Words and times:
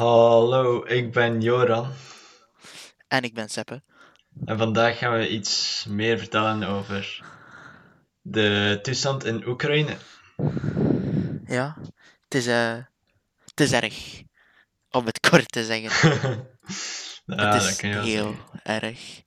Hallo, 0.00 0.84
ik 0.86 1.12
ben 1.12 1.40
Joran 1.40 1.92
En 3.08 3.22
ik 3.22 3.34
ben 3.34 3.48
Seppe. 3.48 3.82
en 4.44 4.58
vandaag 4.58 4.98
gaan 4.98 5.18
we 5.18 5.28
iets 5.28 5.84
meer 5.88 6.18
vertellen 6.18 6.62
over 6.62 7.24
de 8.22 8.78
toestand 8.82 9.24
in 9.24 9.46
Oekraïne. 9.46 9.96
Ja, 11.46 11.76
het 12.24 12.34
is, 12.34 12.46
eh, 12.46 12.76
het 13.44 13.60
is 13.60 13.72
erg. 13.72 14.22
Om 14.90 15.06
het 15.06 15.20
kort 15.30 15.52
te 15.52 15.64
zeggen. 15.64 16.10
ja, 17.26 17.50
het 17.52 17.52
dat 17.52 17.62
is 17.62 17.80
heel 17.80 18.04
zeggen. 18.04 18.60
erg. 18.62 19.22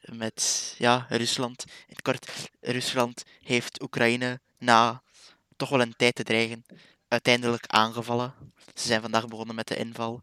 Met, 0.00 0.74
ja, 0.78 1.06
Rusland. 1.08 1.64
In 1.66 1.94
het 1.94 2.02
kort, 2.02 2.50
Rusland 2.60 3.22
heeft 3.40 3.82
Oekraïne 3.82 4.40
na 4.58 5.02
toch 5.56 5.68
wel 5.68 5.80
een 5.80 5.96
tijd 5.96 6.14
te 6.14 6.22
dreigen 6.22 6.64
uiteindelijk 7.12 7.66
aangevallen. 7.66 8.34
Ze 8.74 8.86
zijn 8.86 9.00
vandaag 9.00 9.28
begonnen 9.28 9.54
met 9.54 9.68
de 9.68 9.76
inval. 9.76 10.22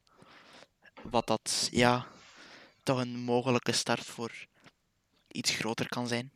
Wat 1.01 1.27
dat, 1.27 1.69
ja, 1.71 2.07
toch 2.83 2.99
een 2.99 3.19
mogelijke 3.19 3.71
start 3.71 4.05
voor 4.05 4.31
iets 5.27 5.51
groter 5.51 5.87
kan 5.87 6.07
zijn. 6.07 6.31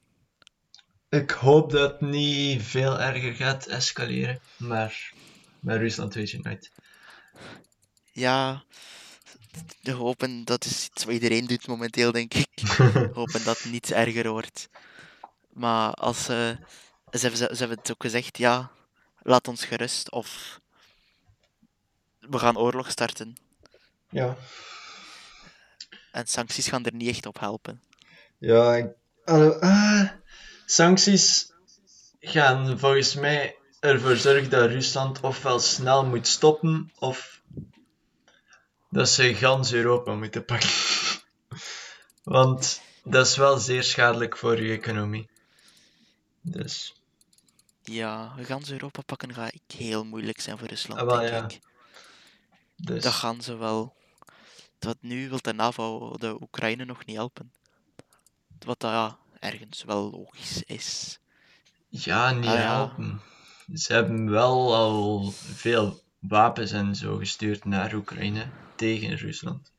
Ik 1.09 1.31
hoop 1.31 1.71
dat 1.71 1.91
het 1.91 2.01
niet 2.01 2.63
veel 2.63 2.99
erger 2.99 3.33
gaat 3.33 3.65
escaleren, 3.65 4.39
maar 4.57 5.13
met 5.59 5.77
Rusland 5.77 6.13
weet 6.13 6.29
je 6.29 6.39
nooit. 6.41 6.71
Ja, 8.11 8.63
we 9.81 9.91
hopen 9.91 10.45
dat 10.45 10.65
is 10.65 10.85
iets 10.85 11.03
wat 11.03 11.13
iedereen 11.13 11.45
doet 11.45 11.67
momenteel, 11.67 12.11
denk 12.11 12.33
ik. 12.33 12.61
hopen 13.19 13.43
dat 13.43 13.61
het 13.61 13.71
niet 13.71 13.91
erger 13.91 14.29
wordt. 14.29 14.69
Maar 15.49 15.93
als 15.93 16.23
ze, 16.23 16.57
ze, 17.11 17.19
hebben, 17.19 17.37
ze 17.37 17.55
hebben 17.57 17.77
het 17.77 17.91
ook 17.91 18.01
gezegd, 18.01 18.37
ja, 18.37 18.71
laat 19.23 19.47
ons 19.47 19.65
gerust 19.65 20.11
of 20.11 20.59
we 22.19 22.39
gaan 22.39 22.57
oorlog 22.57 22.91
starten. 22.91 23.35
ja, 24.09 24.37
En 26.11 26.27
sancties 26.27 26.67
gaan 26.67 26.85
er 26.85 26.93
niet 26.93 27.09
echt 27.09 27.25
op 27.25 27.39
helpen. 27.39 27.81
ja, 28.37 28.75
ik- 28.75 28.93
ah, 29.25 30.09
sancties 30.65 31.51
gaan 32.19 32.79
volgens 32.79 33.13
mij 33.15 33.55
ervoor 33.79 34.15
zorgen 34.15 34.49
dat 34.49 34.69
Rusland 34.69 35.19
ofwel 35.19 35.59
snel 35.59 36.05
moet 36.05 36.27
stoppen, 36.27 36.91
of 36.99 37.41
dat 38.89 39.09
ze 39.09 39.35
gans 39.35 39.73
Europa 39.73 40.13
moeten 40.13 40.45
pakken. 40.45 40.69
Want 42.23 42.81
dat 43.03 43.27
is 43.27 43.35
wel 43.35 43.57
zeer 43.57 43.83
schadelijk 43.83 44.37
voor 44.37 44.61
je 44.61 44.73
economie. 44.73 45.29
Dus, 46.41 46.93
Ja, 47.83 48.35
gans 48.39 48.71
Europa 48.71 49.01
pakken 49.01 49.33
gaat 49.33 49.53
heel 49.67 50.05
moeilijk 50.05 50.39
zijn 50.41 50.57
voor 50.57 50.67
Rusland, 50.67 50.99
Ah, 50.99 51.05
wel, 51.05 51.17
denk 51.17 51.31
ja. 51.31 51.43
ik. 51.43 51.59
dus 52.75 53.03
Dat 53.03 53.13
gaan 53.13 53.41
ze 53.41 53.55
wel. 53.55 53.95
Wat 54.79 54.97
nu 54.99 55.29
wil 55.29 55.41
de 55.41 55.53
NAVO 55.53 56.17
de 56.17 56.41
Oekraïne 56.41 56.85
nog 56.85 57.05
niet 57.05 57.15
helpen. 57.15 57.53
Wat 58.59 58.79
dat 58.79 58.91
ja, 58.91 59.17
ergens 59.39 59.83
wel 59.83 60.09
logisch 60.11 60.63
is. 60.63 61.19
ja, 61.89 62.31
niet 62.31 62.45
Ah, 62.49 62.53
ja. 62.53 62.75
helpen. 62.75 63.21
Ze 63.73 63.93
hebben 63.93 64.29
wel 64.29 64.75
al 64.75 65.31
veel 65.31 66.01
wapens 66.19 66.71
en 66.71 66.95
zo 66.95 67.17
gestuurd 67.17 67.65
naar 67.65 67.93
Oekraïne 67.93 68.49
tegen 68.75 69.15
Rusland. 69.17 69.71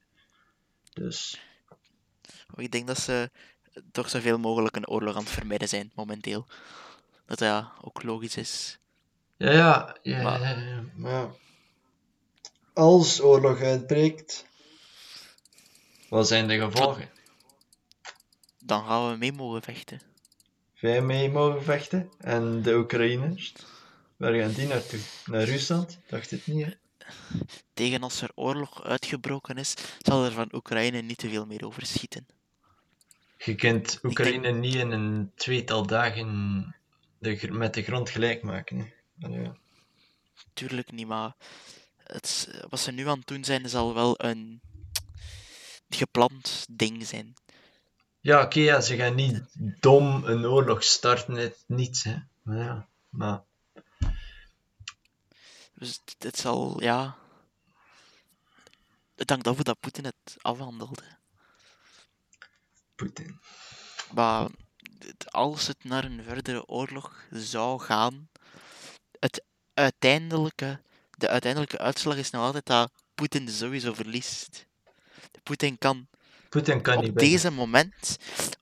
Dus, 0.92 1.40
Maar 2.46 2.64
ik 2.64 2.70
denk 2.72 2.86
dat 2.86 2.98
ze 2.98 3.30
toch 3.92 4.08
zoveel 4.10 4.38
mogelijk 4.38 4.76
een 4.76 4.88
oorlog 4.88 5.16
aan 5.16 5.22
het 5.22 5.32
vermijden 5.32 5.68
zijn 5.68 5.92
momenteel. 5.94 6.46
Dat 7.26 7.38
ja, 7.38 7.72
ook 7.80 8.02
logisch 8.02 8.36
is. 8.36 8.78
Ja, 9.36 9.50
ja, 9.50 9.96
ja, 10.02 10.22
Maar- 10.22 10.40
ja, 10.40 10.58
ja, 10.58 10.84
maar 10.96 11.12
ja. 11.12 11.30
Als 12.72 13.20
oorlog 13.20 13.60
uitbreekt, 13.60 14.46
wat 16.08 16.28
zijn 16.28 16.48
de 16.48 16.58
gevolgen? 16.58 17.08
Dan 18.58 18.84
gaan 18.86 19.10
we 19.10 19.16
mee 19.16 19.32
mogen 19.32 19.62
vechten. 19.62 20.00
Wij 20.80 21.02
mee 21.02 21.30
mogen 21.30 21.62
vechten 21.62 22.10
en 22.18 22.62
de 22.62 22.74
Oekraïners, 22.76 23.52
waar 24.16 24.34
gaan 24.34 24.52
die 24.52 24.66
naartoe? 24.66 25.00
Naar 25.26 25.42
Rusland? 25.44 25.98
Dacht 26.06 26.30
het 26.30 26.46
niet, 26.46 26.66
hè? 26.66 26.72
Tegen 27.74 28.02
als 28.02 28.20
er 28.20 28.30
oorlog 28.34 28.84
uitgebroken 28.84 29.56
is, 29.56 29.74
zal 29.98 30.24
er 30.24 30.32
van 30.32 30.48
Oekraïne 30.52 31.00
niet 31.00 31.18
te 31.18 31.28
veel 31.28 31.46
meer 31.46 31.66
overschieten. 31.66 32.26
Je 33.38 33.54
kunt 33.54 33.98
Oekraïne 34.02 34.50
niet 34.50 34.74
in 34.74 34.90
een 34.90 35.32
tweetal 35.34 35.86
dagen 35.86 36.74
de, 37.24 37.52
met 37.52 37.74
de 37.74 37.82
grond 37.82 38.10
gelijk 38.10 38.42
maken. 38.42 38.92
Ja. 39.14 39.56
Tuurlijk 40.52 40.92
niet, 40.92 41.06
maar 41.06 41.36
het, 41.96 42.48
wat 42.68 42.80
ze 42.80 42.92
nu 42.92 43.08
aan 43.08 43.18
het 43.18 43.26
doen 43.26 43.44
zijn, 43.44 43.68
zal 43.68 43.94
wel 43.94 44.24
een 44.24 44.60
gepland 45.88 46.66
ding 46.70 47.06
zijn. 47.06 47.34
Ja, 48.20 48.42
oké, 48.42 48.60
ja, 48.60 48.80
ze 48.80 48.96
gaan 48.96 49.14
niet 49.14 49.42
dom 49.80 50.24
een 50.24 50.46
oorlog 50.46 50.84
starten 50.84 51.36
uit 51.36 51.64
niets, 51.66 52.02
hè. 52.02 52.16
Maar 52.42 52.56
ja, 52.56 52.88
maar... 53.08 53.42
Dus 55.74 56.00
het, 56.04 56.14
het 56.18 56.38
zal, 56.38 56.82
ja. 56.82 57.18
Het 59.14 59.30
hangt 59.30 59.46
af 59.46 59.54
hoe 59.54 59.64
dat 59.64 59.80
Poetin 59.80 60.04
het 60.04 60.36
afhandelde. 60.40 61.02
Poetin. 62.94 63.40
Maar 64.14 64.48
als 65.24 65.66
het 65.66 65.84
naar 65.84 66.04
een 66.04 66.22
verdere 66.22 66.66
oorlog 66.66 67.26
zou 67.30 67.80
gaan, 67.80 68.28
het 69.18 69.44
uiteindelijke, 69.74 70.80
de 71.10 71.28
uiteindelijke 71.28 71.78
uitslag 71.78 72.16
is 72.16 72.30
nog 72.30 72.42
altijd 72.42 72.66
dat 72.66 72.90
Poetin 73.14 73.48
sowieso 73.48 73.94
verliest. 73.94 74.66
Poetin 75.42 75.78
kan 75.78 76.08
Poetin 76.48 76.80
kan 76.80 77.00
niet 77.00 77.08
op 77.08 77.14
winnen. 77.14 77.32
deze 77.32 77.50
moment, 77.50 78.16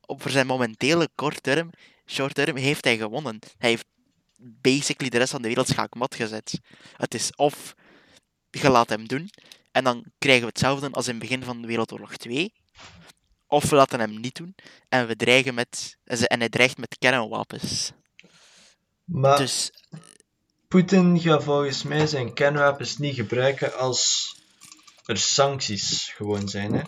op 0.06 0.22
voor 0.22 0.30
zijn 0.30 0.47
momentele 0.47 1.08
kort 1.14 1.42
term, 1.42 1.70
short 2.06 2.34
term, 2.34 2.56
heeft 2.56 2.84
hij 2.84 2.97
gewonnen. 2.97 3.38
Hij 3.59 3.69
heeft 3.70 3.86
basically 4.38 5.10
de 5.10 5.19
rest 5.19 5.30
van 5.30 5.42
de 5.42 5.48
wereld 5.48 5.69
schaakmat 5.69 6.14
gezet. 6.14 6.60
Het 6.97 7.14
is 7.14 7.36
of 7.36 7.74
je 8.50 8.70
laat 8.70 8.88
hem 8.88 9.09
doen, 9.09 9.30
en 9.72 9.84
dan 9.84 10.04
krijgen 10.19 10.42
we 10.42 10.48
hetzelfde 10.48 10.91
als 10.91 11.06
in 11.06 11.14
het 11.14 11.22
begin 11.22 11.44
van 11.44 11.66
Wereldoorlog 11.66 12.16
2. 12.16 12.53
Of 13.52 13.70
we 13.70 13.76
laten 13.76 14.00
hem 14.00 14.20
niet 14.20 14.36
doen 14.36 14.54
en 14.88 15.06
we 15.06 15.16
dreigen 15.16 15.54
met. 15.54 15.96
en 16.04 16.16
ze- 16.16 16.28
En 16.28 16.38
hij 16.38 16.48
dreigt 16.48 16.78
met 16.78 16.96
kernwapens. 16.98 17.92
Maar 19.04 19.36
Dus 19.38 19.70
Poetin 20.68 21.20
gaat 21.20 21.42
volgens 21.44 21.82
mij 21.82 22.06
zijn 22.06 22.34
kernwapens 22.34 22.98
niet 22.98 23.14
gebruiken 23.14 23.74
als 23.78 24.34
er 25.04 25.18
sancties 25.18 26.12
gewoon 26.16 26.48
zijn, 26.48 26.72
hè. 26.72 26.82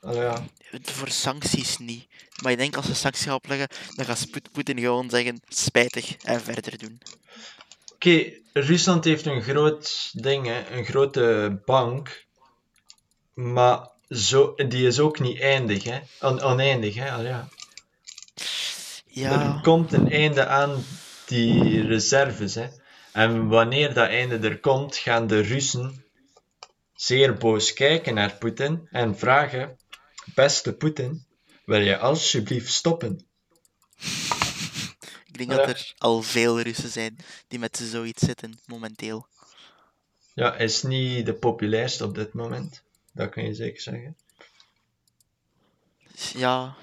Allee, 0.00 0.20
ja. 0.22 0.44
voor 0.82 1.08
sancties 1.10 1.78
niet. 1.78 2.06
Maar 2.42 2.52
ik 2.52 2.58
denk 2.58 2.76
als 2.76 2.86
ze 2.86 2.94
sancties 2.94 3.24
gaan 3.24 3.34
opleggen, 3.34 3.68
dan 3.94 4.04
gaat 4.06 4.26
Poetin 4.52 4.78
gewoon 4.78 5.10
zeggen: 5.10 5.40
spijtig 5.48 6.16
en 6.16 6.40
verder 6.40 6.78
doen. 6.78 7.00
Oké, 7.94 8.32
Rusland 8.52 9.04
heeft 9.04 9.26
een 9.26 9.42
groot 9.42 10.10
ding, 10.12 10.46
hè, 10.46 10.70
een 10.70 10.84
grote 10.84 11.60
bank, 11.64 12.26
maar 13.34 13.88
zo, 14.10 14.54
die 14.54 14.86
is 14.86 14.98
ook 14.98 15.18
niet 15.20 15.40
eindig, 15.40 15.84
hè, 15.84 15.98
on- 16.20 16.42
oneindig, 16.42 16.94
hè. 16.94 17.10
Allee, 17.10 17.26
ja. 17.28 17.48
Er 19.14 19.30
Ja, 19.30 19.58
komt 19.62 19.92
een 19.92 20.10
einde 20.10 20.46
aan 20.46 20.84
die 21.26 21.86
reserves, 21.86 22.54
hè. 22.54 22.68
En 23.12 23.48
wanneer 23.48 23.94
dat 23.94 24.08
einde 24.08 24.48
er 24.48 24.60
komt, 24.60 24.96
gaan 24.96 25.26
de 25.26 25.40
Russen 25.40 26.04
zeer 26.94 27.34
boos 27.34 27.72
kijken 27.72 28.14
naar 28.14 28.36
Poetin 28.36 28.88
en 28.90 29.18
vragen: 29.18 29.76
Beste 30.34 30.72
Poetin, 30.72 31.26
wil 31.64 31.80
je 31.80 31.98
alsjeblieft 31.98 32.72
stoppen? 32.72 33.26
ik 35.26 35.38
denk 35.38 35.50
Ja. 35.50 35.56
dat 35.56 35.68
er 35.68 35.94
al 35.98 36.22
veel 36.22 36.60
Russen 36.60 36.88
zijn 36.90 37.16
die 37.48 37.58
met 37.58 37.76
zoiets 37.76 38.22
zitten 38.24 38.58
momenteel. 38.66 39.26
Ja, 40.34 40.54
hij 40.56 40.64
is 40.64 40.82
niet 40.82 41.26
de 41.26 41.34
populairste 41.34 42.04
op 42.04 42.14
dit 42.14 42.32
moment. 42.32 42.82
Dat 43.18 43.30
kan 43.30 43.44
je 43.44 43.54
zeker 43.54 43.80
zeggen. 43.80 44.16
Ja, 46.32 46.76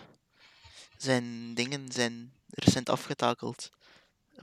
zijn 0.97 1.53
dingen 1.53 1.91
zijn 1.91 2.33
recent 2.49 2.89
afgetakeld. 2.89 3.69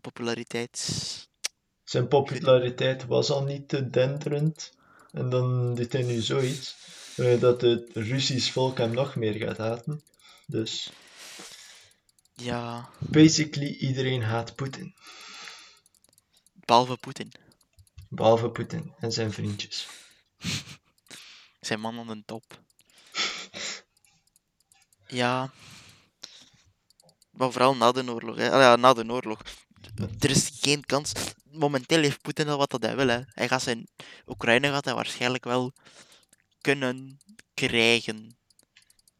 Populariteit. 0.00 0.88
Zijn 1.84 2.08
populariteit 2.08 3.06
was 3.06 3.30
al 3.30 3.42
niet 3.44 3.68
te 3.68 3.90
denderend. 3.90 4.72
En 5.10 5.28
dan 5.28 5.74
doet 5.74 5.92
hij 5.92 6.02
nu 6.02 6.20
zoiets. 6.20 6.76
eh, 7.16 7.40
dat 7.40 7.60
het 7.60 7.90
Russisch 7.92 8.52
volk 8.52 8.78
hem 8.78 8.92
nog 8.92 9.16
meer 9.16 9.34
gaat 9.34 9.56
haten. 9.56 10.02
Dus, 10.46 10.92
Ja, 12.34 12.90
basically 12.98 13.68
iedereen 13.76 14.22
haat 14.22 14.54
Poetin. 14.54 14.94
behalve 16.52 16.96
Poetin. 16.96 17.32
Behalve 18.08 18.50
Poetin 18.50 18.92
en 18.98 19.12
zijn 19.12 19.32
vriendjes. 19.32 19.88
Zijn 21.66 21.80
man 21.80 21.98
aan 21.98 22.06
de 22.06 22.22
top. 22.24 22.44
Ja. 25.06 25.50
Maar 27.30 27.52
vooral 27.52 27.76
na 27.76 27.92
de 27.92 28.12
oorlog. 28.12 28.36
Hè. 28.36 28.50
Ah 28.50 28.60
ja, 28.60 28.76
na 28.76 28.92
de 28.92 29.10
oorlog. 29.10 29.40
Er 30.18 30.30
is 30.30 30.50
geen 30.60 30.84
kans. 30.84 31.12
momenteel 31.50 32.02
heeft 32.02 32.20
Poetin 32.20 32.48
al 32.48 32.58
wat 32.58 32.70
dat 32.70 32.82
hij 32.82 32.96
wil. 32.96 33.08
Hè. 33.08 33.20
Hij 33.26 33.48
gaat 33.48 33.62
zijn 33.62 33.88
Oekraïne 34.26 34.68
gaat 34.68 34.84
hij 34.84 34.94
waarschijnlijk 34.94 35.44
wel 35.44 35.72
kunnen 36.60 37.20
krijgen. 37.54 38.36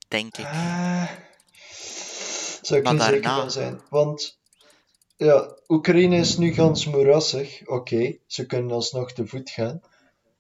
Denk 0.09 0.37
ik. 0.37 0.45
Ah, 0.45 1.11
zou 2.63 2.79
ik 2.81 2.85
Maar 2.85 2.95
niet 2.95 3.03
zeker 3.03 3.31
van 3.31 3.51
zijn. 3.51 3.81
Want 3.89 4.39
ja, 5.17 5.57
Oekraïne 5.69 6.17
is 6.17 6.37
nu 6.37 6.53
gans 6.53 6.87
moerassig. 6.87 7.67
Oké, 7.67 8.17
ze 8.27 8.47
kunnen 8.47 8.73
alsnog 8.73 9.13
te 9.13 9.27
voet 9.27 9.51
gaan. 9.51 9.81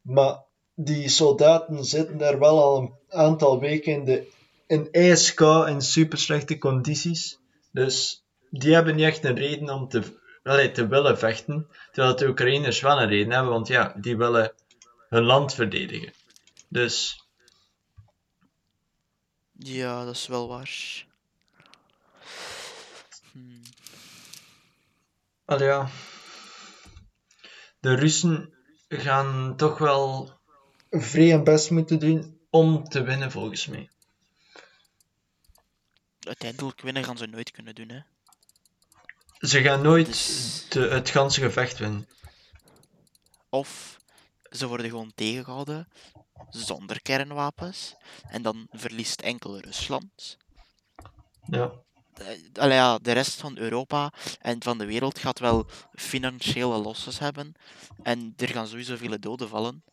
Maar 0.01 0.45
die 0.75 1.09
soldaten 1.09 1.85
zitten 1.85 2.19
daar 2.19 2.39
wel 2.39 2.63
al 2.63 2.79
een 2.79 2.95
aantal 3.09 3.61
weken 3.61 3.93
in, 3.93 4.05
de, 4.05 4.33
in 4.67 4.89
ijskou 4.91 5.71
in 5.71 5.81
super 5.81 6.19
slechte 6.19 6.59
condities. 6.59 7.39
Dus 7.73 8.25
die 8.51 8.75
hebben 8.75 8.97
niet 8.97 9.05
echt 9.05 9.25
een 9.25 9.37
reden 9.37 9.71
om 9.71 9.89
te, 9.89 10.03
allee, 10.43 10.71
te 10.71 10.87
willen 10.87 11.19
vechten. 11.19 11.69
Terwijl 11.93 12.17
de 12.17 12.29
Oekraïners 12.29 12.81
wel 12.81 13.01
een 13.01 13.09
reden 13.09 13.33
hebben, 13.33 13.53
want 13.53 13.69
ja, 13.69 13.95
die 14.01 14.17
willen 14.17 14.53
hun 15.09 15.23
land 15.25 15.55
verdedigen. 15.55 16.13
Dus 16.69 17.23
Ja, 19.65 20.05
dat 20.05 20.15
is 20.15 20.27
wel 20.27 20.49
waar. 20.49 21.05
Hmm. 23.33 23.63
Ja. 25.47 25.89
De 27.81 27.95
Russen 27.95 28.55
gaan 28.89 29.57
toch 29.57 29.79
wel 29.79 30.41
vrij 31.01 31.31
hun 31.31 31.45
best 31.45 31.71
moeten 31.71 31.99
doen 31.99 32.41
om 32.51 32.85
te 32.85 33.03
winnen, 33.03 33.31
volgens 33.31 33.67
mij. 33.67 33.91
Uiteindelijk 36.21 36.81
winnen 36.81 37.05
gaan 37.05 37.17
ze 37.17 37.27
nooit 37.27 37.51
kunnen 37.51 37.75
doen. 37.75 37.89
Hè. 37.89 38.01
Ze 39.39 39.63
gaan 39.63 39.83
nooit 39.83 40.07
Dus- 40.07 40.67
de, 40.69 40.81
het 40.81 41.11
ganse 41.11 41.41
gevecht 41.41 41.79
winnen. 41.79 42.09
Of 43.49 43.97
ze 44.51 44.67
worden 44.67 44.89
gewoon 44.91 45.13
tegengehouden 45.15 45.89
zonder 46.51 47.03
kernwapens. 47.03 47.95
En 48.29 48.43
dan 48.43 48.67
verliest 48.71 49.21
enkel 49.21 49.59
Rusland. 49.59 50.37
Ja. 51.47 51.73
Eh, 52.15 52.27
allee, 52.53 52.77
ja, 52.77 52.99
de 52.99 53.13
rest 53.13 53.41
van 53.41 53.57
Europa 53.57 54.13
en 54.41 54.63
van 54.63 54.79
de 54.79 54.85
wereld 54.85 55.19
gaat 55.19 55.39
wel 55.39 55.67
financiële 55.93 56.79
losses 56.79 57.19
hebben. 57.19 57.55
En 58.03 58.35
er 58.37 58.49
gaan 58.49 58.67
sowieso 58.67 58.97
vele 58.97 59.19
doden 59.19 59.49
vallen. 59.49 59.85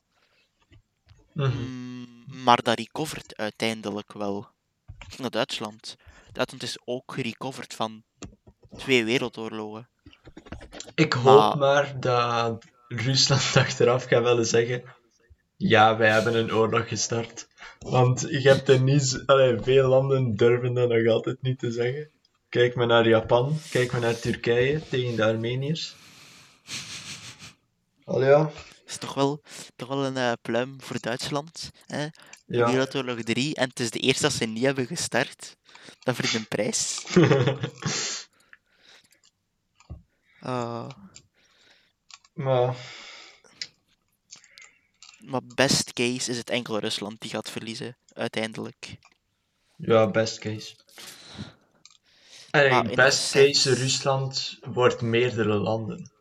Mhm. 1.40 1.58
Mm, 1.58 2.24
maar 2.44 2.62
dat 2.62 2.78
recovert 2.78 3.38
uiteindelijk 3.38 4.14
wel. 4.14 4.48
Ik 4.88 5.06
ging 5.08 5.20
naar 5.20 5.30
Duitsland. 5.30 5.96
Duitsland 6.32 6.64
is 6.64 6.78
ook 6.86 7.14
gerecoverd 7.14 7.74
van 7.74 8.04
twee 8.78 9.06
wereldoorlogen. 9.06 9.90
Ik 10.96 11.14
hoop 11.14 11.38
Maar- 11.38 11.58
maar 11.58 12.00
dat 12.00 12.66
Rusland 12.88 13.56
achteraf 13.66 14.04
gaat 14.04 14.24
willen 14.24 14.46
zeggen: 14.46 14.84
Ja, 15.58 15.98
wij 15.98 16.10
hebben 16.12 16.36
een 16.36 16.54
oorlog 16.54 16.88
gestart. 16.88 17.48
Want 17.80 18.22
je 18.22 18.50
hebt 18.50 18.70
er 18.70 18.82
niet, 18.82 19.24
allee, 19.26 19.60
veel 19.62 19.88
landen 19.88 20.36
durven 20.36 20.74
dat 20.74 20.90
nog 20.90 21.08
altijd 21.08 21.42
niet 21.42 21.60
te 21.60 21.72
zeggen. 21.72 22.10
Kijk 22.50 22.76
maar 22.76 22.88
naar 22.88 23.08
Japan, 23.08 23.58
kijk 23.70 23.92
maar 23.92 24.02
naar 24.02 24.20
Turkije 24.20 24.82
tegen 24.90 25.16
de 25.16 25.26
Armeniërs. 25.26 25.96
Al 28.06 28.24
ja, 28.24 28.52
is 28.90 28.98
toch 28.98 29.14
wel, 29.14 29.42
toch 29.76 29.88
wel 29.88 30.06
een 30.06 30.18
eh, 30.18 30.32
pluim 30.42 30.82
voor 30.82 31.00
Duitsland. 31.00 31.70
Hè? 31.86 32.08
ja. 32.46 32.66
Wereldoorlog 32.66 33.22
3 33.22 33.56
en 33.56 33.70
het 33.70 33.80
is 33.80 33.92
de 33.92 34.00
eerste 34.00 34.22
dat 34.22 34.34
ze 34.34 34.46
niet 34.46 34.64
hebben 34.64 34.88
gestart. 34.88 35.56
Dat 36.00 36.16
verdient 36.16 36.36
een 36.36 36.48
prijs. 36.48 37.04
Ah, 40.42 40.90
maar 42.34 42.76
maar 45.20 45.42
best 45.56 45.94
case 45.94 46.32
is 46.32 46.38
het 46.38 46.50
enkel 46.50 46.80
Rusland 46.80 47.22
die 47.22 47.30
gaat 47.30 47.50
verliezen, 47.50 47.98
uiteindelijk. 48.14 48.98
ja, 49.76 50.08
best 50.08 50.40
case. 50.40 50.76
In 52.52 52.96
best 52.96 53.32
case 53.32 53.74
Rusland 53.74 54.58
wordt 54.62 55.02
meerdere 55.02 55.54
landen. 55.58 56.12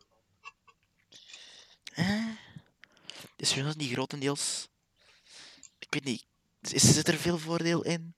Eh? 1.93 2.25
Is 3.39 3.55
Rusland 3.55 3.77
niet 3.77 3.91
grotendeels... 3.91 4.67
Ik 5.79 5.87
weet 5.89 6.03
niet. 6.03 6.25
Is, 6.61 6.93
zit 6.93 7.07
er 7.07 7.17
veel 7.17 7.37
voordeel 7.37 7.83
in? 7.83 8.13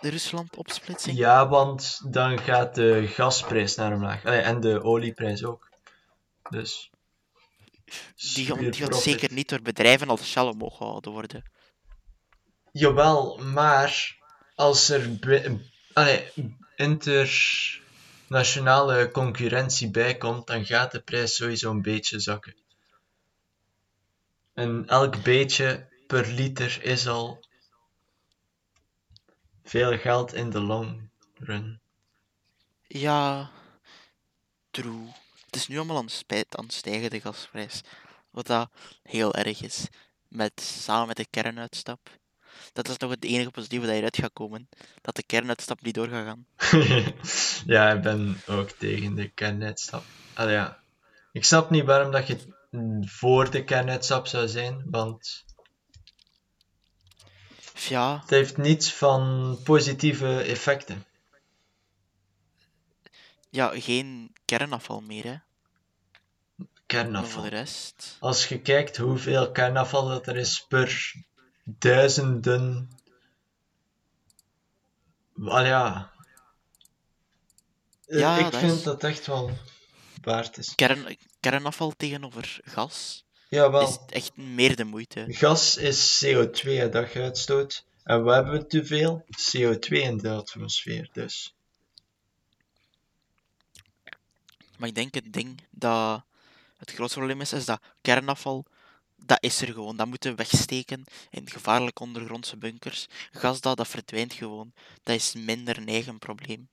De 0.00 0.08
Rusland-opsplitsing? 0.08 1.16
Ja, 1.16 1.48
want 1.48 2.12
dan 2.12 2.38
gaat 2.38 2.74
de 2.74 3.06
gasprijs 3.06 3.74
naar 3.74 3.94
omlaag. 3.94 4.24
Allee, 4.24 4.40
en 4.40 4.60
de 4.60 4.82
olieprijs 4.82 5.44
ook. 5.44 5.70
Dus. 6.50 6.90
Die 8.34 8.46
gaat, 8.46 8.58
die 8.58 8.72
gaat 8.72 9.02
zeker 9.02 9.32
niet 9.32 9.48
door 9.48 9.62
bedrijven 9.62 10.08
als 10.08 10.30
Shell 10.30 10.42
omhoog 10.42 10.76
gehouden 10.76 11.12
worden. 11.12 11.50
Jawel, 12.72 13.38
maar 13.38 14.16
als 14.54 14.88
er 14.88 15.18
allee, 15.92 16.32
internationale 16.76 19.10
concurrentie 19.10 19.90
bij 19.90 20.16
komt, 20.16 20.46
dan 20.46 20.64
gaat 20.64 20.92
de 20.92 21.00
prijs 21.00 21.34
sowieso 21.34 21.70
een 21.70 21.82
beetje 21.82 22.20
zakken. 22.20 22.61
En 24.54 24.84
elk 24.86 25.22
beetje 25.22 25.88
per 26.06 26.26
liter 26.26 26.82
is 26.82 27.06
al 27.08 27.44
veel 29.64 29.98
geld 29.98 30.34
in 30.34 30.50
de 30.50 30.60
long 30.60 31.08
run. 31.34 31.80
Ja, 32.86 33.50
true. 34.70 35.06
Het 35.44 35.56
is 35.56 35.68
nu 35.68 35.76
allemaal 35.76 35.96
aan, 35.96 36.04
het 36.04 36.12
spijt, 36.12 36.56
aan 36.56 36.64
het 36.64 36.72
stijgen, 36.72 37.10
de 37.10 37.20
gasprijs. 37.20 37.80
Wat 38.30 38.46
dat 38.46 38.70
heel 39.02 39.34
erg 39.34 39.62
is. 39.62 39.86
Met, 40.28 40.60
samen 40.60 41.06
met 41.06 41.16
de 41.16 41.26
kernuitstap. 41.30 42.10
Dat 42.72 42.88
is 42.88 42.96
nog 42.96 43.10
het 43.10 43.24
enige 43.24 43.50
positieve 43.50 43.84
dat 43.84 43.94
hieruit 43.94 44.16
gaat 44.16 44.32
komen. 44.32 44.68
Dat 45.00 45.16
de 45.16 45.22
kernuitstap 45.22 45.82
niet 45.82 45.94
door 45.94 46.08
gaat 46.08 46.26
gaan. 46.26 46.46
ja, 47.74 47.90
ik 47.90 48.02
ben 48.02 48.40
ook 48.46 48.70
tegen 48.70 49.14
de 49.14 49.28
kernuitstap. 49.28 50.04
Allee, 50.34 50.54
ja. 50.54 50.82
Ik 51.32 51.44
snap 51.44 51.70
niet 51.70 51.84
waarom 51.84 52.10
dat 52.10 52.26
je 52.26 52.38
voor 53.00 53.50
de 53.50 53.64
kernuitstap 53.64 54.26
zou 54.26 54.48
zijn, 54.48 54.82
want 54.90 55.44
Ja, 57.88 58.20
het 58.20 58.30
heeft 58.30 58.56
niets 58.56 58.92
van 58.92 59.58
positieve 59.64 60.40
effecten. 60.42 61.04
ja, 63.50 63.80
geen 63.80 64.32
kernafval 64.44 65.00
meer, 65.00 65.24
hè. 65.24 65.36
Kernafval. 66.86 67.42
de 67.42 67.48
rest... 67.48 68.16
Als 68.20 68.46
je 68.48 68.60
kijkt 68.60 68.96
hoeveel 68.96 69.50
kernafval 69.52 70.08
dat 70.08 70.26
er 70.26 70.36
is 70.36 70.64
per 70.68 71.14
duizenden. 71.64 72.90
Wel 75.32 75.64
ja. 75.64 76.12
Eh, 78.06 78.18
Ja, 78.18 78.36
ik 78.46 78.54
vind 78.54 78.72
is- 78.72 78.82
dat 78.82 79.04
echt 79.04 79.26
wel 79.26 79.50
waard 80.22 80.58
is. 80.58 80.74
Kern, 80.74 81.16
kernafval 81.42 81.92
tegenover 81.96 82.60
gas 82.64 83.24
Jawel. 83.48 83.88
is 83.88 83.98
echt 84.08 84.36
meer 84.36 84.76
de 84.76 84.84
moeite. 84.84 85.24
Gas 85.28 85.76
is 85.76 86.24
CO2 86.24 86.60
hè, 86.62 86.88
dat 86.88 87.12
je 87.12 87.20
uitstoot. 87.20 87.84
En 88.04 88.24
we 88.24 88.32
hebben 88.32 88.68
te 88.68 88.84
veel 88.86 89.24
CO2 89.50 89.88
in 89.88 90.16
de 90.18 90.30
atmosfeer. 90.30 91.08
Dus 91.12 91.54
Maar 94.78 94.88
ik 94.88 94.94
denk 94.94 95.14
het 95.14 95.32
ding 95.32 95.60
dat 95.70 96.22
het 96.76 96.90
grootste 96.92 97.18
probleem 97.18 97.40
is, 97.40 97.52
is 97.52 97.64
dat 97.64 97.80
kernafval, 98.00 98.64
dat 99.16 99.42
is 99.42 99.60
er 99.60 99.72
gewoon. 99.72 99.96
Dat 99.96 100.06
moeten 100.06 100.30
we 100.30 100.36
wegsteken 100.36 101.04
in 101.30 101.50
gevaarlijke 101.50 102.02
ondergrondse 102.02 102.56
bunkers. 102.56 103.06
Gas 103.32 103.60
dat, 103.60 103.76
dat 103.76 103.88
verdwijnt 103.88 104.32
gewoon. 104.32 104.72
Dat 105.02 105.14
is 105.14 105.32
minder 105.34 105.76
een 105.78 105.88
eigen 105.88 106.18
probleem. 106.18 106.68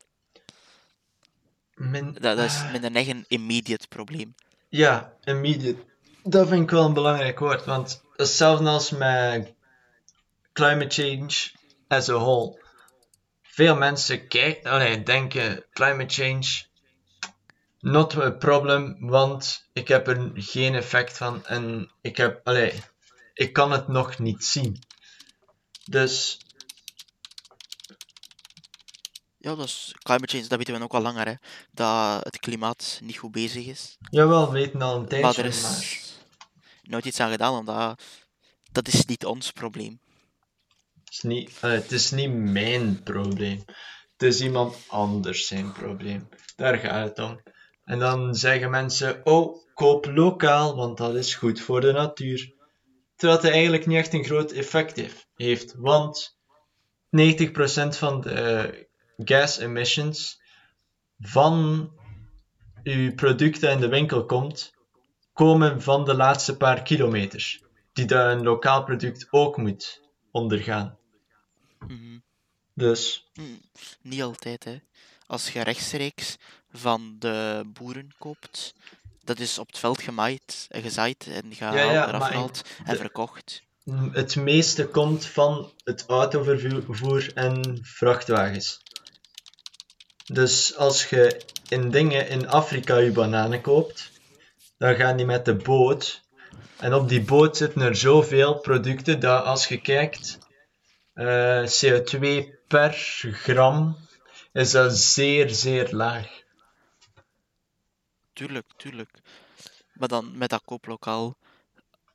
min... 1.75 2.05
Dat, 2.13 2.21
dat 2.21 2.39
is 2.39 2.55
Ah, 2.55 2.71
minder 2.71 2.89
een 2.89 2.95
eigen 2.95 3.25
immediate 3.27 3.87
probleem. 3.87 4.35
Ja, 4.69 5.13
immediate. 5.23 5.83
Dat 6.23 6.47
vind 6.47 6.61
ik 6.63 6.69
wel 6.69 6.85
een 6.85 6.93
belangrijk 6.93 7.39
woord, 7.39 7.65
want 7.65 8.03
hetzelfde 8.15 8.69
als 8.69 8.89
met 8.89 9.53
climate 10.53 11.01
change 11.01 11.51
as 11.87 12.09
a 12.09 12.13
whole. 12.13 12.61
Veel 13.41 13.75
mensen 13.75 14.27
kijken, 14.27 14.71
allee, 14.71 15.03
denken 15.03 15.65
climate 15.71 16.13
change 16.13 16.67
not 17.79 18.17
a 18.17 18.31
problem, 18.31 18.97
want 18.99 19.69
ik 19.73 19.87
heb 19.87 20.07
er 20.07 20.31
geen 20.33 20.75
effect 20.75 21.17
van 21.17 21.45
en 21.45 21.91
ik 22.01 22.17
heb, 22.17 22.41
allee, 22.43 22.83
ik 23.33 23.53
kan 23.53 23.71
het 23.71 23.87
nog 23.87 24.19
niet 24.19 24.43
zien. 24.43 24.83
Dus 25.85 26.39
Ja, 29.41 29.55
dat 29.55 29.65
is 29.65 29.95
climate 29.97 30.27
change, 30.27 30.47
dat 30.47 30.57
weten 30.57 30.73
we 30.73 30.83
ook 30.83 30.93
al 30.93 31.01
langer, 31.01 31.27
hè. 31.27 31.33
Dat 31.71 32.23
het 32.23 32.39
klimaat 32.39 32.99
niet 33.03 33.17
goed 33.17 33.31
bezig 33.31 33.65
is. 33.65 33.97
jawel, 33.99 34.45
we 34.45 34.51
weten 34.51 34.81
al 34.81 34.95
een 34.95 34.99
Maar 34.99 35.09
tijdje, 35.09 35.41
er 35.41 35.47
is 35.47 35.61
maar 35.61 35.97
nooit 36.81 37.05
iets 37.05 37.19
aan 37.19 37.31
gedaan, 37.31 37.57
omdat 37.57 38.03
dat 38.71 38.87
is 38.87 39.05
niet 39.05 39.25
ons 39.25 39.51
probleem. 39.51 39.99
het 41.03 41.13
is 41.13 41.21
niet, 41.21 41.51
allee, 41.61 41.75
het 41.75 41.91
is 41.91 42.11
niet 42.11 42.33
mijn 42.33 43.03
probleem. 43.03 43.63
Het 44.17 44.33
is 44.33 44.41
iemand 44.41 44.75
anders 44.87 45.47
zijn 45.47 45.71
probleem. 45.71 46.29
Daar 46.55 46.77
gaat 46.77 47.09
het 47.09 47.19
om. 47.19 47.41
En 47.83 47.99
dan 47.99 48.35
zeggen 48.35 48.69
mensen, 48.69 49.25
oh, 49.25 49.57
koop 49.73 50.05
lokaal, 50.05 50.75
want 50.75 50.97
dat 50.97 51.15
is 51.15 51.35
goed 51.35 51.61
voor 51.61 51.81
de 51.81 51.91
natuur. 51.91 52.53
Terwijl 53.15 53.41
het 53.41 53.51
eigenlijk 53.51 53.85
niet 53.85 53.97
echt 53.97 54.13
een 54.13 54.23
groot 54.23 54.51
effect 54.51 54.95
heeft, 54.95 55.27
heeft 55.33 55.73
want 55.77 56.37
90% 57.17 57.49
van 57.89 58.21
de 58.21 58.88
gas 59.23 59.57
emissions 59.57 60.41
van 61.19 61.89
uw 62.83 63.13
producten 63.15 63.71
in 63.71 63.79
de 63.79 63.87
winkel 63.87 64.25
komt, 64.25 64.73
komen 65.33 65.81
van 65.81 66.05
de 66.05 66.13
laatste 66.13 66.57
paar 66.57 66.81
kilometers, 66.83 67.61
die 67.93 68.13
een 68.13 68.43
lokaal 68.43 68.83
product 68.83 69.27
ook 69.29 69.57
moet 69.57 70.01
ondergaan. 70.31 70.97
Mhm. 71.87 72.17
Dus, 72.73 73.27
Hm, 73.33 73.41
Niet 74.01 74.21
altijd, 74.21 74.63
hè. 74.63 74.79
Als 75.27 75.49
je 75.51 75.61
rechtstreeks 75.61 76.37
van 76.71 77.15
de 77.19 77.61
boeren 77.73 78.13
koopt, 78.17 78.73
dat 79.23 79.39
is 79.39 79.57
op 79.59 79.67
het 79.67 79.77
veld 79.77 80.01
gemaaid, 80.01 80.65
eh, 80.69 80.81
gezaaid 80.81 81.27
en 81.27 81.53
gehaald, 81.55 81.75
Ja, 81.77 81.91
ja, 81.91 82.07
eraf 82.07 82.19
maar 82.19 82.31
gehaald 82.31 82.61
en 82.85 82.93
de- 82.93 82.99
verkocht. 82.99 83.63
het 84.11 84.35
meeste 84.35 84.87
komt 84.87 85.25
van 85.25 85.71
het 85.83 86.05
autovervoer 86.07 87.33
en 87.33 87.79
vrachtwagens. 87.81 88.81
Dus 90.31 90.75
als 90.75 91.09
je 91.09 91.41
in 91.69 91.91
dingen 91.91 92.27
in 92.27 92.47
Afrika 92.47 92.97
je 92.97 93.11
bananen 93.11 93.61
koopt, 93.61 94.11
dan 94.77 94.95
gaan 94.95 95.17
die 95.17 95.25
met 95.25 95.45
de 95.45 95.55
boot. 95.55 96.21
En 96.77 96.93
op 96.93 97.09
die 97.09 97.21
boot 97.21 97.57
zitten 97.57 97.81
er 97.81 97.95
zoveel 97.95 98.59
producten 98.59 99.19
dat 99.19 99.45
als 99.45 99.67
je 99.67 99.81
kijkt, 99.81 100.37
eh, 101.13 101.63
CO2 101.65 102.53
per 102.67 102.91
gram 103.21 103.97
is 104.51 104.71
dat 104.71 104.97
zeer, 104.97 105.49
zeer 105.49 105.87
laag. 105.91 106.43
Tuurlijk, 108.33 108.67
tuurlijk. 108.77 109.19
Maar 109.93 110.07
dan 110.07 110.37
met 110.37 110.49
dat 110.49 110.61
kooplokaal, 110.65 111.37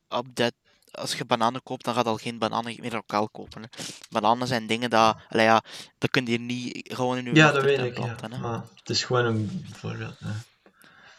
op 0.09 0.35
dat, 0.35 0.53
als 0.95 1.15
je 1.15 1.25
bananen 1.25 1.63
koopt, 1.63 1.85
dan 1.85 1.93
gaat 1.93 2.05
al 2.05 2.17
geen 2.17 2.37
bananen 2.37 2.75
meer 2.79 2.91
lokaal 2.91 3.29
kopen. 3.29 3.61
Hè. 3.61 3.67
Bananen 4.09 4.47
zijn 4.47 4.67
dingen 4.67 4.89
dat, 4.89 5.17
allee, 5.29 5.45
ja, 5.45 5.63
dat 5.97 6.09
kun 6.09 6.25
je 6.25 6.39
niet 6.39 6.93
gewoon 6.93 7.17
in 7.17 7.25
je 7.25 7.35
Ja, 7.35 7.51
dat 7.51 7.63
weet 7.63 7.79
ik. 7.79 7.97
Ja. 7.97 8.03
planten. 8.03 8.31
Hè. 8.31 8.39
Maar 8.39 8.63
het 8.75 8.89
is 8.89 9.03
gewoon 9.03 9.25
een 9.25 9.65
voorbeeld. 9.73 10.15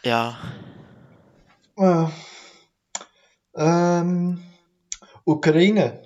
Ja. 0.01 0.37
Ja. 1.75 2.09
Ehm, 3.51 4.35
Oekraïne. 5.25 6.05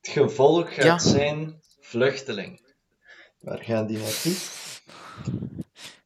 Het 0.00 0.10
gevolg 0.12 0.74
gaat 0.74 0.84
Ja. 0.84 0.98
zijn 0.98 1.60
vluchtelingen. 1.80 2.60
Waar 3.40 3.62
gaan 3.62 3.86
die 3.86 3.98
naartoe? 3.98 4.34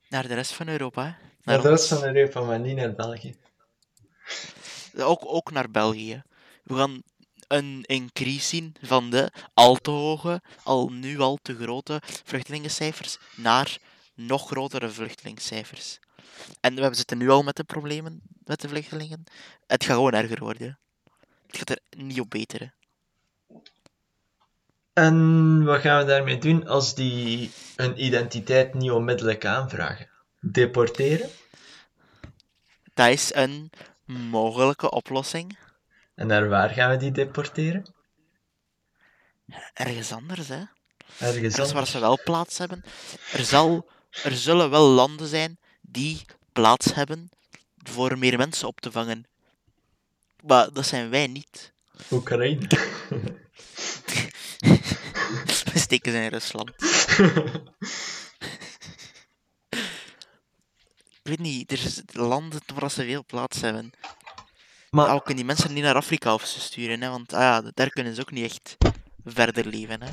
naar 0.08 0.28
de 0.28 0.34
rest 0.34 0.52
van 0.52 0.68
Europa. 0.68 1.02
Hè. 1.02 1.08
Naar 1.08 1.18
Naar 1.42 1.62
de 1.62 1.68
rest 1.68 1.88
van 1.88 2.02
Europa, 2.04 2.40
maar 2.40 2.60
niet 2.60 2.76
naar 2.76 2.94
België. 2.94 3.36
Ook, 4.96 5.20
ook 5.24 5.50
naar 5.50 5.70
België. 5.70 6.22
We 6.64 6.74
gaan 6.74 7.02
een 7.48 7.82
increase 7.82 8.46
zien 8.46 8.74
van 8.82 9.10
de 9.10 9.32
al 9.54 9.76
te 9.76 9.90
hoge, 9.90 10.42
al 10.62 10.88
nu 10.88 11.18
al 11.18 11.38
te 11.42 11.54
grote 11.54 12.02
vluchtelingencijfers 12.24 13.18
naar 13.34 13.78
nog 14.14 14.46
grotere 14.46 14.90
vluchtelingscijfers. 14.90 15.98
En 16.60 16.74
we 16.74 16.94
zitten 16.94 17.18
nu 17.18 17.30
al 17.30 17.42
met 17.42 17.56
de 17.56 17.64
problemen 17.64 18.22
met 18.44 18.60
de 18.60 18.68
vluchtelingen. 18.68 19.24
Het 19.66 19.84
gaat 19.84 19.96
gewoon 19.96 20.12
erger 20.12 20.38
worden. 20.38 20.78
Het 21.46 21.56
gaat 21.56 21.70
er 21.70 21.80
niet 21.96 22.20
op 22.20 22.30
beteren. 22.30 22.74
En 24.92 25.64
wat 25.64 25.80
gaan 25.80 25.98
we 25.98 26.04
daarmee 26.04 26.38
doen 26.38 26.66
als 26.66 26.94
die 26.94 27.50
hun 27.76 28.04
identiteit 28.04 28.74
niet 28.74 28.90
onmiddellijk 28.90 29.44
aanvragen? 29.44 30.08
Deporteren? 30.40 31.28
Dat 32.94 33.08
is 33.08 33.34
een 33.34 33.70
mogelijke 34.04 34.90
oplossing. 34.90 35.58
En 36.14 36.26
naar 36.26 36.48
waar 36.48 36.70
gaan 36.70 36.90
we 36.90 36.96
die 36.96 37.10
deporteren? 37.12 37.94
Ergens 39.74 40.12
anders, 40.12 40.48
hè. 40.48 40.62
Ergens 41.18 41.54
Dat 41.56 41.66
is 41.66 41.72
waar 41.72 41.82
anders. 41.82 41.90
ze 41.90 41.98
wel 41.98 42.18
plaats 42.24 42.58
hebben. 42.58 42.84
Er, 43.32 43.44
zal, 43.44 43.90
er 44.22 44.32
zullen 44.36 44.70
wel 44.70 44.88
landen 44.88 45.26
zijn 45.28 45.58
die 45.80 46.24
plaats 46.52 46.94
hebben 46.94 47.30
voor 47.82 48.18
meer 48.18 48.38
mensen 48.38 48.68
op 48.68 48.80
te 48.80 48.92
vangen. 48.92 49.26
Maar 50.44 50.72
dat 50.72 50.86
zijn 50.86 51.10
wij 51.10 51.26
niet. 51.26 51.72
Oekraïne. 52.10 52.68
We 55.72 55.78
steken 55.78 56.12
ze 56.12 56.18
in 56.18 56.28
Rusland. 56.28 56.70
Ik 61.22 61.28
weet 61.28 61.38
niet, 61.38 61.72
er 61.72 61.78
zijn 61.78 62.06
landen 62.12 62.60
waar 62.74 62.90
ze 62.90 63.04
veel 63.04 63.24
plaats 63.24 63.60
hebben. 63.60 63.92
Maar 64.90 65.06
maar 65.06 65.14
we 65.14 65.22
kunnen 65.22 65.36
die 65.36 65.44
mensen 65.44 65.72
niet 65.72 65.82
naar 65.82 65.94
Afrika 65.94 66.34
of 66.34 66.44
ze 66.44 66.60
sturen, 66.60 67.02
hè, 67.02 67.08
want 67.08 67.32
ah 67.32 67.40
ja, 67.40 67.70
daar 67.74 67.88
kunnen 67.88 68.14
ze 68.14 68.20
ook 68.20 68.30
niet 68.30 68.44
echt 68.44 68.76
verder 69.24 69.66
leven. 69.66 70.02
Hè. 70.02 70.10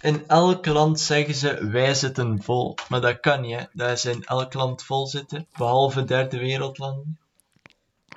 in 0.00 0.28
elk 0.28 0.66
land 0.66 1.00
zeggen 1.00 1.34
ze 1.34 1.68
wij 1.68 1.94
zitten 1.94 2.42
vol. 2.42 2.76
Maar 2.88 3.00
dat 3.00 3.20
kan 3.20 3.40
niet, 3.40 3.58
hè. 3.58 3.64
Dat 3.72 4.00
ze 4.00 4.10
in 4.10 4.24
elk 4.24 4.54
land 4.54 4.84
vol 4.84 5.06
zitten, 5.06 5.46
behalve 5.56 6.04
derde 6.04 6.38
wereldlanden. 6.38 7.18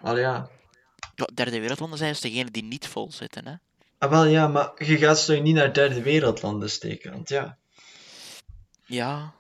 Al 0.01 0.17
ja. 0.17 0.49
Ja, 1.15 1.29
derde 1.33 1.59
wereldlanden 1.59 1.97
zijn 1.97 2.11
dus 2.11 2.21
degenen 2.21 2.53
die 2.53 2.63
niet 2.63 2.87
vol 2.87 3.11
zitten. 3.11 3.47
Hè. 3.47 3.53
Ah, 3.97 4.09
wel 4.09 4.25
ja, 4.25 4.47
maar 4.47 4.71
je 4.85 4.97
gaat 4.97 5.19
ze 5.19 5.33
toch 5.33 5.43
niet 5.43 5.55
naar 5.55 5.73
derde 5.73 6.01
wereldlanden 6.01 6.69
steken, 6.69 7.11
want 7.11 7.29
ja. 7.29 7.57
Ja, 8.85 9.33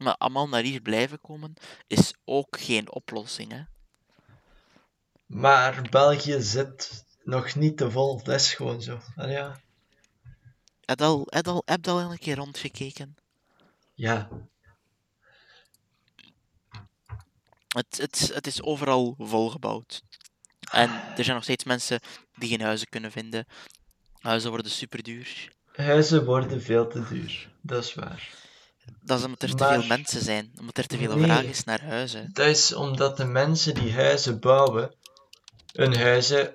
maar 0.00 0.16
allemaal 0.16 0.48
naar 0.48 0.62
hier 0.62 0.80
blijven 0.80 1.20
komen 1.20 1.54
is 1.86 2.14
ook 2.24 2.58
geen 2.60 2.92
oplossing. 2.92 3.52
Hè. 3.52 3.62
Maar 5.26 5.86
België 5.90 6.40
zit 6.40 7.04
nog 7.24 7.54
niet 7.54 7.76
te 7.76 7.90
vol, 7.90 8.22
dat 8.22 8.40
is 8.40 8.54
gewoon 8.54 8.82
zo. 8.82 9.00
Ja. 9.16 9.60
Heb 10.84 10.98
je 10.98 11.04
al, 11.04 11.26
heb 11.26 11.44
je 11.44 11.50
al, 11.50 11.62
heb 11.64 11.84
je 11.84 11.90
al 11.90 12.00
een 12.00 12.18
keer 12.18 12.36
rondgekeken? 12.36 13.16
Ja. 13.94 14.28
Het, 17.68 17.96
het, 17.96 18.30
het 18.34 18.46
is 18.46 18.62
overal 18.62 19.14
volgebouwd. 19.18 20.02
En 20.70 20.90
er 20.90 21.24
zijn 21.24 21.34
nog 21.34 21.44
steeds 21.44 21.64
mensen 21.64 22.00
die 22.34 22.48
geen 22.48 22.60
huizen 22.60 22.88
kunnen 22.88 23.12
vinden. 23.12 23.46
Huizen 24.18 24.50
worden 24.50 24.70
super 24.70 25.02
duur. 25.02 25.52
Huizen 25.72 26.24
worden 26.24 26.62
veel 26.62 26.88
te 26.88 27.08
duur, 27.08 27.50
dat 27.60 27.84
is 27.84 27.94
waar. 27.94 28.48
Dat 29.02 29.18
is 29.18 29.24
omdat 29.24 29.42
er 29.42 29.48
te 29.54 29.64
Maar- 29.64 29.78
veel 29.78 29.86
mensen 29.86 30.22
zijn. 30.22 30.52
Omdat 30.60 30.76
er 30.78 30.86
te 30.86 30.96
veel 30.98 31.16
Nee. 31.16 31.24
vraag 31.24 31.42
is 31.42 31.64
naar 31.64 31.82
huizen. 31.84 32.30
Dat 32.32 32.46
is 32.46 32.72
omdat 32.74 33.16
de 33.16 33.24
mensen 33.24 33.74
die 33.74 33.92
huizen 33.92 34.40
bouwen, 34.40 34.94
hun 35.72 35.96
huizen 35.96 36.50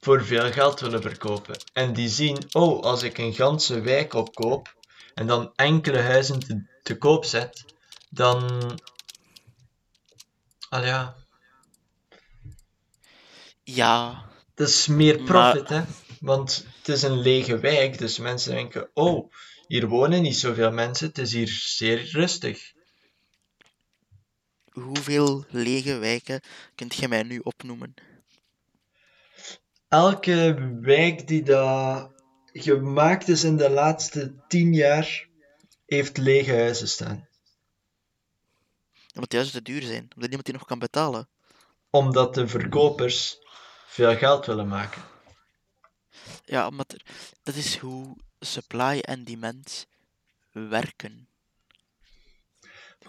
voor 0.00 0.24
veel 0.24 0.52
geld 0.52 0.80
willen 0.80 1.02
verkopen. 1.02 1.56
En 1.72 1.92
die 1.92 2.08
zien, 2.08 2.38
oh, 2.52 2.82
als 2.82 3.02
ik 3.02 3.18
een 3.18 3.34
ganse 3.34 3.80
wijk 3.80 4.12
opkoop 4.14 4.74
en 5.14 5.26
dan 5.26 5.52
enkele 5.54 6.00
huizen 6.00 6.38
te, 6.38 6.66
te 6.82 6.98
koop 6.98 7.24
zet, 7.24 7.64
dan. 8.10 8.60
Al 10.68 10.84
ja, 10.84 11.16
Ja, 13.66 14.24
dat 14.54 14.68
is 14.68 14.86
meer 14.86 15.16
Maar- 15.22 15.24
profit, 15.52 15.68
hè? 15.68 15.82
Want 16.20 16.66
het 16.78 16.88
is 16.88 17.02
een 17.02 17.18
lege 17.20 17.58
wijk, 17.58 17.98
dus 17.98 18.18
mensen 18.18 18.52
denken, 18.54 18.90
oh, 18.94 19.32
hier 19.66 19.88
wonen 19.88 20.22
niet 20.22 20.36
zoveel 20.36 20.72
mensen, 20.72 21.06
het 21.08 21.18
is 21.18 21.32
hier 21.32 21.48
zeer 21.48 22.08
rustig. 22.10 22.72
hoeveel 24.72 25.44
lege 25.48 25.98
wijken 25.98 26.40
kunt 26.74 26.94
je 26.94 27.08
mij 27.08 27.22
nu 27.22 27.38
opnoemen? 27.38 27.94
elke 29.94 30.54
wijk 30.80 31.26
die 31.26 31.42
dat 31.42 32.10
gemaakt 32.52 33.28
is 33.28 33.44
in 33.44 33.56
de 33.56 33.70
laatste 33.70 34.34
tien 34.48 34.72
jaar, 34.72 35.28
heeft 35.86 36.16
lege 36.16 36.52
huizen 36.52 36.88
staan. 36.88 37.28
Omdat 39.14 39.30
die 39.30 39.38
huizen 39.38 39.64
te 39.64 39.70
duur 39.70 39.82
zijn. 39.82 40.02
Omdat 40.02 40.18
niemand 40.18 40.44
die 40.44 40.54
nog 40.54 40.64
kan 40.64 40.78
betalen. 40.78 41.28
Omdat 41.90 42.34
de 42.34 42.48
verkopers 42.48 43.38
veel 43.86 44.16
geld 44.16 44.46
willen 44.46 44.68
maken. 44.68 45.02
Ja, 46.44 46.66
omdat 46.66 46.92
er, 46.92 47.02
dat 47.42 47.54
is 47.54 47.76
hoe 47.76 48.16
supply 48.44 48.98
en 48.98 49.24
demand 49.24 49.86
werken. 50.52 51.28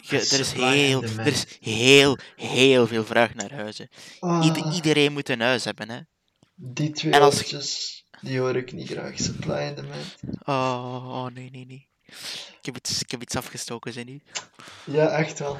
Je, 0.01 0.17
er, 0.19 0.39
is 0.39 0.51
heel, 0.51 1.03
er 1.03 1.27
is 1.27 1.45
heel, 1.59 2.17
heel 2.35 2.87
veel 2.87 3.05
vraag 3.05 3.33
naar 3.33 3.53
huizen. 3.53 3.89
Ah, 4.19 4.73
iedereen 4.75 5.13
moet 5.13 5.29
een 5.29 5.41
huis 5.41 5.63
hebben, 5.63 5.89
hè. 5.89 5.99
die 6.55 6.91
twee 6.91 7.13
en 7.13 7.21
als- 7.21 8.03
die 8.21 8.39
hoor 8.39 8.55
ik 8.55 8.71
niet 8.71 8.89
graag. 8.89 9.19
Supply 9.19 9.51
and 9.67 9.75
demand. 9.75 10.15
Oh, 10.45 11.05
oh, 11.07 11.25
nee, 11.33 11.49
nee, 11.51 11.65
nee. 11.65 11.87
Ik 12.59 12.65
heb 12.65 12.75
iets, 12.75 13.01
ik 13.01 13.11
heb 13.11 13.21
iets 13.21 13.35
afgestoken, 13.35 13.93
zijn 13.93 14.05
nu. 14.05 14.21
Ja, 14.83 15.07
echt 15.07 15.39
wel. 15.39 15.57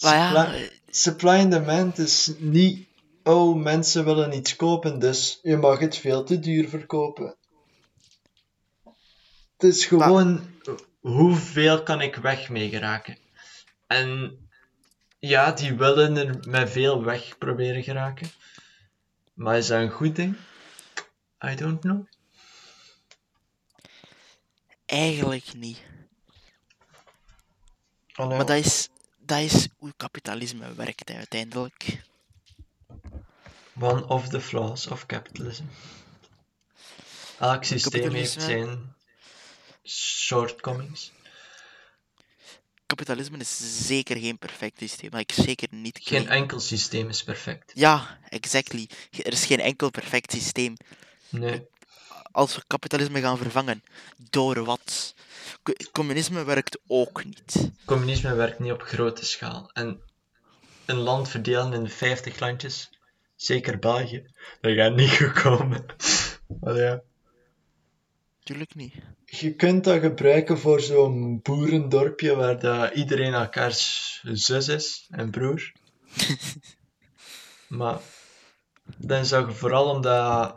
Maar 0.00 0.16
ja, 0.16 0.28
Supply, 0.44 0.70
supply 0.90 1.30
and 1.38 1.50
demand 1.50 1.98
is 1.98 2.30
niet, 2.38 2.86
oh, 3.22 3.56
mensen 3.62 4.04
willen 4.04 4.32
iets 4.36 4.56
kopen, 4.56 4.98
dus 4.98 5.38
je 5.42 5.56
mag 5.56 5.78
het 5.78 5.96
veel 5.96 6.24
te 6.24 6.38
duur 6.38 6.68
verkopen. 6.68 7.36
Het 9.56 9.74
is 9.74 9.86
gewoon, 9.86 10.46
hoeveel 11.00 11.82
kan 11.82 12.00
ik 12.00 12.16
weg 12.16 12.48
mee 12.48 12.68
geraken? 12.68 13.18
En 13.86 14.38
Ja, 15.18 15.52
die 15.52 15.74
willen 15.74 16.16
er 16.16 16.48
met 16.48 16.70
veel 16.70 17.04
weg 17.04 17.38
proberen 17.38 17.82
geraken. 17.82 18.30
Maar 19.34 19.56
is 19.56 19.66
dat 19.66 19.80
een 19.80 19.90
goed 19.90 20.16
ding? 20.16 20.36
I 21.44 21.54
don't 21.54 21.80
know. 21.80 22.06
Eigenlijk 24.86 25.54
niet. 25.54 25.82
Maar 28.16 28.46
dat 28.46 28.50
is, 28.50 28.88
dat 29.18 29.38
is 29.38 29.68
hoe 29.76 29.92
kapitalisme 29.96 30.74
werkt 30.74 31.08
hè, 31.08 31.14
uiteindelijk. 31.16 32.02
One 33.80 34.06
of 34.06 34.28
the 34.28 34.40
flaws 34.40 34.86
of 34.86 35.06
capitalism. 35.06 35.64
Elk 37.38 37.64
systeem 37.64 38.12
heeft 38.12 38.42
zijn 38.42 38.95
shortcomings. 39.86 41.12
Kapitalisme 42.86 43.38
is 43.38 43.86
zeker 43.86 44.16
geen 44.16 44.38
perfect 44.38 44.78
systeem, 44.78 45.10
maar 45.10 45.20
ik 45.20 45.32
zeker 45.32 45.68
niet 45.70 45.98
Geen 46.02 46.24
claim. 46.24 46.40
enkel 46.42 46.60
systeem 46.60 47.08
is 47.08 47.24
perfect. 47.24 47.70
Ja, 47.74 48.18
exactly. 48.28 48.88
Er 49.10 49.32
is 49.32 49.44
geen 49.46 49.60
enkel 49.60 49.90
perfect 49.90 50.32
systeem. 50.32 50.76
Nee. 51.28 51.66
Als 52.32 52.54
we 52.56 52.62
kapitalisme 52.66 53.20
gaan 53.20 53.38
vervangen, 53.38 53.82
door 54.30 54.64
wat? 54.64 55.14
Co- 55.62 55.72
Communisme 55.92 56.44
werkt 56.44 56.78
ook 56.86 57.24
niet. 57.24 57.70
Communisme 57.84 58.34
werkt 58.34 58.58
niet 58.58 58.72
op 58.72 58.82
grote 58.82 59.24
schaal. 59.24 59.70
En 59.72 60.00
een 60.84 60.96
land 60.96 61.28
verdelen 61.28 61.72
in 61.72 61.90
50 61.90 62.38
landjes, 62.38 62.90
zeker 63.36 63.78
België, 63.78 64.26
dat 64.60 64.74
gaat 64.74 64.94
niet 64.94 65.10
goed 65.16 65.32
komen. 65.32 65.84
Maar 66.60 66.76
ja. 66.76 67.02
Tuurlijk 68.46 68.74
niet. 68.74 68.94
Je 69.24 69.54
kunt 69.54 69.84
dat 69.84 70.00
gebruiken 70.00 70.58
voor 70.58 70.80
zo'n 70.80 71.40
boerendorpje 71.42 72.34
waar 72.34 72.58
dat 72.58 72.94
iedereen 72.94 73.34
elkaars 73.34 74.20
zus 74.24 74.68
is 74.68 75.06
en 75.10 75.30
broer. 75.30 75.72
maar 77.78 78.00
dan 78.96 79.24
zou 79.24 79.48
je 79.48 79.54
vooral 79.54 79.94
omdat 79.94 80.56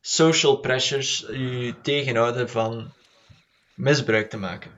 social 0.00 0.56
pressures 0.56 1.18
je 1.18 1.74
tegenhouden 1.82 2.50
van 2.50 2.92
misbruik 3.74 4.30
te 4.30 4.36
maken. 4.36 4.70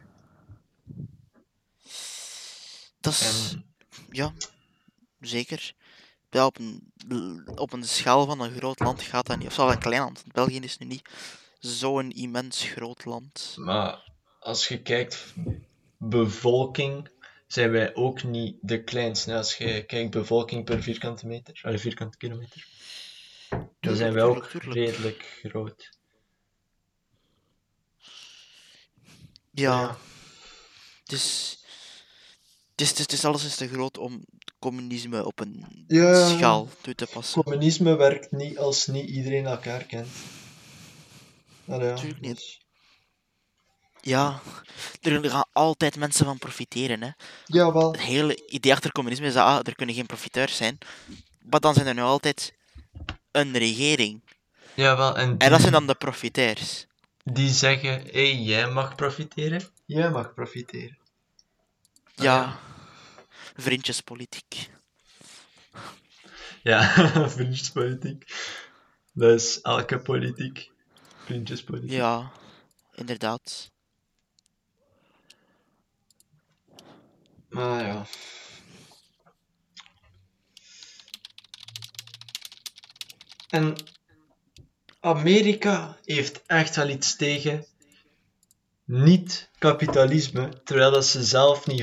Dat 3.01 3.13
is, 3.13 3.53
En 3.53 3.75
ja, 4.11 4.33
zeker. 5.21 5.75
Ja, 6.31 6.47
op, 6.47 6.59
een, 6.59 7.49
op 7.55 7.73
een 7.73 7.85
schaal 7.85 8.27
van 8.27 8.41
een 8.41 8.57
groot 8.57 8.81
land 8.81 9.03
gaat 9.03 9.27
dat 9.27 9.39
niet. 9.39 9.47
Of 9.47 9.55
zelfs 9.55 9.75
een 9.75 9.81
klein 9.81 10.03
land. 10.03 10.25
België 10.33 10.59
is 10.59 10.79
nu 10.79 10.87
niet 10.87 11.09
zo'n 11.65 12.11
immens 12.11 12.63
groot 12.63 13.05
land. 13.05 13.55
Maar 13.59 14.13
als 14.39 14.69
je 14.69 14.83
kijkt, 14.83 15.35
bevolking, 15.99 17.11
zijn 17.47 17.71
wij 17.71 17.95
ook 17.95 18.23
niet 18.23 18.57
de 18.61 18.85
kleinste. 18.85 19.35
Als 19.35 19.57
je 19.57 19.85
kijkt 19.85 20.11
bevolking 20.11 20.65
per 20.65 20.83
vierkante 20.83 21.27
meter, 21.27 21.61
allee, 21.63 21.79
vierkante 21.79 22.17
kilometer, 22.17 22.67
dan 23.49 23.69
Tuurlijk, 23.81 23.99
zijn 24.01 24.13
wij 24.13 24.23
ook 24.23 24.47
tuurlijk, 24.47 24.51
tuurlijk. 24.51 24.91
redelijk 24.91 25.41
groot. 25.43 25.99
Ja, 29.51 29.97
dus, 31.05 31.59
het 32.71 32.81
is, 32.81 32.89
het 32.89 33.13
is, 33.13 33.23
het 33.23 33.43
is 33.43 33.57
te 33.57 33.69
groot 33.69 33.99
om 33.99 34.25
communisme 34.59 35.25
op 35.25 35.41
een 35.41 35.85
Ja. 35.87 36.29
schaal 36.29 36.69
toe 36.81 36.95
te 36.95 37.07
passen. 37.13 37.43
Communisme 37.43 37.97
werkt 37.97 38.33
niet 38.33 38.59
als 38.59 38.87
niet 38.87 39.09
iedereen 39.09 39.47
elkaar 39.47 39.85
kent. 39.85 40.09
Allee, 41.69 41.89
ja, 41.89 41.95
Tuurlijk 41.95 42.21
niet. 42.21 42.35
dus- 42.37 42.63
Ja, 44.01 44.41
er 45.01 45.31
gaan 45.31 45.49
altijd 45.53 45.97
mensen 45.97 46.25
van 46.25 46.39
profiteren. 46.39 47.03
Hè. 47.03 47.11
Jawel. 47.45 47.93
Het 47.93 48.01
hele 48.01 48.47
idee 48.47 48.73
achter 48.73 48.93
communisme 48.93 49.27
is 49.27 49.33
dat 49.35 49.47
ah, 49.47 49.61
er 49.63 49.75
kunnen 49.75 49.95
geen 49.95 50.07
profiteurs 50.07 50.57
zijn. 50.57 50.79
Maar 51.51 51.61
dan 51.61 51.75
zijn 51.75 51.87
er 51.87 51.95
nu 51.95 52.01
altijd 52.01 52.55
een 53.31 53.57
regering. 53.59 54.23
Jawel, 54.75 55.17
en 55.17 55.29
die, 55.31 55.39
En 55.39 55.51
dat 55.51 55.61
zijn 55.61 55.73
dan 55.73 55.87
de 55.87 55.95
profiteurs. 55.95 56.87
die 57.25 57.51
zeggen, 57.51 58.01
hé, 58.03 58.11
hey, 58.33 58.35
jij 58.37 58.71
mag 58.71 58.95
profiteren, 58.95 59.63
jij 59.87 60.11
mag 60.11 60.35
profiteren. 60.35 60.99
Ah, 62.17 62.25
Ja, 62.25 62.59
vriendjespolitiek. 63.57 64.69
Ja, 66.63 66.83
vriendjespolitiek. 67.35 68.33
Dat 69.13 69.41
is 69.41 69.61
elke 69.61 69.99
politiek. 70.01 70.71
Vriendjespolitiek. 71.25 71.91
Ja, 71.91 72.33
inderdaad. 72.95 73.71
Maar 77.49 77.87
ja. 77.87 78.07
En 83.49 83.77
Amerika 85.01 85.99
heeft 86.05 86.43
echt 86.47 86.77
wel 86.77 86.89
iets 86.89 87.17
tegen 87.17 87.67
niet-kapitalisme, 88.85 90.63
terwijl 90.65 90.91
dat 90.91 91.07
ze 91.07 91.25
zelf 91.25 91.67
niet 91.67 91.83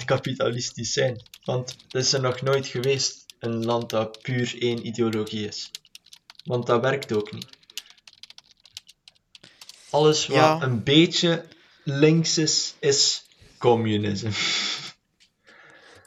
100% 0.00 0.04
kapitalistisch 0.04 0.92
zijn. 0.92 1.22
Want 1.44 1.70
het 1.70 1.94
is 1.94 2.12
er 2.12 2.20
nog 2.20 2.40
nooit 2.40 2.66
geweest, 2.66 3.24
een 3.38 3.64
land 3.64 3.90
dat 3.90 4.22
puur 4.22 4.56
één 4.60 4.86
ideologie 4.86 5.46
is. 5.46 5.70
Want 6.44 6.66
dat 6.66 6.80
werkt 6.80 7.12
ook 7.12 7.32
niet. 7.32 7.55
Alles 9.96 10.26
wat 10.26 10.36
Ja. 10.36 10.62
een 10.62 10.82
beetje 10.82 11.46
links 11.84 12.38
is, 12.38 12.74
is 12.78 13.24
communisme. 13.58 14.30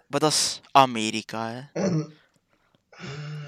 Maar 0.08 0.20
dat 0.20 0.32
is 0.32 0.62
Amerika. 0.72 1.50
Hè. 1.72 1.82
En 1.82 2.14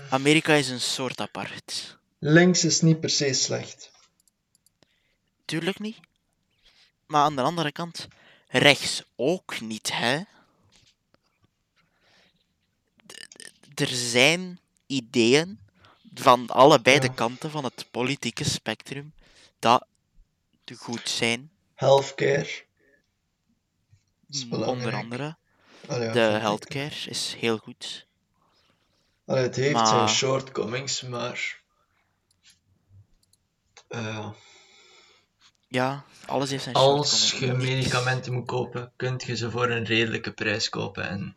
Amerika 0.10 0.54
is 0.54 0.69
een 0.69 0.82
soort 0.82 1.21
apart. 1.21 1.97
links 2.19 2.63
is 2.65 2.82
niet 2.82 2.99
per 2.99 3.10
se 3.10 3.34
slecht. 3.34 3.91
Tuurlijk 5.45 5.80
niet. 5.80 5.97
Maar 7.08 7.21
aan 7.23 7.36
de 7.36 7.41
andere 7.41 7.71
kant, 7.71 8.08
rechts 8.47 9.04
ook 9.15 9.60
niet, 9.62 9.91
hè? 9.93 10.19
D- 13.08 13.80
Er 13.82 13.88
zijn 13.88 14.60
ideeën 14.88 15.60
van 16.13 16.47
allebei 16.49 16.99
de 16.99 17.13
kanten 17.13 17.51
van 17.51 17.63
het 17.63 17.86
politieke 17.91 18.43
spectrum 18.43 19.13
dat 19.60 19.86
goed 20.75 21.10
zijn. 21.10 21.51
Healthcare. 21.75 22.63
Mm. 24.27 24.53
Onder 24.63 24.93
andere. 24.93 25.38
Allee, 25.88 26.07
ja, 26.07 26.13
De 26.13 26.19
healthcare 26.19 27.10
is 27.10 27.34
heel 27.39 27.57
goed. 27.57 28.07
Allee, 29.25 29.43
het 29.43 29.55
heeft 29.55 29.73
Maar- 29.73 29.88
zijn 29.88 30.10
shortcomings, 30.10 31.01
maar. 31.01 31.62
eh, 33.88 34.29
Ja, 35.67 36.03
alles 36.25 36.49
heeft 36.49 36.63
zijn 36.63 36.75
als 36.75 37.31
je 37.31 37.53
medicamenten 37.53 38.34
moet 38.34 38.47
kopen, 38.47 38.91
kunt 38.95 39.23
je 39.23 39.36
ze 39.36 39.51
voor 39.51 39.69
een 39.69 39.84
redelijke 39.86 40.31
prijs 40.31 40.69
kopen. 40.69 41.07
En 41.10 41.36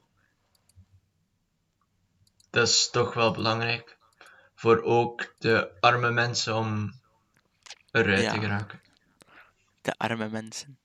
dat 2.51 2.68
is 2.68 2.90
toch 2.90 3.14
wel 3.14 3.33
belangrijk 3.33 3.97
voor 4.55 4.83
ook 4.83 5.35
de 5.38 5.70
arme 5.81 6.11
mensen 6.11 6.55
om 6.57 7.01
eruit 7.90 8.23
Ja. 8.23 8.33
te 8.33 8.40
geraken. 8.40 8.81
De 9.85 9.94
arme 9.97 10.29
mensen. 10.29 10.79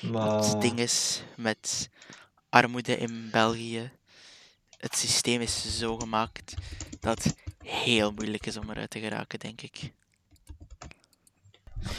Maar 0.00 0.38
Het 0.42 0.60
ding 0.60 0.78
is 0.78 1.22
met 1.36 1.88
armoede 2.48 2.96
in 2.96 3.28
België. 3.30 3.90
Het 4.76 4.96
systeem 4.96 5.40
is 5.40 5.78
zo 5.78 5.96
gemaakt 5.98 6.54
dat 7.00 7.22
het 7.22 7.34
heel 7.64 8.12
moeilijk 8.12 8.46
is 8.46 8.56
om 8.56 8.70
eruit 8.70 8.90
te 8.90 9.00
geraken, 9.00 9.38
denk 9.38 9.60
ik. 9.60 9.92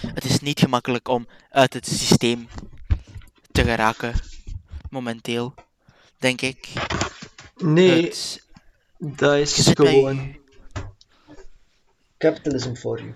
Het 0.06 0.24
is 0.26 0.40
niet 0.40 0.60
gemakkelijk 0.60 1.08
om 1.08 1.28
uit 1.50 1.74
het 1.74 1.88
systeem 1.88 2.48
te 3.52 3.64
geraken, 3.64 4.14
momenteel, 4.90 5.54
denk 6.18 6.42
ik. 6.42 6.68
nee, 7.58 8.04
Het, 8.04 8.48
dat 8.98 9.38
is 9.38 9.74
bij- 9.74 9.74
gewoon 9.94 10.38
capitalism 12.18 12.74
for 12.76 13.00
you. 13.02 13.14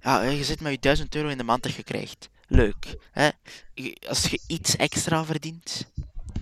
Ja, 0.00 0.22
je 0.22 0.44
zit 0.44 0.60
met 0.60 0.72
je 0.72 0.78
1000 0.78 1.14
euro 1.14 1.28
in 1.28 1.38
de 1.38 1.44
maand 1.44 1.62
dat 1.62 1.74
je 1.74 1.82
krijgt. 1.82 2.28
Leuk. 2.46 2.96
Hè? 3.10 3.28
Als 4.08 4.26
je 4.26 4.40
iets 4.46 4.76
extra 4.76 5.24
verdient, 5.24 5.86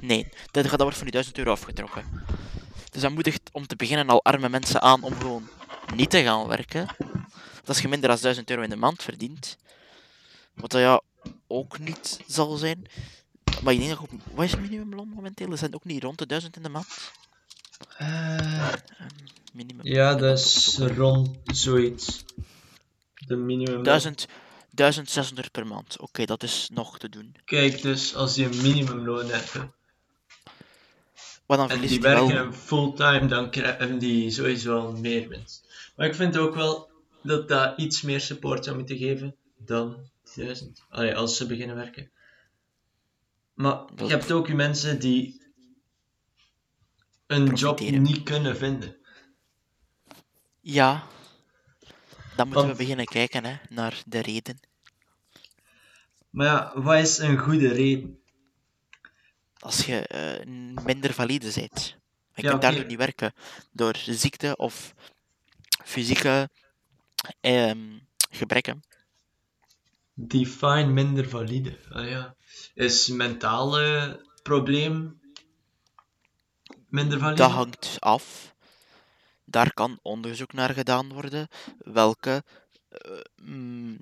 nee, 0.01 0.29
dat, 0.51 0.63
gaat- 0.63 0.71
dat 0.71 0.81
wordt 0.81 0.97
van 0.97 1.07
je 1.07 1.13
1000 1.13 1.39
euro 1.39 1.51
afgetrokken. 1.51 2.05
Dus 2.91 3.03
dat 3.03 3.11
moedigt 3.13 3.41
om 3.53 3.67
te 3.67 3.77
beginnen 3.77 4.09
al 4.09 4.25
arme 4.25 4.49
mensen 4.49 4.83
aan 4.83 5.03
om 5.03 5.15
gewoon 5.15 5.49
niet 5.95 6.11
te 6.11 6.23
gaan 6.23 6.47
werken. 6.47 6.87
Want 7.55 7.69
als 7.69 7.79
je 7.81 7.89
minder 7.89 8.09
dan 8.09 8.19
1000 8.21 8.51
euro 8.51 8.63
in 8.63 8.71
de 8.71 8.77
maand 8.77 9.03
verdient, 9.03 9.57
wat 10.55 10.71
dat 10.71 10.81
ja 10.81 11.01
ook 11.47 11.79
niet 11.79 12.21
zal 12.27 12.57
zijn. 12.57 12.87
Maar 13.63 13.73
ik 13.73 13.79
denk 13.79 13.91
dat 13.91 14.01
op, 14.01 14.11
wat 14.35 14.45
is 14.45 14.51
het 14.51 14.61
minimumloon 14.61 15.09
momenteel? 15.09 15.53
Is 15.53 15.61
dat 15.61 15.75
ook 15.75 15.85
niet 15.85 16.03
rond 16.03 16.19
de 16.19 16.27
1000 16.27 16.57
in 16.57 16.63
de 16.63 16.69
maand? 16.69 16.87
Minimum. 19.53 19.87
ja, 19.87 20.15
dat 20.15 20.39
is 20.39 20.79
rond 20.79 21.39
zoiets. 21.45 22.25
De 23.27 23.37
minimum. 23.37 23.83
1000, 23.83 24.27
1600 24.71 25.51
per 25.53 25.67
maand. 25.67 25.99
Oké, 26.01 26.25
dat 26.25 26.43
is 26.43 26.69
nog 26.73 26.99
te 26.99 27.09
doen. 27.09 27.37
Kijk, 27.45 27.83
dus 27.83 28.15
als 28.15 28.35
die 28.35 28.45
een 28.45 28.63
minimumloon 28.63 29.27
hebben 29.31 29.75
Maar 31.47 31.57
dan 31.57 31.71
en 31.71 31.81
die 31.81 32.01
wel... 32.01 32.29
werken 32.29 32.55
fulltime, 32.55 33.27
dan 33.27 33.51
krijgen 33.51 33.99
die 33.99 34.31
sowieso 34.31 34.79
al 34.79 34.93
meer 34.93 35.29
winst. 35.29 35.67
Maar 35.97 36.07
ik 36.07 36.15
vind 36.15 36.37
ook 36.37 36.55
wel 36.55 36.91
dat 37.23 37.49
dat 37.49 37.79
iets 37.79 38.03
meer 38.03 38.21
support 38.21 38.65
zou 38.65 38.77
moeten 38.77 38.97
geven 38.97 39.37
dan 39.57 40.11
1000. 40.35 40.85
Allee, 40.89 41.17
als 41.17 41.37
ze 41.37 41.47
beginnen 41.47 41.77
werken. 41.77 42.11
Maar 43.55 43.87
Dat- 43.95 44.09
je 44.09 44.15
hebt 44.15 44.33
ook 44.33 44.53
mensen 44.53 45.01
die 45.01 45.41
een 47.27 47.55
job 47.55 47.81
niet 47.81 48.23
kunnen 48.23 48.57
vinden. 48.57 48.97
Ja. 50.61 51.07
Dan 52.37 52.49
moeten 52.49 52.69
we 52.69 52.75
beginnen 52.77 53.07
kijken 53.07 53.45
hè, 53.45 53.57
naar 53.69 54.03
de 54.07 54.21
reden. 54.21 54.61
Maar 56.31 56.47
ja, 56.47 56.81
wat 56.81 56.99
is 56.99 57.19
een 57.19 57.39
goede 57.39 57.69
reden? 57.69 58.19
Als 59.59 59.85
je 59.87 60.07
eh, 60.07 60.47
minder 60.85 61.13
valide 61.13 61.53
bent. 61.55 61.97
Je 62.35 62.43
Ja, 62.43 62.49
kunt 62.51 62.63
daardoor 62.63 62.87
niet 62.87 62.99
werken. 62.99 63.33
Door 63.73 63.97
ziekte 63.97 64.57
of 64.57 64.95
fysieke 65.85 66.51
ehm, 67.41 67.99
gebrekken. 68.31 68.83
Define 70.15 70.87
minder 70.87 71.29
valide. 71.29 71.79
Ah 71.91 72.09
ja. 72.09 72.35
Is 72.75 73.09
mentale 73.09 74.21
probleem 74.43 75.21
minder 76.89 77.19
valide? 77.19 77.43
Dat 77.43 77.51
hangt 77.51 77.97
af. 78.01 78.52
Daar 79.53 79.73
kan 79.73 79.99
onderzoek 80.03 80.53
naar 80.53 80.75
gedaan 80.75 81.13
worden. 81.13 81.49
Welke 81.79 82.45
eh, 82.89 83.11
mm, 83.37 83.99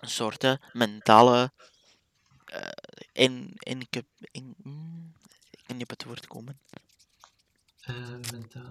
soorten 0.00 0.60
mentale 0.72 1.52
eh, 2.44 2.68
in, 3.12 3.52
in, 3.58 3.88
in, 4.32 4.54
mm, 4.62 5.12
ik 5.50 5.60
kan 5.66 5.76
niet 5.76 5.82
op 5.82 5.90
het 5.90 6.04
woord 6.04 6.26
komen. 6.26 6.60
Eh, 7.80 7.94
mentale... 8.32 8.70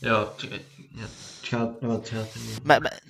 Ja, 0.00 0.32
het, 0.36 0.40
ja, 0.40 1.00
het 1.00 1.48
gaat, 1.48 1.80
het 1.80 2.08
gaat 2.08 2.34
er 2.34 2.40
niet. 2.40 2.62
Maar, 2.64 2.80
maar 2.82 3.02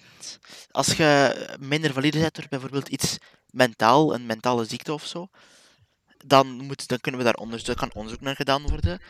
als 0.70 0.86
je 0.86 1.56
minder 1.60 1.92
valide 1.92 2.18
bent 2.18 2.34
door 2.34 2.46
bijvoorbeeld 2.48 2.88
iets 2.88 3.18
mentaal, 3.50 4.14
een 4.14 4.26
mentale 4.26 4.64
ziekte 4.64 4.92
of 4.92 5.06
zo, 5.06 5.28
dan, 6.24 6.46
moet, 6.46 6.88
dan 6.88 7.00
kunnen 7.00 7.20
we 7.20 7.26
daar 7.26 7.34
onderzoek, 7.34 7.76
kan 7.76 7.94
onderzoek 7.94 8.20
naar 8.20 8.36
gedaan 8.36 8.62
worden. 8.62 9.00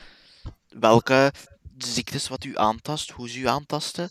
Welke 0.69 1.33
ziektes 1.79 2.29
wat 2.29 2.45
u 2.45 2.57
aantast, 2.57 3.11
hoe 3.11 3.29
ze 3.29 3.39
u 3.39 3.47
aantasten. 3.47 4.11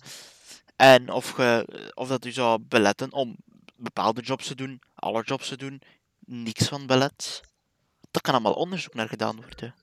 En 0.75 1.11
of, 1.11 1.29
ge, 1.29 1.67
of 1.93 2.07
dat 2.07 2.25
u 2.25 2.31
zou 2.31 2.59
beletten 2.59 3.13
om 3.13 3.35
bepaalde 3.75 4.21
jobs 4.21 4.47
te 4.47 4.55
doen, 4.55 4.81
alle 4.95 5.23
jobs 5.23 5.47
te 5.47 5.57
doen, 5.57 5.81
niks 6.25 6.67
van 6.67 6.85
belet. 6.85 7.41
Daar 8.11 8.21
kan 8.21 8.33
allemaal 8.33 8.53
onderzoek 8.53 8.93
naar 8.93 9.07
gedaan 9.07 9.35
worden. 9.35 9.75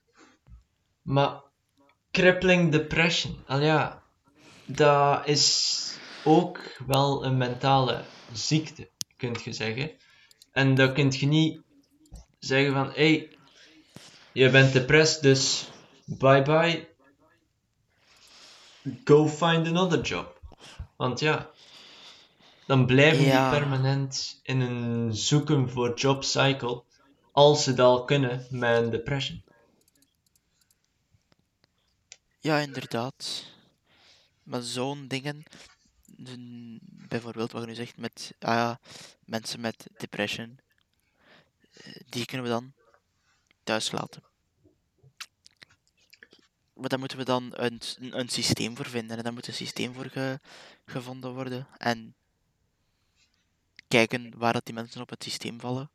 Maar 1.01 1.41
crippling 2.11 2.71
depression, 2.71 3.43
al 3.47 3.59
ja, 3.59 4.03
dat 4.65 5.27
is 5.27 5.97
ook 6.23 6.59
wel 6.85 7.25
een 7.25 7.37
mentale 7.37 8.03
ziekte, 8.33 8.89
kunt 9.17 9.43
je 9.43 9.53
zeggen. 9.53 9.91
En 10.51 10.75
dan 10.75 10.93
kun 10.93 11.11
je 11.11 11.25
niet 11.25 11.61
zeggen 12.39 12.73
van, 12.73 12.87
hé, 12.87 12.93
hey, 12.93 13.37
je 14.31 14.49
bent 14.49 14.73
depressed, 14.73 15.21
dus 15.21 15.71
bye 16.05 16.41
bye, 16.41 16.87
go 19.05 19.27
find 19.27 19.67
another 19.67 20.01
job. 20.01 20.41
Want 20.95 21.19
ja, 21.19 21.49
dan 22.67 22.85
blijven 22.85 23.23
Ja. 23.25 23.49
die 23.49 23.59
permanent 23.59 24.39
in 24.43 24.61
een 24.61 25.15
zoeken 25.15 25.69
voor 25.69 25.93
job 25.93 26.23
cycle, 26.23 26.83
als 27.31 27.63
ze 27.63 27.73
dat 27.73 27.85
al 27.85 28.05
kunnen 28.05 28.47
met 28.49 28.83
een 28.83 28.89
depression. 28.89 29.43
Ja, 32.39 32.57
inderdaad. 32.57 33.45
Maar 34.43 34.61
zo'n 34.61 35.07
dingen, 35.07 35.43
bijvoorbeeld 37.07 37.51
wat 37.51 37.61
je 37.61 37.67
nu 37.67 37.75
zegt 37.75 37.97
met 37.97 38.33
ah 38.39 38.53
ja, 38.53 38.79
mensen 39.25 39.59
met 39.59 39.87
depression, 39.97 40.59
eh, 41.73 41.93
die 42.09 42.25
kunnen 42.25 42.45
we 42.47 42.51
dan 42.53 42.73
thuis 43.63 43.91
laten. 43.91 44.23
Maar 46.73 46.89
daar 46.89 46.99
moeten 46.99 47.17
we 47.17 47.23
dan 47.23 47.49
een, 47.51 47.81
een, 47.99 48.19
een 48.19 48.29
systeem 48.29 48.75
voor 48.75 48.85
vinden. 48.89 49.17
En 49.17 49.23
daar 49.23 49.33
moet 49.33 49.47
een 49.47 49.53
systeem 49.53 49.93
voor 49.93 50.05
ge- 50.09 50.39
gevonden 50.85 51.33
worden. 51.33 51.67
En 51.77 52.15
kijken 53.87 54.37
waar 54.37 54.53
dat 54.53 54.65
die 54.65 54.73
mensen 54.73 55.01
op 55.01 55.09
het 55.09 55.23
systeem 55.23 55.59
vallen. 55.59 55.89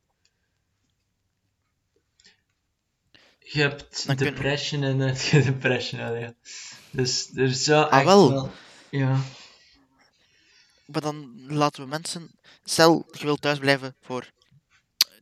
Je 3.39 3.61
hebt 3.61 4.07
Dan 4.07 4.15
depression 4.15 4.83
en 4.83 4.99
heb 4.99 5.17
je 5.17 5.41
depression, 5.51 5.99
al 6.01 6.15
ja. 6.15 6.33
Dus 6.91 7.29
er 7.35 7.53
zou 7.53 7.89
Ah, 7.89 8.05
wel. 8.05 8.51
Ja. 8.89 9.19
Maar 10.85 11.01
dan 11.01 11.43
laten 11.53 11.83
we 11.83 11.87
mensen. 11.89 12.31
Stel, 12.63 13.07
je 13.11 13.23
wilt 13.23 13.41
thuis 13.41 13.59
blijven 13.59 13.95
voor 14.01 14.31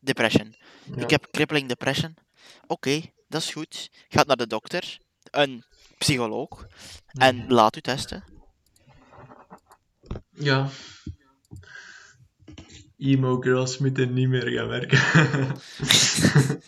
depression. 0.02 0.56
ja. 0.96 1.02
Ik 1.02 1.10
heb 1.10 1.28
crippling 1.32 1.68
depression. 1.68 2.16
Oké, 2.68 3.02
dat 3.28 3.42
is 3.42 3.52
goed. 3.52 3.90
Gaat 4.10 4.28
naar 4.28 4.38
de 4.38 4.48
dokter, 4.48 4.98
een 5.32 5.64
psycholoog, 5.98 6.68
en 7.12 7.48
laat 7.48 7.76
u 7.76 7.82
testen. 7.82 8.24
Ja. 10.30 10.70
Emo 12.98 13.42
girls 13.42 13.78
moeten 13.78 14.14
niet 14.14 14.28
meer 14.28 14.48
gaan 14.48 14.68
werken. 14.68 15.00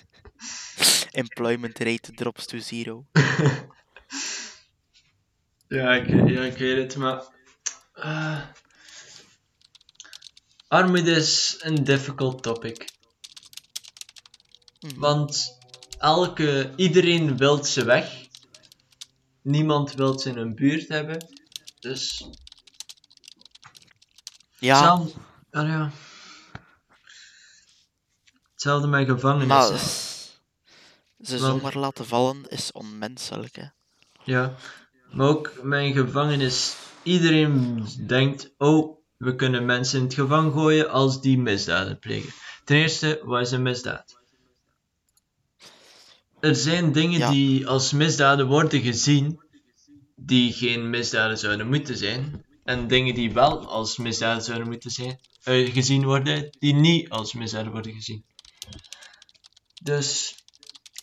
Employment 1.12 1.80
rate 1.80 2.12
drops 2.12 2.46
to 2.46 2.60
zero. 2.60 3.06
ja, 5.68 5.94
ik, 5.94 6.30
ja, 6.30 6.42
ik 6.42 6.58
weet 6.58 6.78
het, 6.78 6.96
maar... 6.96 7.24
eh, 7.94 8.42
armoede 10.68 11.12
is 11.12 11.58
een 11.60 11.84
difficult 11.84 12.44
topic. 12.44 12.90
Mhm. 14.80 15.00
Want 15.00 15.58
elke, 15.98 16.74
iedereen 16.76 17.38
wil 17.38 17.64
ze 17.64 17.84
weg. 17.84 18.28
Niemand 19.50 19.94
wil 19.94 20.20
ze 20.20 20.30
in 20.30 20.36
hun 20.38 20.56
buurt 20.56 20.88
hebben. 20.88 21.26
Dus 21.80 22.30
Ja, 24.60 24.76
Hetzelfde, 24.76 25.20
ah, 25.52 25.68
ja. 25.68 25.92
Hetzelfde 28.52 28.88
met 28.88 29.08
gevangenissen. 29.08 29.72
maar 29.72 29.80
ze 31.28 31.40
Want- 31.40 31.62
zomaar 31.62 31.78
laten 31.78 32.06
vallen 32.06 32.46
is 32.50 32.72
onmenselijk. 32.72 33.56
Hè. 33.56 33.66
Ja. 34.24 34.56
Maar 35.12 35.28
ook 35.28 35.64
mijn 35.64 35.94
gevangenis. 35.94 36.76
Iedereen 37.04 37.86
denkt, 38.08 38.52
oh, 38.58 38.98
we 39.18 39.36
kunnen 39.36 39.66
mensen 39.66 39.98
in 40.00 40.06
het 40.06 40.14
gevangen 40.14 40.52
gooien 40.52 40.90
als 40.90 41.22
die 41.22 41.38
misdaden 41.40 42.00
plegen. 42.00 42.34
Ten 42.64 42.78
eerste, 42.78 43.22
wat 43.24 43.42
is 43.42 43.52
een 43.52 43.62
misdaad? 43.62 44.19
Er 46.40 46.56
zijn 46.56 46.92
dingen 46.92 47.20
Ja. 47.20 47.32
die 47.32 47.68
als 47.68 47.92
misdaden 47.92 48.48
worden 48.48 48.82
gezien, 48.82 49.42
die 50.16 50.54
geen 50.54 50.90
misdaden 50.90 51.38
zouden 51.38 51.68
moeten 51.68 51.98
zijn. 51.98 52.46
En 52.64 52.88
dingen 52.88 53.14
die 53.16 53.34
wel 53.34 53.68
als 53.68 53.98
misdaden 53.98 54.44
zouden 54.44 54.68
moeten 54.68 54.92
zijn, 54.92 55.20
eh, 55.44 55.74
gezien 55.74 56.04
worden, 56.04 56.50
die 56.60 56.74
niet 56.74 57.10
als 57.10 57.34
misdaden 57.34 57.72
worden 57.72 57.94
gezien. 57.94 58.26
Dus 59.84 60.36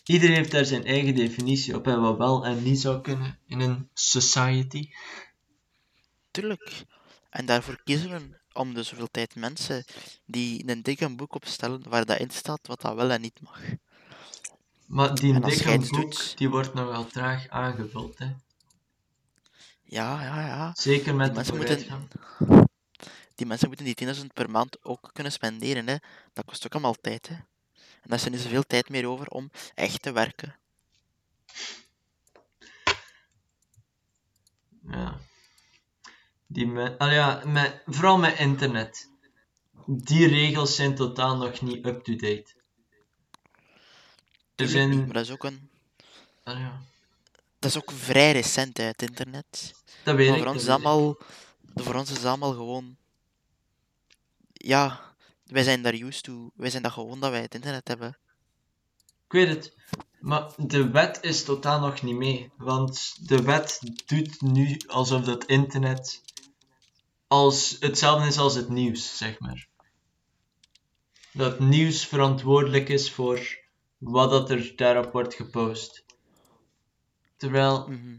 iedereen 0.05 0.35
heeft 0.35 0.51
daar 0.51 0.65
zijn 0.65 0.85
eigen 0.85 1.15
definitie 1.15 1.75
op 1.75 1.87
en 1.87 2.01
wat 2.01 2.17
wel 2.17 2.45
en 2.45 2.63
niet 2.63 2.79
zou 2.79 3.01
kunnen 3.01 3.39
in 3.47 3.59
een 3.59 3.89
society. 3.93 4.89
Tuurlijk. 6.31 6.71
En 7.29 7.45
daarvoor 7.45 7.81
kiezen 7.83 8.09
we 8.09 8.39
om 8.53 8.73
de 8.73 8.83
zoveel 8.83 9.07
tijd 9.11 9.35
mensen 9.35 9.85
die 10.25 10.69
een 10.69 10.81
dikke 10.81 11.15
boek 11.15 11.35
opstellen 11.35 11.89
waar 11.89 12.05
dat 12.05 12.19
in 12.19 12.29
staat 12.29 12.67
wat 12.67 12.81
dat 12.81 12.95
wel 12.95 13.11
en 13.11 13.21
niet 13.21 13.41
mag. 13.41 13.59
Maar 14.87 15.15
die 15.15 15.39
dikke 15.39 15.77
boek, 15.77 15.89
doet- 15.89 16.37
die 16.37 16.49
wordt 16.49 16.73
nogal 16.73 17.05
traag 17.07 17.47
aangevuld, 17.49 18.17
hè. 18.17 18.25
Ja, 19.83 20.23
ja, 20.23 20.47
ja. 20.47 20.73
Zeker 20.77 21.15
met 21.15 21.27
de 21.27 21.33
mensen 21.33 21.55
moeten-. 21.55 21.87
Die 23.35 23.45
mensen 23.47 23.67
moeten 23.67 23.85
die 23.85 23.95
10.000 23.95 24.33
per 24.33 24.49
maand 24.49 24.85
ook 24.85 25.09
kunnen 25.13 25.31
spenderen. 25.31 25.87
Hè. 25.87 25.95
Dat 26.33 26.45
kost 26.45 26.65
ook 26.65 26.71
allemaal 26.71 26.95
tijd. 27.01 27.27
Hè. 27.27 27.33
En 27.33 28.09
daar 28.09 28.17
is 28.17 28.25
er 28.25 28.31
niet 28.31 28.39
zoveel 28.39 28.63
tijd 28.63 28.89
meer 28.89 29.07
over 29.07 29.27
om 29.27 29.51
echt 29.75 30.01
te 30.01 30.11
werken. 30.11 30.55
Ja. 34.91 35.19
Die 36.47 36.67
me, 36.67 36.97
al 36.97 37.09
ja, 37.09 37.41
met, 37.45 37.81
vooral 37.85 38.17
met 38.17 38.39
internet. 38.39 39.11
Die 39.85 40.27
regels 40.27 40.75
zijn 40.75 40.95
totaal 40.95 41.37
nog 41.37 41.61
niet 41.61 41.85
up-to-date. 41.85 42.55
Zijn... 44.65 44.97
maar 44.97 45.13
dat 45.13 45.23
is 45.25 45.31
ook 45.31 45.43
een... 45.43 45.69
al 46.43 46.57
ja, 46.57 46.81
Dat 47.59 47.69
is 47.69 47.77
ook 47.77 47.91
vrij 47.91 48.31
recent, 48.31 48.77
hè, 48.77 48.83
het 48.83 49.01
internet. 49.01 49.73
dat 50.03 50.15
weet 50.15 50.29
Maar 50.29 50.37
ik. 50.37 50.43
voor 50.43 50.53
ons, 50.53 50.63
dat 50.65 50.77
is 50.77 50.79
ik. 50.79 50.85
allemaal, 50.85 51.17
voor 51.75 51.95
ons 51.95 52.09
is 52.09 52.15
het 52.17 52.25
allemaal 52.25 52.51
gewoon 52.53 52.97
ja, 54.53 55.13
wij 55.45 55.63
zijn 55.63 55.81
daar 55.81 55.93
used 55.93 56.23
to. 56.23 56.51
Wij 56.55 56.69
zijn 56.69 56.83
dat 56.83 56.91
gewoon 56.91 57.19
dat 57.19 57.31
wij 57.31 57.41
het 57.41 57.55
internet 57.55 57.87
hebben. 57.87 58.17
Ik 59.25 59.31
weet 59.31 59.47
het. 59.47 59.75
Maar 60.19 60.51
de 60.57 60.89
wet 60.89 61.17
is 61.21 61.43
totaal 61.43 61.79
nog 61.79 62.01
niet 62.01 62.15
mee. 62.15 62.51
Want 62.57 63.15
de 63.27 63.41
wet 63.41 63.79
doet 64.05 64.41
nu 64.41 64.77
alsof 64.87 65.23
dat 65.23 65.45
internet 65.45 66.21
als 67.27 67.77
hetzelfde 67.79 68.27
is 68.27 68.37
als 68.37 68.55
het 68.55 68.69
nieuws, 68.69 69.17
zeg 69.17 69.39
maar. 69.39 69.67
Dat 71.31 71.59
nieuws 71.59 72.05
verantwoordelijk 72.05 72.89
is 72.89 73.11
voor 73.11 73.57
wat 73.97 74.29
dat 74.29 74.49
er 74.49 74.75
daarop 74.75 75.11
wordt 75.11 75.33
gepost. 75.33 76.05
Terwijl, 77.37 77.87
Mhm. 77.87 78.17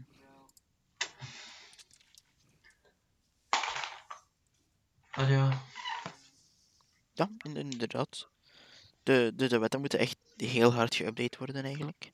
ja, 5.15 5.63
Ja, 7.13 7.29
in- 7.43 7.55
inderdaad. 7.57 8.27
De, 9.03 9.33
de, 9.35 9.47
de 9.47 9.57
wetten 9.57 9.79
moeten 9.79 9.99
echt 9.99 10.17
heel 10.35 10.73
hard 10.73 10.95
geüpdate 10.95 11.37
worden, 11.37 11.63
eigenlijk. 11.63 12.03
ja 12.03 12.11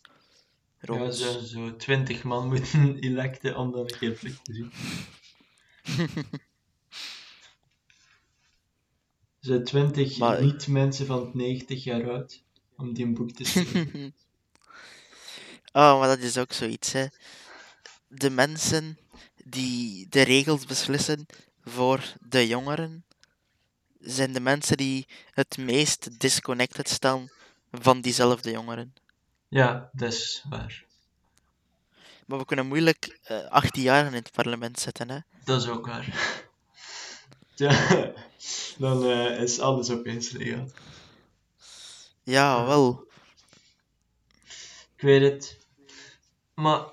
Rond- 0.79 1.15
zo, 1.15 1.39
zo 1.39 1.75
20 1.75 2.23
man 2.23 2.47
moeten 2.51 2.97
electen 2.99 3.55
om 3.57 3.71
dan 3.71 3.79
een 3.81 3.97
keer 3.97 4.15
flik 4.15 4.37
te 4.43 4.53
zien. 4.53 4.71
Zo 9.39 9.61
20 9.61 10.17
Maar- 10.17 10.41
niet 10.43 10.67
mensen 10.67 11.05
van 11.05 11.31
90 11.33 11.83
jaar 11.83 12.09
oud 12.09 12.43
om 12.77 12.93
die 12.93 13.05
een 13.05 13.13
boek 13.13 13.31
te 13.31 13.43
schrijven. 13.49 14.13
Oh, 15.71 15.99
maar 15.99 16.07
dat 16.07 16.19
is 16.19 16.37
ook 16.37 16.53
zoiets, 16.53 16.91
hè. 16.91 17.05
De 18.07 18.29
mensen 18.29 18.97
die 19.43 20.07
de 20.09 20.21
regels 20.21 20.65
beslissen 20.65 21.25
voor 21.63 22.13
de 22.21 22.47
jongeren, 22.47 23.05
zijn 23.99 24.33
de 24.33 24.39
mensen 24.39 24.77
die 24.77 25.07
het 25.31 25.57
meest 25.57 26.19
disconnected 26.19 26.89
staan 26.89 27.29
van 27.71 28.01
diezelfde 28.01 28.51
jongeren. 28.51 28.93
ja, 29.47 29.89
dat 29.93 30.13
is 30.13 30.45
waar. 30.49 30.83
Maar 32.25 32.37
we 32.37 32.45
kunnen 32.45 32.67
moeilijk 32.67 33.19
eh 33.23 33.45
18 33.49 33.81
jaar 33.81 34.05
in 34.05 34.13
het 34.13 34.31
parlement 34.31 34.79
zetten, 34.79 35.09
hè. 35.09 35.17
Dat 35.43 35.61
is 35.61 35.67
ook 35.67 35.85
waar. 35.85 36.07
Ja, 37.57 38.13
dan 38.77 39.03
eh, 39.09 39.41
is 39.41 39.59
alles 39.59 39.89
opeens 39.89 40.29
legaal. 40.31 40.67
Ja, 42.25 42.65
wel. 42.65 43.07
Ik 44.95 45.01
weet 45.01 45.21
het. 45.21 45.57
Maar 46.53 46.85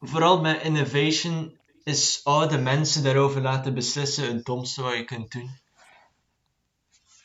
vooral 0.00 0.40
met 0.40 0.62
innovation 0.62 1.58
is 1.84 2.20
oude 2.24 2.58
mensen 2.58 3.02
daarover 3.02 3.40
laten 3.40 3.74
beslissen 3.74 4.34
het 4.34 4.44
domste 4.44 4.82
wat 4.82 4.96
je 4.96 5.04
kunt 5.04 5.32
doen. 5.32 5.50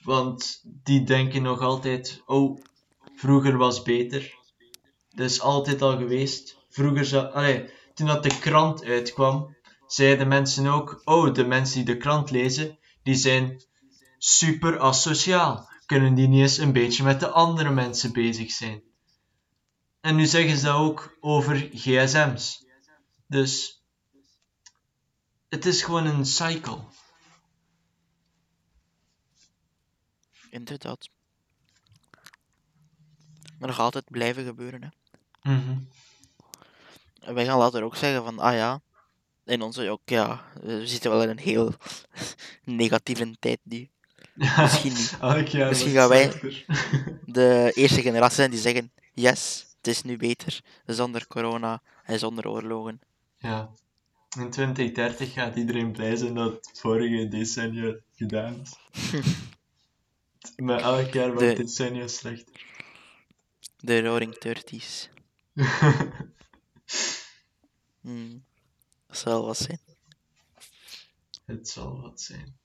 Want 0.04 0.62
die 0.64 1.04
denken 1.04 1.42
nog 1.42 1.60
altijd, 1.60 2.22
oh, 2.26 2.62
vroeger 3.16 3.58
was 3.58 3.82
beter. 3.82 4.36
Dat 5.10 5.30
is 5.30 5.42
altijd 5.42 5.82
al 5.82 5.98
geweest. 5.98 6.58
Vroeger, 6.70 7.28
allee, 7.28 7.70
toen 7.94 8.08
dat 8.08 8.24
de 8.24 8.40
krant 8.40 8.84
uitkwam, 8.84 9.56
zeiden 9.88 10.28
mensen 10.28 10.68
ook, 10.68 11.02
oh, 11.04 11.34
de 11.34 11.46
mensen 11.46 11.76
die 11.76 11.94
de 11.94 11.98
krant 11.98 12.32
lezen, 12.32 12.78
die 13.04 13.16
zijn 13.16 13.64
super 14.18 14.80
asociaal. 14.80 15.71
Kunnen 15.92 16.14
die 16.14 16.28
niet 16.28 16.42
eens 16.42 16.58
een 16.58 16.72
beetje 16.74 17.04
met 17.04 17.20
de 17.20 17.28
andere 17.30 17.70
mensen 17.70 18.14
bezig 18.14 18.52
zijn? 18.52 18.82
En 20.02 20.16
nu 20.16 20.26
zeggen 20.26 20.58
ze 20.58 20.66
dat 20.66 20.76
ook 20.76 21.18
over 21.20 21.70
gsm's. 21.74 22.66
Dus 23.28 23.84
het 25.50 25.66
is 25.66 25.82
gewoon 25.82 26.06
een 26.06 26.26
cycle. 26.26 26.84
Inderdaad. 30.50 31.10
Maar 33.58 33.68
dat 33.68 33.76
gaat 33.76 33.80
altijd 33.80 34.10
blijven 34.10 34.46
gebeuren, 34.46 34.84
hè. 34.84 34.90
Mhm. 35.54 35.78
En 37.20 37.34
wij 37.34 37.46
gaan 37.46 37.58
later 37.58 37.84
ook 37.84 37.96
zeggen 37.96 38.24
van, 38.24 38.40
ah 38.40 38.54
ja, 38.54 38.82
in 39.44 39.62
onze, 39.62 39.90
ook, 39.90 40.02
ja, 40.06 40.52
we 40.62 40.88
zitten 40.88 41.12
wel 41.12 41.24
in 41.24 41.30
een 41.30 41.40
heel 41.40 41.74
negatieve 42.64 43.36
tijd 43.40 43.60
nu. 43.64 43.90
Misschien 44.58 44.94
niet. 44.94 45.18
Elk 45.22 45.48
jaar 45.48 45.70
Misschien 45.70 45.92
gaan 45.92 46.10
wij-. 46.10 46.66
De 47.26 47.72
eerste 47.74 48.02
generatie 48.02 48.36
zijn 48.36 48.52
die 48.52 48.60
zeggen, 48.60 48.92
yes, 49.14 49.66
het 49.78 49.88
is 49.88 50.02
nu 50.02 50.18
beter, 50.18 50.62
zonder 50.86 51.28
corona 51.28 51.82
en 52.04 52.20
zonder 52.20 52.48
oorlogen. 52.48 53.02
ja. 53.38 53.72
In 54.38 54.50
2030 54.52 55.34
gaat 55.34 55.56
iedereen 55.56 55.92
blij 55.92 56.16
zijn 56.16 56.34
dat 56.34 56.52
het 56.52 56.80
vorige 56.80 57.28
decennia 57.28 57.96
gedaan 58.16 58.62
is. 58.62 58.76
maar 60.66 60.80
elk 60.82 61.14
jaar 61.14 61.28
wordt 61.28 61.40
De- 61.40 61.46
dit 61.56 61.58
decennia 61.58 62.08
slechter. 62.08 62.66
De 63.78 64.02
Roaring 64.02 64.38
Thirties. 64.38 65.10
Hmm. 68.02 68.44
Dat 69.08 69.18
zal 69.18 69.46
wat 69.46 69.58
zijn. 69.58 69.80
Het 71.46 71.70
zal 71.70 72.02
wat 72.02 72.22
zijn. 72.22 72.60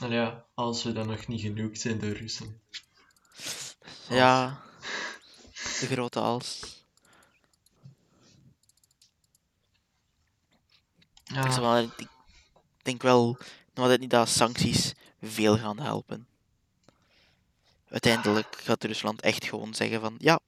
En 0.00 0.10
ja, 0.10 0.44
als 0.54 0.82
we 0.82 0.92
dan 0.92 1.06
nog 1.06 1.26
niet 1.26 1.40
genoeg 1.40 1.76
zijn 1.76 1.98
door 1.98 2.12
Rusland. 2.12 2.52
Ja, 4.08 4.62
de 5.52 5.86
grote 5.86 6.20
als. 6.20 6.76
Ik, 11.24 11.34
Ja, 11.34 11.60
wel- 11.60 11.78
ik 11.78 12.08
denk 12.82 13.02
wel 13.02 13.26
nog 13.74 13.84
altijd 13.84 14.00
niet 14.00 14.10
dat 14.10 14.28
sancties 14.28 14.94
veel 15.22 15.58
gaan 15.58 15.78
helpen. 15.78 16.26
Uiteindelijk 17.88 18.56
gaat 18.60 18.84
Rusland 18.84 19.20
echt 19.20 19.44
gewoon 19.44 19.74
zeggen 19.74 20.00
van 20.00 20.14
ja, 20.18 20.40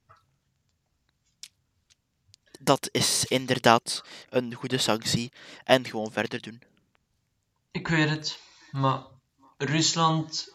dat 2.61 2.89
is 2.93 3.25
inderdaad 3.25 4.05
een 4.29 4.55
goede 4.55 4.79
sanctie 4.79 5.33
en 5.65 5.87
gewoon 5.87 6.13
verder 6.13 6.41
doen. 6.41 6.63
Ik 7.71 7.89
weet 7.89 8.09
het, 8.09 8.39
maar 8.71 9.03
Rusland 9.61 10.55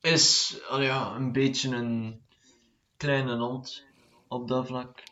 is 0.00 0.56
al 0.68 0.80
ja, 0.80 1.14
een 1.14 1.32
beetje 1.32 1.76
een 1.76 2.22
kleine 2.96 3.34
land 3.34 3.84
op 4.28 4.48
dat 4.48 4.66
vlak. 4.66 5.02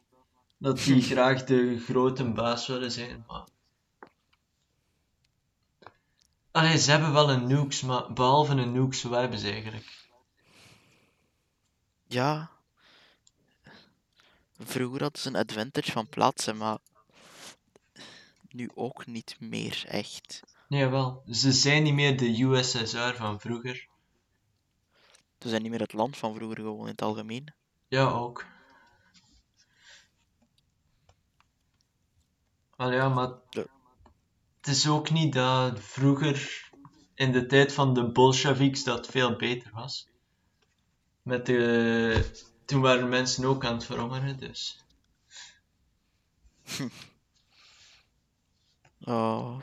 Dat 0.58 0.78
die 0.78 1.02
graag 1.12 1.44
de 1.44 1.78
grote 1.78 2.32
baas 2.32 2.66
willen 2.66 2.90
zijn, 2.90 3.24
maar... 3.26 3.44
Allee, 6.50 6.78
ze 6.78 6.90
hebben 6.90 7.12
wel 7.12 7.30
een 7.30 7.46
nukes, 7.46 7.80
maar 7.80 8.12
behalve 8.12 8.52
een 8.52 8.72
nukes, 8.72 9.02
wat 9.02 9.20
hebben 9.20 9.38
ze 9.38 9.50
eigenlijk? 9.50 10.08
Ja, 12.06 12.50
vroeger 14.58 15.02
hadden 15.02 15.20
ze 15.22 15.28
een 15.28 15.36
advantage 15.36 15.92
van 15.92 16.08
plaatsen, 16.08 16.56
maar 16.56 16.78
nu 18.48 18.70
ook 18.74 19.06
niet 19.06 19.36
meer 19.40 19.84
echt. 19.86 20.42
Nee, 20.68 20.86
wel. 20.86 21.22
Ze 21.30 21.52
zijn 21.52 21.82
niet 21.82 21.94
meer 21.94 22.16
de 22.18 22.42
USSR 22.42 23.14
van 23.14 23.40
vroeger. 23.40 23.88
Ze 25.38 25.48
zijn 25.48 25.62
niet 25.62 25.70
meer 25.70 25.80
het 25.80 25.92
land 25.92 26.16
van 26.16 26.34
vroeger 26.34 26.56
gewoon 26.56 26.80
in 26.80 26.90
het 26.90 27.02
algemeen. 27.02 27.54
Ja, 27.88 28.08
ook. 28.10 28.46
Wel 32.76 32.92
ja, 32.92 33.08
maar 33.08 33.28
Ja. 33.50 33.64
het 34.56 34.66
is 34.66 34.88
ook 34.88 35.10
niet 35.10 35.32
dat 35.32 35.80
vroeger 35.80 36.68
in 37.14 37.32
de 37.32 37.46
tijd 37.46 37.72
van 37.72 37.94
de 37.94 38.12
Bolsjewiks 38.12 38.84
dat 38.84 39.06
veel 39.06 39.36
beter 39.36 39.70
was. 39.72 40.08
Met 41.22 41.46
de... 41.46 42.42
Toen 42.64 42.80
waren 42.80 43.08
mensen 43.08 43.44
ook 43.44 43.64
aan 43.64 43.74
het 43.74 43.84
verhongeren, 43.84 44.36
dus... 44.38 44.84
Oh, 49.06 49.60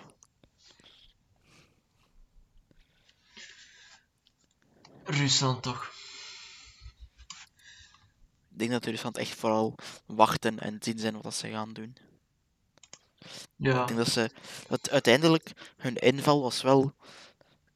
Rusland 5.11 5.61
toch. 5.63 5.91
ik 8.51 8.59
denk 8.59 8.71
dat 8.71 8.85
Rusland 8.85 9.17
echt 9.17 9.35
vooral 9.35 9.75
wachten 10.05 10.59
en 10.59 10.77
zien 10.79 10.99
zijn 10.99 11.21
wat 11.21 11.33
ze 11.33 11.49
gaan 11.49 11.73
doen. 11.73 11.95
Ja, 13.55 13.81
Ik 13.81 13.87
denk 13.87 13.99
dat 13.99 14.09
ze, 14.09 14.31
dat 14.67 14.89
uiteindelijk 14.89 15.51
hun 15.77 15.95
inval 15.95 16.41
was 16.41 16.61
wel 16.61 16.93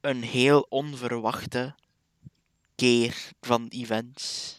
een 0.00 0.22
heel 0.22 0.66
onverwachte 0.68 1.74
keer 2.74 3.32
van 3.40 3.66
events. 3.68 4.54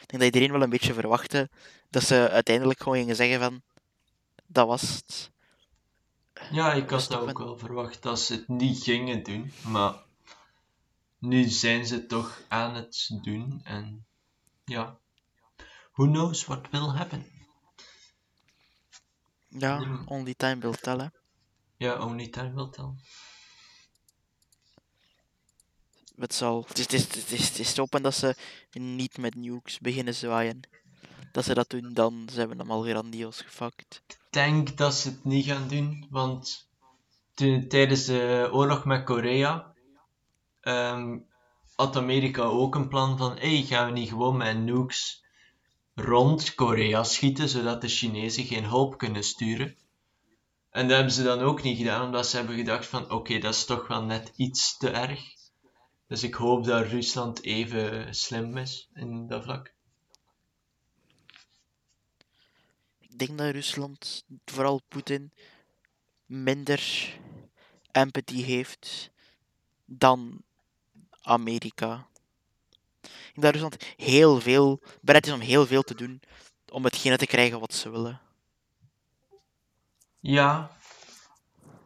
Ik 0.00 0.08
denk 0.08 0.22
dat 0.22 0.22
iedereen 0.22 0.52
wel 0.52 0.62
een 0.62 0.70
beetje 0.70 0.94
verwachtte 0.94 1.50
dat 1.90 2.02
ze 2.02 2.28
uiteindelijk 2.30 2.82
gewoon 2.82 2.98
gingen 2.98 3.16
zeggen 3.16 3.40
van 3.40 3.62
dat 4.46 4.66
was 4.66 4.82
het. 4.82 5.30
ja 6.50 6.72
ik 6.72 6.80
had 6.80 6.90
dat 6.90 7.02
stoppen. 7.02 7.28
ook 7.28 7.38
wel 7.38 7.58
verwacht 7.58 8.02
dat 8.02 8.20
ze 8.20 8.34
het 8.34 8.48
niet 8.48 8.82
gingen 8.82 9.22
doen, 9.22 9.52
maar... 9.62 10.10
Nu 11.22 11.48
zijn 11.48 11.86
ze 11.86 12.06
toch 12.06 12.42
aan 12.48 12.74
het 12.74 13.18
doen 13.22 13.60
en... 13.64 14.06
Ja. 14.64 14.98
Who 15.92 16.04
knows 16.06 16.44
what 16.44 16.70
will 16.70 16.88
happen? 16.88 17.26
Ja, 19.48 19.78
Ja. 19.80 20.02
only 20.06 20.34
time 20.34 20.60
will 20.60 20.74
tell. 20.80 20.98
hè. 20.98 21.06
Ja, 21.76 22.04
only 22.04 22.28
time 22.28 22.54
will 22.54 22.68
tell. 22.70 22.90
Het, 26.16 26.34
zal, 26.34 26.64
het, 26.68 26.78
is, 26.78 26.84
het, 26.84 26.92
is, 26.92 27.02
het, 27.14 27.30
is, 27.32 27.48
het 27.48 27.58
is 27.58 27.68
stoppen 27.68 28.02
dat 28.02 28.14
ze 28.14 28.36
niet 28.72 29.18
met 29.18 29.34
nukes 29.34 29.78
beginnen 29.78 30.14
zwaaien. 30.14 30.60
Dat 31.32 31.44
ze 31.44 31.54
dat 31.54 31.70
doen, 31.70 31.92
dan 31.92 32.28
zijn 32.32 32.48
we 32.48 32.54
hem 32.56 32.70
al 32.70 32.82
grandioos 32.82 33.40
gefakt. 33.40 34.02
Ik 34.06 34.18
denk 34.30 34.76
dat 34.76 34.94
ze 34.94 35.08
het 35.08 35.24
niet 35.24 35.46
gaan 35.46 35.68
doen, 35.68 36.06
want 36.10 36.68
toen, 37.34 37.68
tijdens 37.68 38.04
de 38.04 38.48
oorlog 38.52 38.84
met 38.84 39.04
Korea 39.04 39.71
ehm, 40.62 41.18
had 41.74 41.96
Amerika 41.96 42.42
ook 42.42 42.74
een 42.74 42.88
plan 42.88 43.18
van 43.18 43.38
hey, 43.38 43.62
gaan 43.62 43.86
we 43.86 43.92
niet 43.92 44.08
gewoon 44.08 44.36
met 44.36 44.58
nukes 44.58 45.24
rond 45.94 46.54
Korea 46.54 47.04
schieten, 47.04 47.48
zodat 47.48 47.80
de 47.80 47.88
Chinezen 47.88 48.44
geen 48.44 48.64
hulp 48.64 48.98
kunnen 48.98 49.24
sturen. 49.24 49.76
En 50.70 50.88
dat 50.88 50.96
hebben 50.96 51.14
ze 51.14 51.22
dan 51.22 51.40
ook 51.40 51.62
niet 51.62 51.78
gedaan, 51.78 52.04
omdat 52.04 52.26
ze 52.26 52.36
hebben 52.36 52.56
gedacht 52.56 52.86
van 52.86 53.10
oké, 53.10 53.38
dat 53.38 53.54
is 53.54 53.64
toch 53.64 53.86
wel 53.86 54.02
net 54.02 54.32
iets 54.36 54.76
te 54.76 54.90
erg. 54.90 55.34
Dus 56.06 56.22
ik 56.22 56.34
hoop 56.34 56.64
dat 56.64 56.86
Rusland 56.86 57.42
even 57.42 58.14
slim 58.14 58.56
is 58.56 58.88
in 58.94 59.26
dat 59.26 59.42
vlak. 59.42 59.72
Ik 62.98 63.18
denk 63.18 63.38
dat 63.38 63.50
Rusland, 63.50 64.24
vooral 64.44 64.80
Poetin, 64.88 65.32
minder 66.26 66.82
empathy 67.90 68.42
heeft 68.42 69.10
dan 69.84 70.42
Amerika. 71.22 72.06
Ik 73.02 73.40
denk 73.40 73.42
dat 73.42 73.52
Rusland 73.52 73.76
heel 73.96 74.40
veel, 74.40 74.80
bereid 75.00 75.26
is 75.26 75.32
om 75.32 75.40
heel 75.40 75.66
veel 75.66 75.82
te 75.82 75.94
doen 75.94 76.22
om 76.70 76.84
hetgene 76.84 77.16
te 77.16 77.26
krijgen 77.26 77.60
wat 77.60 77.74
ze 77.74 77.90
willen. 77.90 78.20
Ja, 80.20 80.70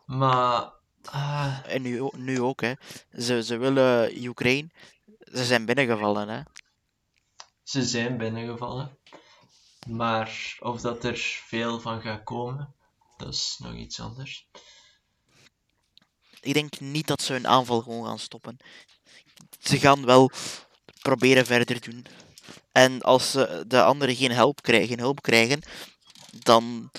maar. 0.04 0.72
ah, 1.04 1.58
En 1.66 1.82
nu, 1.82 2.10
nu 2.16 2.40
ook, 2.40 2.60
hè. 2.60 2.72
Ze, 3.18 3.42
ze 3.42 3.56
willen 3.56 4.26
Oekraïne. 4.26 4.70
Ze 5.18 5.44
zijn 5.44 5.64
binnengevallen, 5.64 6.28
hè. 6.28 6.42
ze 7.62 7.82
zijn 7.82 8.16
binnengevallen. 8.16 8.98
Maar 9.88 10.56
of 10.60 10.80
dat 10.80 11.04
er 11.04 11.16
veel 11.46 11.80
van 11.80 12.00
gaat 12.00 12.24
komen, 12.24 12.74
dat 13.16 13.34
is 13.34 13.56
nog 13.58 13.74
iets 13.74 14.00
anders. 14.00 14.48
Ik 16.40 16.54
denk 16.54 16.80
niet 16.80 17.06
dat 17.06 17.22
ze 17.22 17.32
hun 17.32 17.46
aanval 17.46 17.80
gewoon 17.80 18.04
gaan 18.06 18.18
stoppen. 18.18 18.56
Ze 19.60 19.78
gaan 19.78 20.04
wel 20.04 20.30
proberen 21.02 21.46
verder 21.46 21.80
doen. 21.80 22.06
En 22.72 23.02
als 23.02 23.30
ze 23.30 23.64
de 23.66 23.82
anderen 23.82 24.16
geen 24.16 24.32
hulp 24.32 24.62
krijgen, 24.62 24.88
geen 24.88 24.98
hulp 24.98 25.22
krijgen 25.22 25.62
dan 26.42 26.90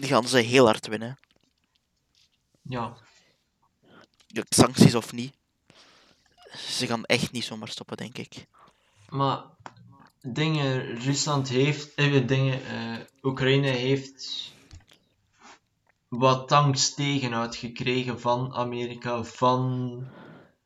gaan 0.00 0.28
ze 0.28 0.38
heel 0.38 0.64
hard 0.64 0.86
winnen. 0.86 1.18
Ja, 2.62 2.96
Sancties 4.48 4.94
of 4.94 5.12
niet. 5.12 5.32
Ze 6.68 6.86
gaan 6.86 7.04
echt 7.04 7.32
niet 7.32 7.44
zomaar 7.44 7.68
stoppen, 7.68 7.96
denk 7.96 8.18
ik. 8.18 8.46
maar 9.08 9.44
dingen, 10.22 10.98
Rusland 11.00 11.48
heeft, 11.48 11.94
eh, 11.94 12.26
dingen, 12.26 12.66
eh, 12.66 12.96
Oekraïne 13.22 13.68
heeft 13.68 14.52
wat 16.08 16.48
tanks 16.48 16.94
tegenhoud 16.94 17.56
gekregen 17.56 18.20
van 18.20 18.54
Amerika, 18.54 19.24
van 19.24 20.06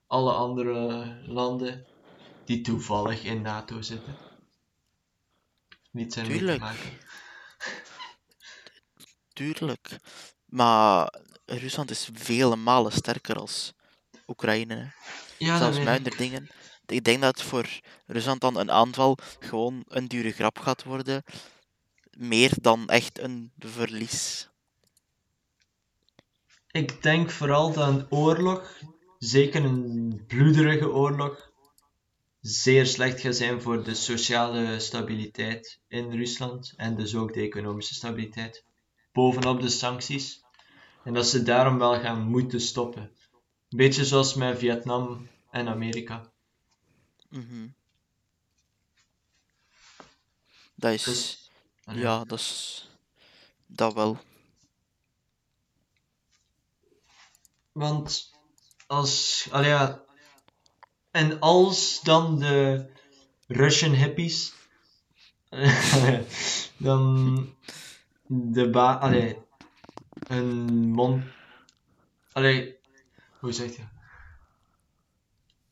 alle 0.09 0.33
andere 0.33 1.17
landen 1.27 1.87
die 2.45 2.61
toevallig 2.61 3.23
in 3.25 3.43
NATO 3.43 3.83
zitten. 3.83 4.17
Ermee 5.93 6.07
te 6.07 6.23
Tuurlijk. 6.23 6.61
maken. 6.61 6.91
Tuurlijk. 9.33 9.97
Maar 10.45 11.15
Rusland 11.47 11.91
is 11.91 12.09
vele 12.13 12.57
malen 12.57 12.93
sterker 12.93 13.37
als 13.39 13.73
Oekraïne. 14.27 14.75
hè. 14.75 14.87
Ja, 15.39 15.59
Zelfs 15.59 15.77
ik. 15.79 15.87
andere 15.89 16.17
dingen. 16.17 16.49
Ik 16.87 17.05
denk 17.05 17.21
dat 17.23 17.43
voor 17.43 17.69
Rusland 18.07 18.41
dan 18.41 18.57
een 18.57 18.71
aanval 18.71 19.19
gewoon 19.39 19.85
een 19.89 20.09
dure 20.09 20.31
grap 20.33 20.59
gaat 20.59 20.85
worden. 20.85 21.23
Meer 22.11 22.51
dan 22.61 22.89
echt 22.89 23.19
een 23.19 23.53
verlies. 23.59 24.49
Ik 26.71 27.03
denk 27.03 27.31
vooral 27.31 27.73
dat 27.73 27.89
een 27.89 28.07
oorlog, 28.11 28.79
zeker 29.19 29.65
een 29.65 30.23
bloederige 30.27 30.91
oorlog, 30.91 31.53
zeer 32.41 32.87
slecht 32.87 33.21
gaat 33.21 33.37
zijn 33.37 33.63
voor 33.63 33.85
de 33.85 33.95
sociale 33.95 34.81
stabiliteit 34.81 35.81
in 35.89 36.11
Rusland 36.11 36.73
en 36.77 36.97
dus 36.97 37.15
ook 37.15 37.35
de 37.35 37.41
economische 37.41 37.95
stabiliteit. 37.95 38.65
Bovenop 39.13 39.61
de 39.61 39.69
sancties. 39.69 40.43
En 41.05 41.15
dat 41.15 41.27
ze 41.27 41.43
daarom 41.43 41.79
wel 41.79 42.01
gaan 42.01 42.23
moeten 42.23 42.61
stoppen. 42.61 43.03
Een 43.03 43.79
beetje 43.79 44.05
zoals 44.05 44.35
met 44.35 44.59
Vietnam 44.59 45.29
en 45.51 45.69
Amerika. 45.69 46.31
Mhm. 47.29 47.69
Dat 50.75 50.93
is. 50.93 51.05
Dus, 51.05 51.51
ja, 51.85 52.25
dat 52.25 52.39
is. 52.39 52.89
Dat 53.67 53.95
wel. 53.95 54.19
Want 57.73 58.38
als, 58.89 59.47
allee, 59.51 59.97
en 61.11 61.41
als 61.41 62.01
dan 62.03 62.39
de 62.39 62.87
Russian 63.47 63.93
hippies, 63.93 64.55
dan 66.77 67.55
de 68.27 68.71
ba, 68.71 69.13
een 70.19 70.91
mond, 70.91 71.25
allee, 72.33 72.77
hoe 73.41 73.53
zeg 73.53 73.77
je? 73.77 73.83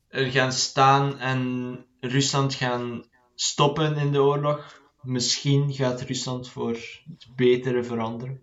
Er 0.07 0.31
gaan 0.31 0.51
staan 0.51 1.19
en 1.19 1.85
Rusland 1.99 2.53
gaan 2.53 3.03
stoppen 3.35 3.95
in 3.95 4.11
de 4.11 4.21
oorlog. 4.21 4.81
Misschien 5.01 5.73
gaat 5.73 6.01
Rusland 6.01 6.49
voor 6.49 6.71
het 6.71 7.27
betere 7.35 7.83
veranderen. 7.83 8.41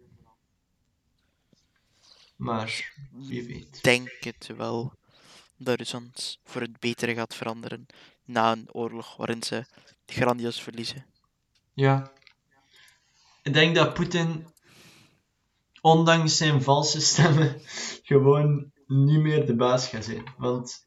Maar 2.37 2.93
wie 3.11 3.47
weet. 3.47 3.77
Ik 3.77 3.83
denk 3.83 4.11
het 4.21 4.51
wel. 4.57 4.93
Dat 5.57 5.79
Rusland 5.79 6.39
voor 6.45 6.61
het 6.61 6.81
betere 6.81 7.15
gaat 7.15 7.35
veranderen. 7.35 7.87
Na 8.25 8.53
een 8.53 8.69
oorlog 8.73 9.17
waarin 9.17 9.43
ze 9.43 9.65
grandioos 10.07 10.63
verliezen. 10.63 11.07
Ja. 11.73 12.13
Ik 13.43 13.53
denk 13.53 13.75
dat 13.75 13.95
Poetin, 13.95 14.47
ondanks 15.81 16.37
zijn 16.37 16.63
valse 16.63 17.01
stemmen, 17.01 17.61
gewoon 18.03 18.73
niet 18.87 19.21
meer 19.21 19.47
de 19.47 19.55
baas 19.55 19.89
gaat 19.89 20.05
zijn. 20.05 20.25
Want 20.37 20.87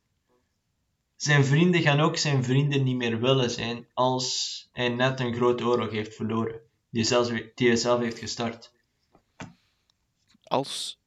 zijn 1.16 1.46
vrienden 1.46 1.82
gaan 1.82 2.00
ook 2.00 2.18
zijn 2.18 2.44
vrienden 2.44 2.84
niet 2.84 2.96
meer 2.96 3.20
willen 3.20 3.50
zijn 3.50 3.88
als 3.94 4.68
hij 4.72 4.90
net 4.90 5.20
een 5.20 5.34
grote 5.34 5.64
oorlog 5.64 5.92
heeft 5.92 6.16
verloren. 6.16 6.62
Die, 6.90 7.04
zelfs, 7.04 7.30
die 7.56 7.68
hij 7.68 7.76
zelf 7.76 8.00
heeft 8.00 8.20
gestart. 8.20 8.72
als, 10.44 11.00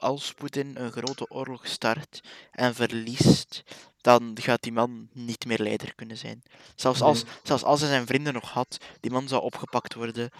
als 0.00 0.32
Poetin 0.34 0.76
een 0.76 0.92
grote 0.92 1.30
oorlog 1.30 1.66
start 1.66 2.20
en 2.50 2.74
verliest, 2.74 3.62
dan 4.00 4.36
gaat 4.40 4.62
die 4.62 4.72
man 4.72 5.08
niet 5.12 5.44
meer 5.46 5.58
leider 5.58 5.94
kunnen 5.94 6.16
zijn. 6.18 6.42
Zelfs 6.74 7.00
als, 7.00 7.22
Nee. 7.24 7.32
zelfs 7.42 7.62
als 7.62 7.80
hij 7.80 7.88
zijn 7.88 8.06
vrienden 8.06 8.32
nog 8.32 8.50
had, 8.50 8.78
die 9.00 9.10
man 9.10 9.28
zou 9.28 9.42
opgepakt 9.42 9.94
worden 9.94 10.30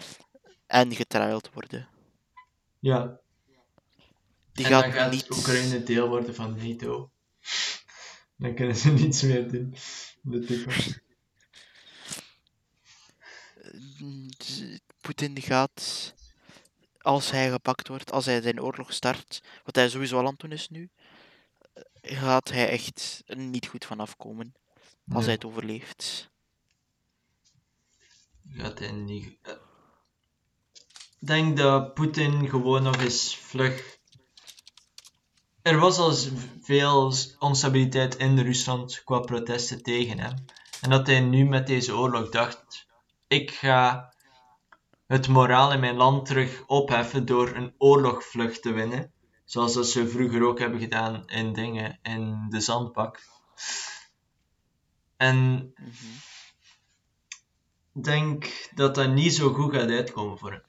en 0.67 0.95
getriald 0.95 1.49
worden. 1.53 1.87
Ja. 2.79 3.19
Die 4.53 4.65
en 4.65 4.71
gaat, 4.71 4.83
dan 4.83 4.91
gaat 4.91 5.11
niet. 5.11 5.31
Oekraïne 5.31 5.83
deel 5.83 6.07
worden 6.07 6.35
van 6.35 6.57
NATO. 6.57 7.11
Dan 8.35 8.55
kunnen 8.55 8.75
ze 8.75 8.91
niets 9.01 9.21
meer 9.21 9.51
doen 9.51 9.75
de 10.21 10.39
toekomst. 10.45 10.99
Z- 14.37 14.77
Poetin 15.01 15.41
gaat, 15.41 16.13
als 17.01 17.31
hij 17.31 17.49
gepakt 17.51 17.87
wordt, 17.87 18.11
als 18.11 18.25
hij 18.25 18.41
zijn 18.41 18.61
oorlog 18.61 18.93
start, 18.93 19.43
wat 19.63 19.75
hij 19.75 19.89
sowieso 19.89 20.15
al 20.17 20.25
aan 20.25 20.31
het 20.31 20.39
doen 20.39 20.51
is 20.51 20.69
nu, 20.69 20.89
eh, 21.73 22.17
gaat 22.19 22.49
hij 22.49 22.69
echt 22.69 23.23
niet 23.25 23.67
goed 23.67 23.85
van 23.85 23.99
afkomen 23.99 24.53
als 24.85 25.13
Nee. 25.15 25.23
hij 25.23 25.33
het 25.33 25.45
overleeft. 25.45 26.29
gaat 28.49 28.79
hij 28.79 28.91
niet. 28.91 29.37
eh, 29.41 29.53
Ik 31.19 31.27
denk 31.27 31.57
dat 31.57 31.93
Poetin 31.93 32.49
gewoon 32.49 32.83
nog 32.83 32.97
eens 33.01 33.35
vlug. 33.35 33.99
Er 35.61 35.77
was 35.79 35.97
al 35.97 36.13
veel 36.61 37.13
onstabiliteit 37.39 38.15
in 38.15 38.39
Rusland 38.39 39.01
qua 39.03 39.19
protesten 39.19 39.83
tegen 39.83 40.19
hem. 40.19 40.45
En 40.81 40.89
dat 40.89 41.07
hij 41.07 41.19
nu 41.19 41.45
met 41.45 41.67
deze 41.67 41.95
oorlog 41.95 42.29
dacht: 42.29 42.85
ik 43.27 43.51
ga 43.51 44.13
het 45.11 45.27
moraal 45.27 45.73
in 45.73 45.79
mijn 45.79 45.95
land 45.95 46.25
terug 46.25 46.63
opheffen 46.67 47.25
door 47.25 47.55
een 47.55 47.73
oorlogvlucht 47.77 48.61
te 48.61 48.71
winnen. 48.71 49.11
Zoals 49.45 49.73
dat 49.73 49.87
ze 49.87 50.07
vroeger 50.07 50.43
ook 50.43 50.59
hebben 50.59 50.79
gedaan 50.79 51.27
in 51.27 51.53
dingen, 51.53 51.99
in 52.01 52.45
de 52.49 52.59
zandbak. 52.59 53.19
En 55.17 55.71
ik 57.93 58.03
denk 58.03 58.69
dat 58.75 58.95
dat 58.95 59.09
niet 59.09 59.33
zo 59.33 59.53
goed 59.53 59.73
gaat 59.73 59.89
uitkomen 59.89 60.37
voor 60.37 60.51
hem. 60.51 60.63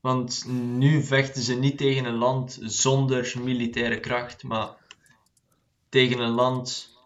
Want 0.00 0.46
nu 0.46 1.02
vechten 1.02 1.42
ze 1.42 1.54
niet 1.54 1.78
tegen 1.78 2.04
een 2.04 2.18
land 2.18 2.58
zonder 2.60 3.34
militaire 3.40 4.00
kracht, 4.00 4.42
maar 4.42 4.76
tegen 5.88 6.18
een 6.18 6.34
land 6.34 6.96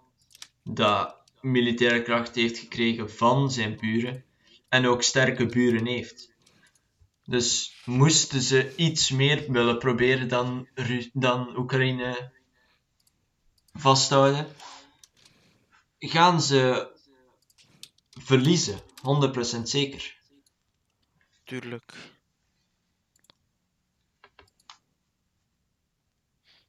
dat 0.62 1.15
militaire 1.51 2.03
kracht 2.03 2.34
heeft 2.34 2.59
gekregen 2.59 3.11
van 3.11 3.51
zijn 3.51 3.76
buren 3.76 4.24
en 4.68 4.86
ook 4.86 5.03
sterke 5.03 5.47
buren 5.47 5.86
heeft. 5.86 6.30
Dus 7.24 7.74
moesten 7.84 8.42
ze 8.42 8.74
iets 8.76 9.11
meer 9.11 9.53
willen 9.53 9.78
proberen 9.78 10.28
dan, 10.28 10.68
Ru- 10.74 11.11
dan 11.12 11.57
Oekraïne 11.57 12.32
vasthouden, 13.72 14.47
gaan 15.99 16.40
ze 16.42 16.90
verliezen, 18.11 18.80
100% 19.61 19.62
zeker. 19.62 20.16
Tuurlijk. 21.44 21.92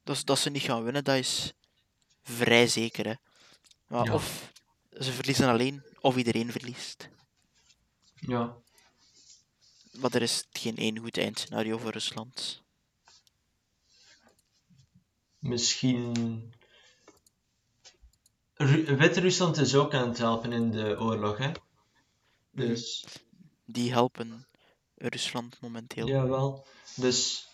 Dat, 0.04 0.22
dat 0.26 0.40
ze 0.40 0.50
niet 0.50 0.62
gaan 0.62 0.84
winnen, 0.84 1.04
dat 1.04 1.16
is 1.16 1.54
vrij 2.24 2.68
zeker. 2.68 3.06
Hè. 3.06 3.14
Maar 3.88 4.06
Ja. 4.06 4.14
Of 4.14 4.52
ze 5.00 5.12
verliezen 5.12 5.48
alleen, 5.50 5.84
of 6.02 6.16
iedereen 6.18 6.52
verliest. 6.52 7.10
Ja. 8.16 8.58
Maar 9.92 10.14
er 10.14 10.22
is 10.22 10.48
geen 10.52 10.76
één 10.78 10.98
goed 11.00 11.18
eindscenario 11.18 11.78
voor 11.78 11.92
Rusland. 11.92 12.62
Misschien. 15.40 16.54
Ru- 18.54 18.96
Wit-Rusland 18.96 19.58
is 19.58 19.76
ook 19.76 19.94
aan 19.94 20.08
het 20.08 20.18
helpen 20.18 20.52
in 20.52 20.72
de 20.72 21.00
oorlog, 21.00 21.38
hè? 21.38 21.52
Dus. 22.52 23.06
Die 23.66 23.92
helpen 23.92 24.48
Rusland 24.96 25.62
momenteel. 25.62 26.08
Jawel. 26.08 26.68
Dus. 26.96 27.48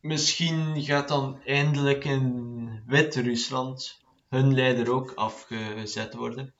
Misschien 0.00 0.82
gaat 0.84 1.08
dan 1.08 1.42
eindelijk 1.44 2.04
in 2.04 2.82
Wit-Rusland 2.86 4.00
hun 4.28 4.54
leider 4.54 4.92
ook 4.92 5.12
afgezet 5.12 6.14
worden. 6.14 6.54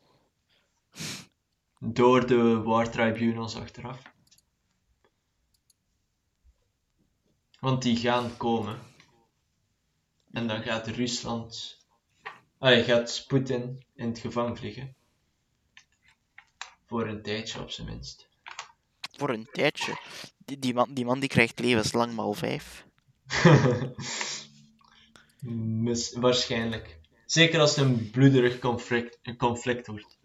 Door 1.79 2.27
de 2.27 2.63
War 2.63 2.91
Tribunals 2.91 3.57
achteraf. 3.57 4.03
Want 7.61 7.83
die 7.83 7.97
gaan 7.97 8.37
komen. 8.37 8.79
En 10.33 10.47
dan 10.47 10.63
gaat 10.63 10.87
Rusland. 10.87 11.79
Ah, 12.59 12.85
gaat 12.85 13.25
Poetin 13.29 13.85
in 13.95 14.09
het 14.09 14.19
gevangen 14.19 14.57
vliegen. 14.57 14.95
Voor 16.87 17.07
een 17.07 17.23
tijdje 17.23 17.61
op 17.61 17.71
zijn 17.71 17.87
minst. 17.87 18.29
Voor 19.17 19.31
een 19.31 19.49
tijdje. 19.53 19.99
Die, 20.39 20.59
die, 20.59 20.75
man, 20.75 20.95
die 20.95 21.05
man 21.05 21.21
die 21.21 21.29
krijgt 21.29 21.59
levenslang 21.59 22.13
mal 22.13 22.35
vijf. 22.35 22.87
Mis- 25.85 26.13
waarschijnlijk. 26.13 26.96
Zeker 27.27 27.61
als 27.61 27.77
het 27.77 27.85
een 27.85 28.11
bloederig 28.11 28.59
conflict, 28.59 29.19
een 29.23 29.37
conflict 29.37 29.87
wordt. 29.87 30.19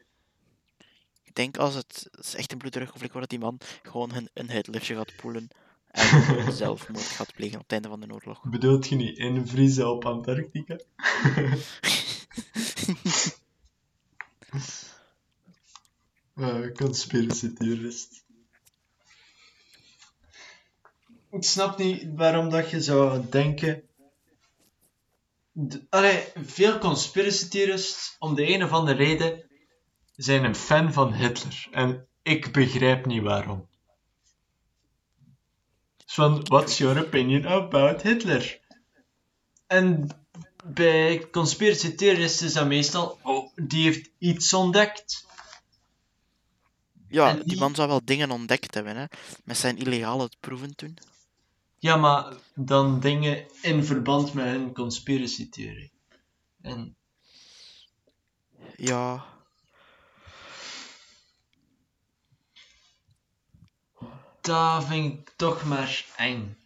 Ik 1.24 1.36
denk 1.36 1.58
als 1.58 1.76
het, 1.76 2.08
het 2.12 2.26
is 2.26 2.36
echt 2.36 2.52
een 2.52 2.58
bloederig 2.58 2.90
conflict 2.90 3.14
wordt, 3.14 3.30
dat 3.30 3.40
die 3.40 3.50
man 3.50 3.60
gewoon 3.84 4.14
een, 4.16 4.30
een 4.34 4.52
Hitlertje 4.52 4.96
gaat 4.96 5.16
poelen 5.16 5.48
en 5.88 6.54
zelfmoord 6.54 7.04
gaat 7.04 7.34
plegen 7.34 7.56
op 7.56 7.64
het 7.64 7.72
einde 7.72 7.88
van 7.88 8.00
de 8.00 8.14
oorlog. 8.14 8.44
Bedoelt 8.44 8.88
je 8.88 8.96
niet 8.96 9.18
invriezen 9.18 9.90
op 9.90 10.06
Antarctica? 10.06 10.80
Uh, 16.36 16.72
conspiracy 16.74 17.54
theorist. 17.54 18.24
Ik 21.32 21.44
snap 21.44 21.78
niet 21.78 22.08
waarom 22.16 22.50
dat 22.50 22.70
je 22.70 22.82
zou 22.82 23.26
denken. 23.30 23.84
Allee, 25.90 26.24
veel 26.36 26.78
conspiracy 26.78 27.48
theorists, 27.48 28.16
om 28.20 28.36
de 28.36 28.54
een 28.54 28.64
of 28.64 28.72
andere 28.72 28.98
reden, 28.98 29.50
zijn 30.16 30.44
een 30.44 30.56
fan 30.56 30.94
van 30.94 31.14
Hitler. 31.14 31.68
En 31.72 32.08
ik 32.22 32.52
begrijp 32.52 33.06
niet 33.06 33.22
waarom. 33.22 33.70
Van, 36.06 36.44
what's 36.44 36.78
your 36.78 37.00
opinion 37.06 37.46
about 37.48 38.02
Hitler? 38.02 38.60
En 39.68 40.10
bij 40.66 41.30
conspiracy 41.30 41.96
theorists 41.96 42.42
is 42.42 42.54
dat 42.54 42.68
meestal, 42.68 43.20
oh, 43.24 43.56
die 43.56 43.84
heeft 43.84 44.10
iets 44.18 44.54
ontdekt. 44.54 45.26
Ja, 47.08 47.34
die 47.34 47.44
die- 47.44 47.60
man 47.60 47.76
zou 47.76 47.88
wel 47.88 48.02
dingen 48.04 48.32
ontdekt 48.32 48.74
hebben, 48.74 48.96
hè. 48.98 49.06
Met 49.44 49.58
zijn 49.58 49.78
illegale 49.78 50.30
proeven 50.40 50.76
toen. 50.76 50.98
Ja, 51.82 51.96
maar 51.96 52.34
dan 52.56 53.00
dingen 53.00 53.46
in 53.62 53.84
verband 53.86 54.34
met 54.34 54.46
hun 54.46 54.74
conspiracy. 54.74 55.50
En 56.62 56.96
Ja, 58.76 59.26
dat 64.42 64.86
vind 64.86 65.14
ik 65.20 65.34
toch 65.36 65.66
maar 65.66 66.06
eng. 66.18 66.58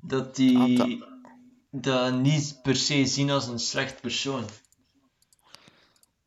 Dat 0.00 0.26
Ah, 0.28 0.34
die 0.34 0.76
dat- 0.76 0.98
dat 1.70 2.12
niet 2.14 2.62
per 2.62 2.76
se 2.76 3.06
zien 3.06 3.30
als 3.30 3.46
een 3.46 3.58
slecht 3.58 4.00
persoon. 4.00 4.44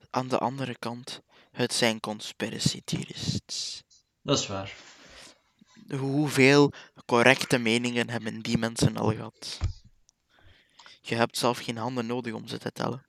aan 0.10 0.28
de 0.28 0.38
andere 0.38 0.78
kant, 0.78 1.22
het 1.52 1.74
zijn 1.74 2.00
conspiracy 2.00 2.82
theorists. 2.86 3.84
Dat 4.22 4.40
is 4.40 4.48
waar. 4.48 4.76
Hoeveel 6.00 6.74
correcte 7.06 7.58
meningen 7.58 8.10
hebben 8.10 8.40
die 8.40 8.58
mensen 8.58 8.98
al 8.98 9.12
gehad? 9.12 9.60
Je 11.02 11.16
hebt 11.16 11.38
zelf 11.38 11.60
geen 11.60 11.78
handen 11.78 12.06
nodig 12.06 12.34
om 12.34 12.48
ze 12.48 12.58
te 12.58 12.72
tellen. 12.72 13.06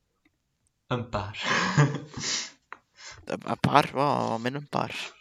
Een 0.86 1.08
paar. 1.08 1.42
Een 3.24 3.60
paar, 3.60 3.90
wow, 3.92 4.38
min 4.38 4.54
een 4.54 4.68
paar. 4.68 5.14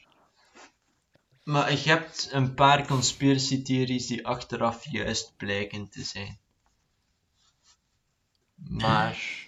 maar 1.44 1.72
je 1.72 1.90
hebt 1.90 2.30
een 2.32 2.54
paar 2.54 2.88
conspiracy 2.88 3.62
theories 3.62 4.08
die 4.08 4.28
achteraf 4.28 4.86
juist 4.92 5.34
blijken 5.38 5.90
te 5.90 6.04
zijn. 6.04 6.40
Maar 8.56 9.48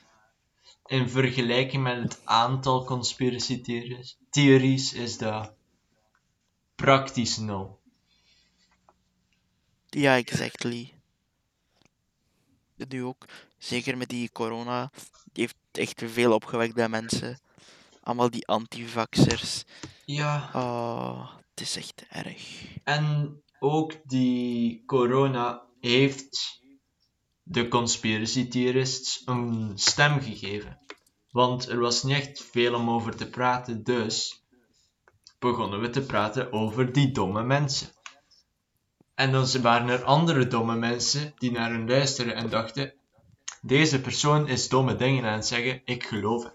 in 0.85 1.09
vergelijking 1.09 1.83
met 1.83 1.97
het 1.97 2.21
aantal 2.23 2.85
conspiracy 2.85 3.61
theories, 3.61 4.17
theories 4.29 4.93
is 4.93 5.17
dat 5.17 5.53
praktisch 6.75 7.37
nul. 7.37 7.81
Ja, 9.93 10.15
exactly. 10.17 10.93
Nu 12.75 13.03
ook, 13.03 13.25
zeker 13.57 13.97
met 13.97 14.09
die 14.09 14.31
corona, 14.31 14.91
die 15.33 15.43
heeft 15.43 15.55
echt 15.71 16.01
veel 16.05 16.33
opgewekt 16.33 16.73
bij 16.73 16.89
mensen. 16.89 17.39
Allemaal 18.01 18.29
die 18.29 18.47
antivaxers. 18.47 19.63
Ja, 20.05 20.49
Oh, 20.53 21.31
het 21.49 21.61
is 21.61 21.75
echt 21.75 22.05
erg. 22.09 22.63
en 22.83 23.37
ook 23.59 23.93
die 24.09 24.83
corona 24.85 25.61
heeft 25.79 26.61
de 27.43 27.67
conspiracy 27.67 28.47
theorists 28.47 29.21
een 29.25 29.71
stem 29.75 30.21
gegeven. 30.21 30.79
Want 31.31 31.67
er 31.69 31.79
was 31.79 32.03
niet 32.03 32.15
echt 32.15 32.43
veel 32.43 32.73
om 32.75 32.89
over 32.89 33.15
te 33.15 33.29
praten, 33.29 33.83
dus 33.83 34.43
begonnen 35.39 35.79
we 35.81 35.89
te 35.89 36.01
praten 36.01 36.51
over 36.51 36.91
die 36.93 37.11
domme 37.11 37.43
mensen. 37.43 37.92
En 39.15 39.31
dan 39.31 39.61
waren 39.61 39.89
er 39.89 40.03
andere 40.03 40.47
domme 40.47 40.75
mensen 40.75 41.33
die 41.37 41.51
naar 41.51 41.71
hen 41.71 41.87
luisteren 41.87 42.35
en 42.35 42.49
dachten: 42.49 42.93
deze 43.61 44.01
persoon 44.01 44.47
is 44.47 44.69
domme 44.69 44.95
dingen 44.95 45.25
aan 45.25 45.33
het 45.33 45.45
zeggen, 45.45 45.81
ik 45.85 46.03
geloof 46.03 46.43
hem. 46.43 46.53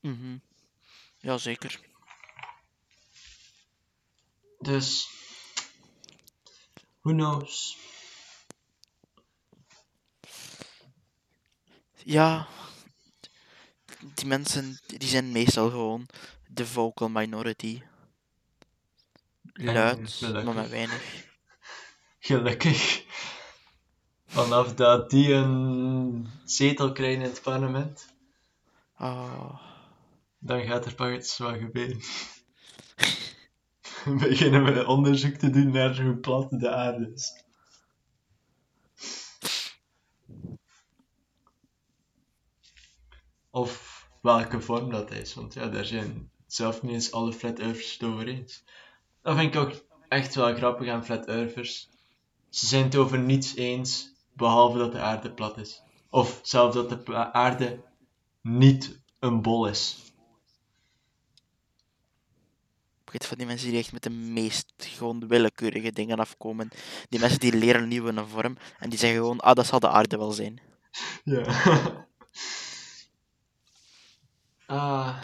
Mhm. 0.00 0.38
Ja, 1.18 1.38
zeker. 1.38 1.80
Dus, 4.58 5.08
who 7.00 7.12
knows? 7.12 7.78
Ja, 12.04 12.48
die 14.14 14.26
mensen 14.26 14.80
die 14.86 15.08
zijn 15.08 15.32
meestal 15.32 15.70
gewoon 15.70 16.06
de 16.46 16.66
vocal 16.66 17.08
minority. 17.08 17.82
Luid, 19.56 20.12
gelukkig. 20.12 20.44
maar 20.44 20.54
met 20.54 20.70
weinig. 20.70 21.26
Gelukkig. 22.18 23.04
Vanaf 24.26 24.74
dat 24.74 25.10
die 25.10 25.32
een 25.32 26.26
zetel 26.44 26.92
krijgen 26.92 27.22
in 27.22 27.28
het 27.30 27.42
parlement, 27.42 28.14
Ah, 28.96 29.60
dan 30.38 30.64
gaat 30.64 30.86
er 30.86 30.94
pas 30.94 31.12
iets 31.12 31.38
wat 31.38 31.56
gebeuren. 31.56 32.00
Beginnen 34.18 34.64
we 34.64 34.86
onderzoek 34.86 35.34
te 35.34 35.50
doen 35.50 35.70
naar 35.70 36.02
hoe 36.02 36.16
plat 36.16 36.50
de 36.50 36.70
aarde 36.70 37.12
is. 37.12 37.44
Of 43.50 44.04
welke 44.22 44.60
vorm 44.60 44.90
dat 44.90 45.10
is, 45.10 45.34
want 45.34 45.54
ja, 45.54 45.68
daar 45.68 45.84
zijn 45.84 46.30
zelf 46.46 46.82
niet 46.82 46.92
eens 46.92 47.12
alle 47.12 47.32
flat 47.32 47.58
earthers 47.58 47.92
het 47.92 48.02
over 48.02 48.28
eens. 48.28 48.64
Dat 49.24 49.36
vind 49.36 49.54
ik 49.54 49.60
ook 49.60 49.72
echt 50.08 50.34
wel 50.34 50.54
grappig 50.54 50.88
aan 50.88 51.04
flat 51.04 51.26
earthers. 51.26 51.88
Ze 52.50 52.66
zijn 52.66 52.84
het 52.84 52.96
over 52.96 53.18
niets 53.18 53.54
eens 53.56 54.12
behalve 54.32 54.78
dat 54.78 54.92
de 54.92 54.98
aarde 55.00 55.32
plat 55.32 55.58
is. 55.58 55.82
Of 56.10 56.40
zelfs 56.42 56.74
dat 56.74 57.06
de 57.06 57.32
aarde 57.32 57.82
niet 58.42 59.00
een 59.18 59.42
bol 59.42 59.66
is. 59.68 59.98
Ik 63.04 63.10
weet 63.20 63.26
van 63.26 63.38
die 63.38 63.46
mensen 63.46 63.68
die 63.70 63.78
echt 63.78 63.92
met 63.92 64.02
de 64.02 64.10
meest 64.10 64.72
gewoon 64.76 65.28
willekeurige 65.28 65.92
dingen 65.92 66.18
afkomen. 66.18 66.68
Die 67.08 67.20
mensen 67.20 67.40
die 67.40 67.54
leren 67.56 67.88
nieuw 67.88 68.06
een 68.06 68.28
vorm 68.28 68.56
en 68.78 68.90
die 68.90 68.98
zeggen 68.98 69.18
gewoon, 69.18 69.40
ah, 69.40 69.54
dat 69.54 69.66
zal 69.66 69.80
de 69.80 69.88
aarde 69.88 70.16
wel 70.16 70.32
zijn. 70.32 70.60
Ja. 71.24 71.44
Ah, 74.66 75.22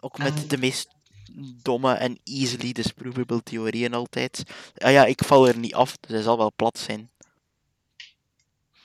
Ook 0.00 0.18
met 0.18 0.42
En- 0.42 0.48
de 0.48 0.58
meest 0.58 0.93
domme 1.62 1.92
en 1.92 2.18
easily 2.24 2.72
disprovable 2.72 3.42
theorieën 3.42 3.94
altijd. 3.94 4.42
Ah 4.76 4.92
ja, 4.92 5.04
ik 5.04 5.22
val 5.24 5.48
er 5.48 5.58
niet 5.58 5.74
af, 5.74 5.96
dus 5.96 6.10
hij 6.10 6.22
zal 6.22 6.36
wel 6.38 6.52
plat 6.56 6.78
zijn. 6.78 7.10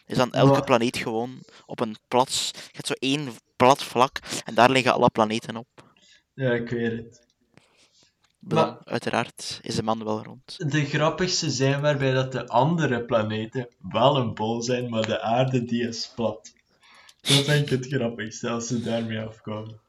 Is 0.06 0.18
dan 0.18 0.32
elke 0.34 0.64
planeet 0.64 0.98
gewoon 0.98 1.40
op 1.66 1.80
een 1.80 1.98
plat... 2.08 2.52
Je 2.54 2.60
hebt 2.72 2.88
zo 2.88 2.94
één 2.94 3.30
plat 3.56 3.84
vlak 3.84 4.20
en 4.46 4.54
daar 4.56 4.70
liggen 4.70 4.94
alle 4.94 5.10
planeten 5.10 5.56
op. 5.56 5.68
ja, 6.34 6.52
ik 6.52 6.70
weet 6.70 6.92
het. 6.92 7.28
Maar 8.40 8.66
Maar- 8.66 8.78
uiteraard 8.84 9.60
is 9.62 9.76
de 9.76 9.84
man 9.84 10.04
wel 10.04 10.24
rond. 10.24 10.56
De 10.72 10.86
grappigste 10.86 11.50
zijn 11.50 11.82
waarbij 11.82 12.12
dat 12.12 12.32
de 12.32 12.48
andere 12.48 13.04
planeten 13.04 13.68
wel 13.92 14.16
een 14.18 14.34
bol 14.34 14.62
zijn, 14.62 14.90
maar 14.90 15.06
de 15.06 15.22
aarde 15.22 15.64
die 15.64 15.88
is 15.88 16.12
plat. 16.16 16.54
Dat 17.22 17.32
vind 17.46 17.50
ik 17.62 17.70
het 17.70 17.88
grappigste 17.94 18.50
als 18.50 18.68
ze 18.68 18.82
daarmee 18.82 19.20
afkomen. 19.20 19.80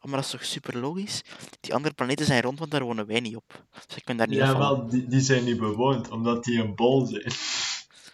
Oh, 0.00 0.06
maar 0.06 0.16
dat 0.20 0.24
is 0.24 0.30
toch 0.30 0.44
super 0.44 0.78
logisch? 0.78 1.22
Die 1.60 1.74
andere 1.74 1.94
planeten 1.94 2.26
zijn 2.26 2.42
rond, 2.42 2.58
want 2.58 2.70
daar 2.70 2.84
wonen 2.84 3.06
wij 3.06 3.20
niet 3.20 3.36
op. 3.36 3.64
Dus 3.86 3.96
ik 3.96 4.04
ben 4.04 4.16
daar 4.16 4.28
niet 4.28 4.36
Ja, 4.36 4.58
wel, 4.58 4.88
die, 4.88 5.06
die 5.06 5.20
zijn 5.20 5.44
niet 5.44 5.58
bewoond, 5.58 6.10
omdat 6.10 6.44
die 6.44 6.60
een 6.60 6.74
bol 6.74 7.06
zijn. 7.06 7.32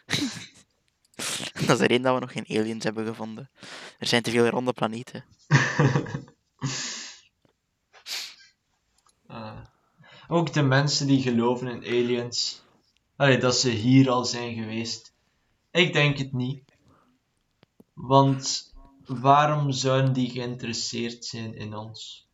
Dat 1.66 1.70
is 1.70 1.78
de 1.78 1.86
reden 1.86 2.02
dat 2.02 2.14
we 2.14 2.20
nog 2.20 2.32
geen 2.32 2.58
aliens 2.58 2.84
hebben 2.84 3.06
gevonden. 3.06 3.50
Er 3.98 4.06
zijn 4.06 4.22
te 4.22 4.30
veel 4.30 4.46
ronde 4.46 4.72
planeten. 4.72 5.24
Ah. 9.26 9.58
Ook 10.28 10.52
de 10.52 10.62
mensen 10.62 11.06
die 11.06 11.22
geloven 11.22 11.68
in 11.68 11.84
aliens, 11.84 12.62
allee, 13.16 13.38
dat 13.38 13.56
ze 13.56 13.70
hier 13.70 14.10
al 14.10 14.24
zijn 14.24 14.54
geweest. 14.54 15.12
Ik 15.70 15.92
denk 15.92 16.18
het 16.18 16.32
niet. 16.32 16.62
Want 17.92 18.72
waarom 19.06 19.72
zouden 19.72 20.12
die 20.12 20.30
geïnteresseerd 20.30 21.24
zijn 21.24 21.54
in 21.54 21.74
ons? 21.74 22.28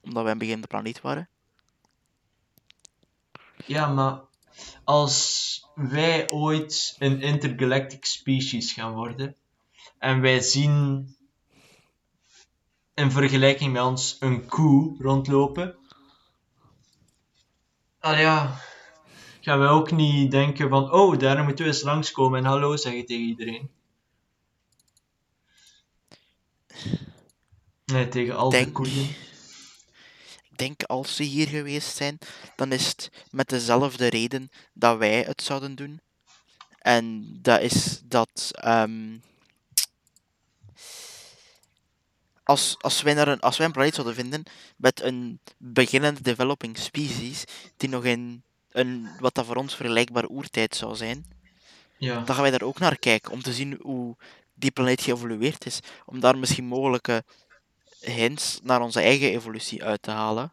Omdat 0.00 0.22
wij 0.22 0.32
een 0.32 0.38
begin 0.38 0.66
planeet 0.68 1.00
waren. 1.00 1.28
Ja, 3.66 3.88
maar 3.88 4.20
als 4.84 5.64
wij 5.74 6.30
ooit 6.30 6.96
een 6.98 7.20
intergalactic 7.20 8.04
species 8.04 8.72
gaan 8.72 8.92
worden 8.92 9.36
en 9.98 10.20
wij 10.20 10.40
zien 10.40 11.06
in 12.94 13.10
vergelijking 13.10 13.72
met 13.72 13.82
ons 13.82 14.16
een 14.20 14.46
koe 14.46 14.96
rondlopen, 14.98 15.76
al 18.00 18.14
ja, 18.14 18.60
gaan 19.40 19.58
wij 19.58 19.68
ook 19.68 19.90
niet 19.90 20.30
denken 20.30 20.68
van, 20.68 20.92
oh, 20.92 21.18
daar 21.18 21.44
moeten 21.44 21.64
we 21.64 21.70
eens 21.70 21.82
langskomen 21.82 22.38
en 22.38 22.44
hallo 22.44 22.76
zeggen 22.76 23.06
tegen 23.06 23.24
iedereen. 23.24 23.70
Nee, 27.84 28.08
tegen 28.08 28.36
al 28.36 28.50
de 28.50 28.72
koeien. 28.72 29.08
ik 30.50 30.58
denk 30.58 30.82
als 30.82 31.16
ze 31.16 31.22
hier 31.22 31.48
geweest 31.48 31.96
zijn, 31.96 32.18
dan 32.56 32.72
is 32.72 32.86
het 32.86 33.10
met 33.30 33.48
dezelfde 33.48 34.06
reden 34.08 34.50
dat 34.72 34.98
wij 34.98 35.22
het 35.22 35.42
zouden 35.42 35.74
doen. 35.74 36.00
En 36.78 37.38
dat 37.42 37.60
is 37.60 38.00
dat. 38.04 38.50
ehm, 38.52 39.16
als, 42.42 42.76
als, 42.80 43.02
wij 43.02 43.14
naar 43.14 43.28
een, 43.28 43.40
als 43.40 43.56
wij 43.56 43.66
een 43.66 43.72
planeet 43.72 43.94
zouden 43.94 44.14
vinden 44.16 44.42
met 44.76 45.00
een 45.00 45.40
beginnende 45.58 46.22
developing 46.22 46.78
species, 46.78 47.44
die 47.76 47.88
nog 47.88 48.04
in 48.04 48.42
een 48.70 49.08
wat 49.18 49.34
dat 49.34 49.46
voor 49.46 49.56
ons 49.56 49.74
vergelijkbaar 49.76 50.26
oertijd 50.26 50.76
zou 50.76 50.96
zijn, 50.96 51.26
Ja. 51.98 52.14
dan 52.14 52.34
gaan 52.34 52.42
wij 52.42 52.50
daar 52.50 52.62
ook 52.62 52.78
naar 52.78 52.98
kijken 52.98 53.32
om 53.32 53.42
te 53.42 53.52
zien 53.52 53.78
hoe 53.82 54.16
die 54.56 54.70
planeet 54.70 55.00
geëvolueerd 55.00 55.66
is. 55.66 55.80
Om 56.04 56.20
daar 56.20 56.38
misschien 56.38 56.64
mogelijke 56.64 57.24
hints 58.00 58.60
naar 58.62 58.80
onze 58.80 59.00
eigen 59.00 59.30
evolutie 59.30 59.84
uit 59.84 60.02
te 60.02 60.10
halen. 60.10 60.52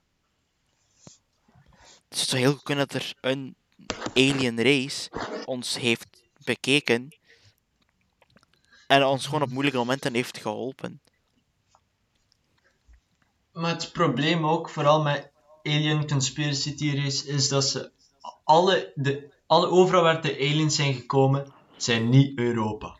Dus 2.07 2.19
het 2.19 2.29
zou 2.29 2.41
heel 2.41 2.51
goed 2.51 2.63
kunnen 2.63 2.87
dat 2.87 3.01
er 3.01 3.13
een 3.21 3.55
alien 4.13 4.61
race 4.61 5.09
ons 5.45 5.77
heeft 5.77 6.07
bekeken 6.43 7.17
en 8.87 9.03
ons 9.03 9.25
gewoon 9.25 9.41
op 9.41 9.49
moeilijke 9.49 9.77
momenten 9.77 10.13
heeft 10.13 10.37
geholpen. 10.37 11.01
Maar 13.51 13.73
het 13.73 13.91
probleem 13.91 14.45
ook, 14.45 14.69
vooral 14.69 15.01
met 15.01 15.31
Alien 15.63 16.07
Conspiracy 16.07 16.75
Theories, 16.75 17.25
is 17.25 17.49
dat 17.49 17.63
ze 17.63 17.91
alle, 18.43 18.91
de, 18.95 19.31
alle 19.47 19.67
overal 19.67 20.03
waar 20.03 20.21
de 20.21 20.35
aliens 20.35 20.75
zijn 20.75 20.93
gekomen, 20.93 21.53
zijn 21.77 22.09
niet 22.09 22.37
Europa. 22.37 22.97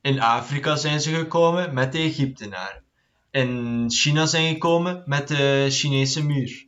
In 0.00 0.20
Afrika 0.20 0.76
zijn 0.76 1.00
ze 1.00 1.14
gekomen 1.14 1.74
met 1.74 1.92
de 1.92 1.98
Egyptenaren. 1.98 2.82
In 3.30 3.84
China 3.90 4.26
zijn 4.26 4.52
gekomen 4.52 5.02
met 5.06 5.28
de 5.28 5.66
Chinese 5.70 6.24
muur. 6.24 6.66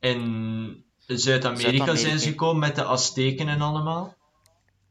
In 0.00 0.84
Zuid-Amerika 1.06 1.94
zijn 1.94 2.18
ze 2.18 2.28
gekomen 2.28 2.58
met 2.58 2.74
de 2.74 2.84
Azteken 2.84 3.48
en 3.48 3.60
allemaal. 3.60 4.14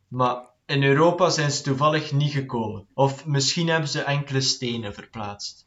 Maar 0.08 0.44
in 0.66 0.84
Europa 0.84 1.30
zijn 1.30 1.52
ze 1.52 1.62
toevallig 1.62 2.12
niet 2.12 2.32
gekomen. 2.32 2.88
Of 2.94 3.26
misschien 3.26 3.68
hebben 3.68 3.90
ze 3.90 4.02
enkele 4.02 4.42
stenen 4.42 4.94
verplaatst. 4.94 5.66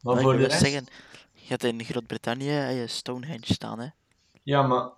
Maar 0.00 0.20
voor 0.20 0.36
de 0.36 0.46
rest... 0.46 0.60
zeggen, 0.60 0.86
je 1.32 1.48
hebt 1.48 1.64
in 1.64 1.84
Groot-Brittannië 1.84 2.52
je 2.52 2.86
Stonehenge 2.86 3.52
staan, 3.54 3.80
hè. 3.80 3.88
Ja, 4.42 4.62
maar 4.62 4.90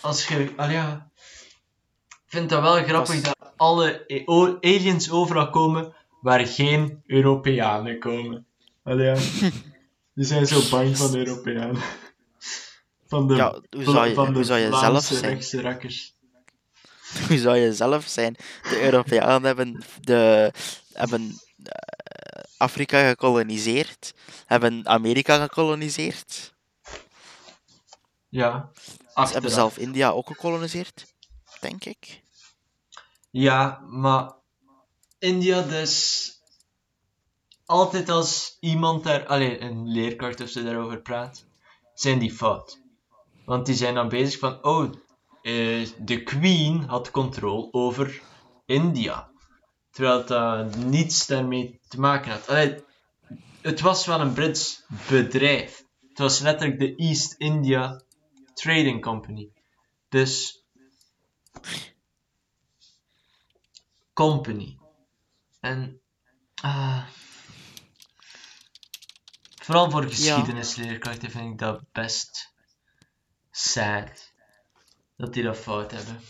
als 0.00 0.28
je... 0.28 0.52
Al 0.56 0.70
ja... 0.70 1.10
Ik 2.32 2.38
vind 2.38 2.50
dat 2.50 2.62
wel 2.62 2.84
grappig 2.84 3.20
dat 3.20 3.36
alle 3.56 4.04
o- 4.24 4.58
aliens 4.60 5.10
overal 5.10 5.50
komen 5.50 5.94
waar 6.20 6.46
geen 6.46 7.02
Europeanen 7.06 7.98
komen. 7.98 8.46
Al 8.82 8.98
ja. 8.98 9.14
Die 10.14 10.24
zijn 10.24 10.46
zo 10.46 10.60
bang 10.70 10.96
van 10.96 11.16
Europeanen. 11.16 11.82
Van 13.08 13.28
de, 13.28 13.34
Ja, 13.34 13.60
hoe 13.70 13.84
zou 13.84 14.08
je, 14.08 14.14
van 14.14 14.26
de 14.26 14.32
hoe 14.32 14.44
zou 14.44 14.60
je 14.60 14.76
zelf 14.76 15.04
zijn? 15.04 15.42
Hoe 17.28 17.38
zou 17.38 17.56
je 17.56 17.72
zelf 17.72 18.06
zijn? 18.06 18.36
De 18.62 18.82
Europeanen 18.82 19.42
hebben, 19.42 19.82
de, 20.00 20.52
hebben 20.92 21.40
eh, 21.62 22.42
Afrika 22.56 23.08
gekoloniseerd, 23.08 24.14
hebben 24.46 24.88
Amerika 24.88 25.42
gekoloniseerd. 25.42 26.54
Ja. 28.28 28.70
Ze 29.14 29.32
hebben 29.32 29.50
zelf 29.50 29.78
India 29.78 30.10
ook 30.10 30.26
gekoloniseerd, 30.26 31.06
denk 31.60 31.84
ik. 31.84 32.21
Ja, 33.32 33.84
maar 33.88 34.32
India 35.18 35.62
dus... 35.62 36.30
Altijd 37.64 38.08
als 38.08 38.56
iemand 38.60 39.04
daar... 39.04 39.26
Allee, 39.26 39.60
een 39.60 39.88
leerkracht 39.88 40.40
of 40.40 40.48
zo 40.48 40.62
daarover 40.62 41.00
praat, 41.00 41.44
zijn 41.94 42.18
die 42.18 42.32
fout. 42.32 42.80
Want 43.44 43.66
die 43.66 43.74
zijn 43.74 43.94
dan 43.94 44.08
bezig 44.08 44.38
van... 44.38 44.64
Oh, 44.64 44.92
eh, 45.42 45.88
de 45.98 46.22
queen 46.22 46.84
had 46.86 47.10
controle 47.10 47.72
over 47.72 48.22
India. 48.66 49.30
Terwijl 49.90 50.26
dat 50.26 50.76
niets 50.76 51.26
daarmee 51.26 51.80
te 51.88 52.00
maken 52.00 52.30
had. 52.30 52.48
Allee, 52.48 52.84
het 53.60 53.80
was 53.80 54.06
wel 54.06 54.20
een 54.20 54.32
Brits 54.32 54.84
bedrijf. 55.08 55.84
Het 56.08 56.18
was 56.18 56.40
letterlijk 56.40 56.78
de 56.78 56.94
East 56.94 57.34
India 57.38 58.02
Trading 58.54 59.02
Company. 59.02 59.50
Dus... 60.08 60.62
Company. 64.12 64.78
En... 65.60 66.00
ah 66.54 67.06
vooral 69.62 69.90
voor 69.90 70.02
geschiedenisleerkrachten 70.02 71.30
vind 71.30 71.52
ik 71.52 71.58
dat 71.58 71.82
best 71.92 72.52
sad. 73.50 74.32
Dat 75.16 75.32
die 75.32 75.42
dat 75.42 75.56
fout 75.56 75.90
hebben. 75.90 76.20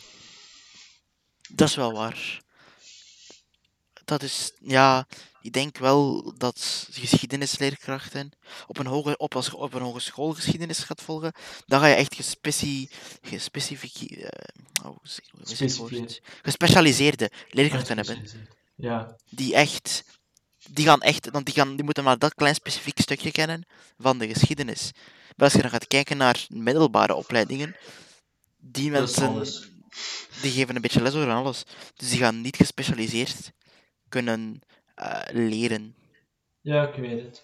Dat 1.49 1.69
is 1.69 1.75
wel 1.75 1.93
waar. 1.93 2.41
Dat 4.05 4.23
is, 4.23 4.53
ja, 4.59 5.07
ik 5.43 5.53
denk 5.53 5.79
wel 5.79 6.33
dat 6.37 6.89
geschiedenisleerkrachten 6.91 8.31
op 8.67 8.79
een, 8.79 8.87
hoge, 8.87 9.17
op, 9.17 9.35
als 9.35 9.47
je 9.47 9.57
op 9.57 9.75
een 9.75 9.83
hogeschool 9.83 10.33
geschiedenis 10.33 10.79
gaat 10.79 11.03
volgen, 11.03 11.33
dan 11.67 11.81
ga 11.81 11.87
je 11.87 11.95
echt 11.95 12.15
gespeci, 12.15 12.89
eh, 13.21 14.29
oh, 14.85 14.97
gespecialiseerde 16.43 17.31
leerkrachten 17.49 17.97
hebben, 17.97 18.29
Ja, 18.77 19.17
die 19.31 19.55
echt 19.55 20.05
die 20.71 20.85
gaan 20.87 21.01
echt, 21.01 21.31
want 21.31 21.45
die, 21.47 21.55
gaan, 21.55 21.77
die 21.77 21.85
moeten 21.85 22.05
maar 22.05 22.19
dat 22.19 22.35
klein 22.35 22.55
specifiek 22.55 23.01
stukje 23.01 23.31
kennen 23.31 23.67
van 23.99 24.19
de 24.19 24.29
geschiedenis. 24.29 24.91
Maar 25.37 25.47
als 25.47 25.53
je 25.53 25.63
dan 25.63 25.71
gaat 25.71 25.87
kijken 25.87 26.17
naar 26.17 26.47
middelbare 26.49 27.15
opleidingen, 27.15 27.77
die 28.59 28.91
mensen 28.91 29.43
die 30.41 30.51
geven 30.51 30.75
een 30.77 30.83
beetje 30.83 31.03
les 31.03 31.15
over 31.15 31.31
alles. 31.31 31.65
Dus 31.97 32.11
die 32.11 32.19
gaan 32.19 32.41
niet 32.41 32.57
gespecialiseerd 32.57 33.53
kunnen 34.09 34.61
eh, 34.95 35.23
leren. 35.31 35.95
Ja, 36.61 36.89
ik 36.89 36.95
weet 36.95 37.23
het. 37.23 37.43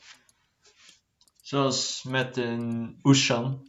Zoals 1.41 2.03
met 2.03 2.37
een 2.37 2.99
Oeshan. 3.03 3.67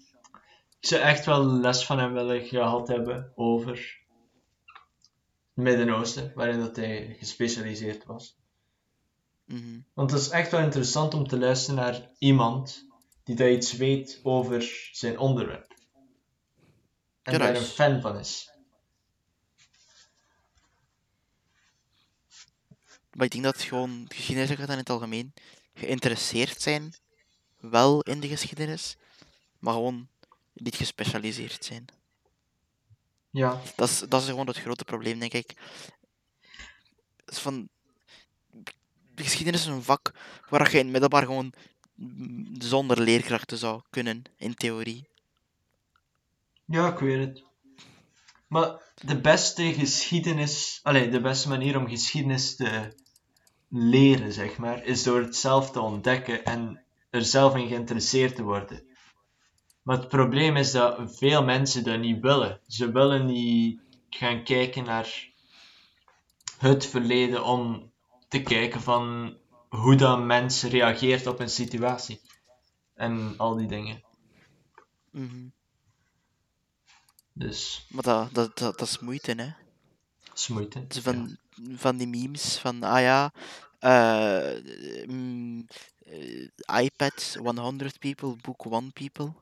Ik 0.80 0.88
zou 0.88 1.02
echt 1.02 1.26
wel 1.26 1.46
les 1.46 1.86
van 1.86 2.00
hem 2.00 2.14
willen 2.14 2.46
gehad 2.46 2.88
hebben 2.88 3.32
over 3.36 3.72
het 5.54 5.64
Midden-Oosten, 5.64 6.32
waarin 6.36 6.60
dat 6.60 6.76
hij 6.76 7.16
gespecialiseerd 7.20 8.06
was. 8.06 8.38
Mhm. 9.46 9.80
Want 9.94 10.12
het 10.12 10.22
is 10.22 10.30
echt 10.30 10.52
wel 10.52 10.62
interessant 10.62 11.14
om 11.14 11.28
te 11.28 11.40
luisteren 11.40 11.76
naar 11.76 12.10
iemand 12.18 12.88
die 13.24 13.36
daar 13.36 13.52
iets 13.52 13.74
weet 13.74 14.20
over 14.24 14.90
zijn 14.92 15.20
onderwerp. 15.20 15.74
En 17.22 17.34
Ja, 17.34 17.38
daar 17.38 17.56
een 17.56 17.62
fan 17.62 18.02
van 18.02 18.18
is. 18.18 18.50
Maar 23.20 23.28
ik 23.28 23.34
denk 23.34 23.44
dat 23.54 23.62
gewoon 23.62 24.06
geschiedenisleerkrachten 24.08 24.74
in 24.74 24.82
het 24.82 24.90
algemeen 24.90 25.34
geïnteresseerd 25.74 26.62
zijn, 26.62 26.94
wel 27.58 28.02
in 28.02 28.20
de 28.20 28.28
geschiedenis, 28.28 28.98
maar 29.58 29.74
gewoon 29.74 30.08
niet 30.54 30.76
gespecialiseerd 30.76 31.66
zijn. 31.66 31.86
Ja, 33.30 33.62
Dat 33.76 33.90
is, 33.90 34.00
dat 34.00 34.22
is 34.22 34.28
gewoon 34.28 34.48
het 34.48 34.58
grote 34.58 34.86
probleem, 34.86 35.20
denk 35.20 35.34
ik. 35.34 35.54
Is 37.26 37.40
van, 37.40 37.70
de 39.16 39.24
geschiedenis 39.24 39.62
is 39.62 39.68
een 39.68 39.84
vak 39.84 40.14
waar 40.50 40.72
je 40.72 40.78
in 40.78 40.84
het 40.84 40.92
middelbaar 40.92 41.26
gewoon 41.26 41.54
zonder 42.58 43.02
leerkrachten 43.02 43.58
zou 43.58 43.82
kunnen, 43.90 44.24
in 44.38 44.54
theorie. 44.54 45.08
ja, 46.66 46.92
ik 46.92 47.00
weet 47.00 47.28
het. 47.28 47.44
Maar 48.48 48.82
de 48.96 49.22
beste 49.22 49.74
geschiedenis, 49.74 50.80
allee, 50.84 51.10
de 51.10 51.22
beste 51.22 51.48
manier 51.48 51.78
om 51.78 51.88
geschiedenis 51.88 52.56
te 52.56 53.08
leren, 53.70 54.34
zeg 54.34 54.58
maar, 54.58 54.84
is 54.84 55.04
door 55.04 55.22
het 55.22 55.36
zelf 55.36 55.72
te 55.72 55.80
ontdekken 55.82 56.46
en 56.46 56.84
er 57.10 57.24
zelf 57.24 57.56
in 57.56 57.68
geïnteresseerd 57.68 58.36
te 58.36 58.44
worden. 58.44 58.88
Maar 59.82 59.98
het 59.98 60.08
probleem 60.08 60.56
is 60.56 60.72
dat 60.72 61.18
veel 61.18 61.44
mensen 61.44 61.84
dat 61.84 62.00
niet 62.00 62.22
willen. 62.22 62.60
Ze 62.68 62.92
willen 62.92 63.26
niet 63.26 63.82
gaan 64.10 64.44
kijken 64.44 64.84
naar 64.84 65.28
het 66.58 66.86
verleden 66.86 67.44
om 67.44 67.92
te 68.28 68.42
kijken 68.42 68.82
van 68.82 69.38
hoe 69.70 69.96
dat 69.96 70.24
mens 70.24 70.64
reageert 70.64 71.28
op 71.28 71.40
een 71.40 71.50
situatie. 71.50 72.22
En 72.94 73.34
al 73.38 73.56
die 73.56 73.68
dingen. 73.68 74.04
Mhm. 75.12 75.48
Dus, 77.34 77.86
Maar 77.90 78.04
dat, 78.04 78.34
dat, 78.34 78.58
dat, 78.58 78.80
dat 78.80 78.88
is 78.88 79.00
moeite, 79.00 79.32
hè. 79.32 79.54
dat 80.24 80.38
is 80.38 80.48
moeite. 80.48 80.88
Dus 80.88 81.00
van, 81.00 81.38
van 81.76 81.98
die 81.98 82.08
memes 82.08 82.58
van, 82.58 82.84
ah 82.84 83.02
ja, 83.02 83.32
mm, 85.08 85.68
eh, 86.00 86.48
iPad 86.84 87.38
100 87.44 88.00
people, 88.00 88.36
book 88.42 88.66
1 88.66 88.94
people. 88.94 89.34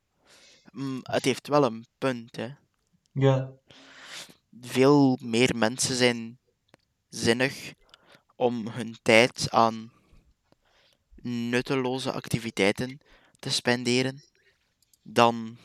Mm, 0.71 0.99
het 1.03 1.25
heeft 1.25 1.47
wel 1.47 1.63
een 1.63 1.85
punt, 1.97 2.35
hè. 2.35 2.49
Ja, 3.11 3.51
Veel 4.61 5.17
meer 5.21 5.55
mensen 5.55 5.95
zijn 5.95 6.39
zinnig 7.09 7.73
om 8.35 8.67
hun 8.67 8.97
tijd 9.01 9.47
aan 9.51 9.91
nutteloze 11.21 12.11
activiteiten 12.11 12.99
te 13.39 13.49
spenderen 13.49 14.23
dan 15.01 15.57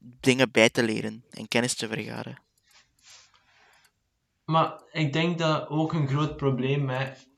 dingen 0.00 0.50
bij 0.50 0.70
te 0.70 0.82
leren 0.82 1.24
en 1.30 1.48
kennis 1.48 1.74
te 1.74 1.88
vergaren. 1.88 2.47
Maar 4.48 4.82
ik 4.92 5.12
denk 5.12 5.38
dat 5.38 5.68
ook 5.68 5.92
een 5.92 6.08
groot 6.08 6.36
probleem 6.36 6.84
met 6.84 7.28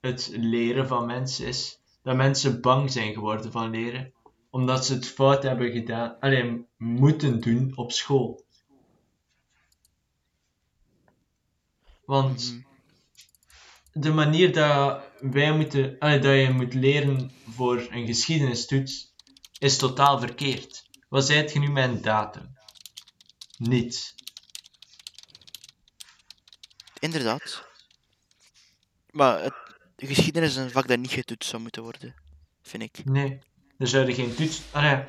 het 0.00 0.30
leren 0.32 0.86
van 0.88 1.06
mensen 1.06 1.46
is 1.46 1.80
dat 2.02 2.16
mensen 2.16 2.60
bang 2.60 2.92
zijn 2.92 3.12
geworden 3.12 3.52
van 3.52 3.70
leren, 3.70 4.12
omdat 4.50 4.86
ze 4.86 4.94
het 4.94 5.06
fout 5.08 5.42
hebben 5.42 5.70
gedaan, 5.70 6.16
alleen 6.20 6.66
moeten 6.76 7.40
doen 7.40 7.72
op 7.76 7.92
school. 7.92 8.44
Want 12.04 12.52
Mhm. 12.52 12.62
de 13.92 14.12
manier 14.12 14.52
dat 14.52 15.02
wij 15.20 15.56
moeten, 15.56 15.96
allee, 15.98 16.18
dat 16.18 16.34
je 16.34 16.50
moet 16.52 16.74
leren 16.74 17.30
voor 17.48 17.86
een 17.90 18.06
geschiedenistoets 18.06 19.14
is 19.58 19.76
totaal 19.76 20.18
verkeerd. 20.20 20.86
Wat 21.08 21.26
zijt 21.26 21.52
je 21.52 21.58
nu 21.58 21.70
met 21.70 21.88
een 21.88 22.02
datum? 22.02 22.56
Niet. 23.58 24.14
Inderdaad. 26.98 27.66
Maar 29.10 29.42
het, 29.42 29.54
de 29.96 30.06
geschiedenis 30.06 30.50
is 30.50 30.56
een 30.56 30.70
vak 30.70 30.88
dat 30.88 30.98
niet 30.98 31.10
getoetst 31.10 31.50
zou 31.50 31.62
moeten 31.62 31.82
worden, 31.82 32.14
vind 32.62 32.82
ik. 32.82 33.04
Nee, 33.04 33.38
er 33.78 33.88
zouden 33.88 34.14
geen 34.14 34.34
toets. 34.34 34.62
Ja. 34.72 35.06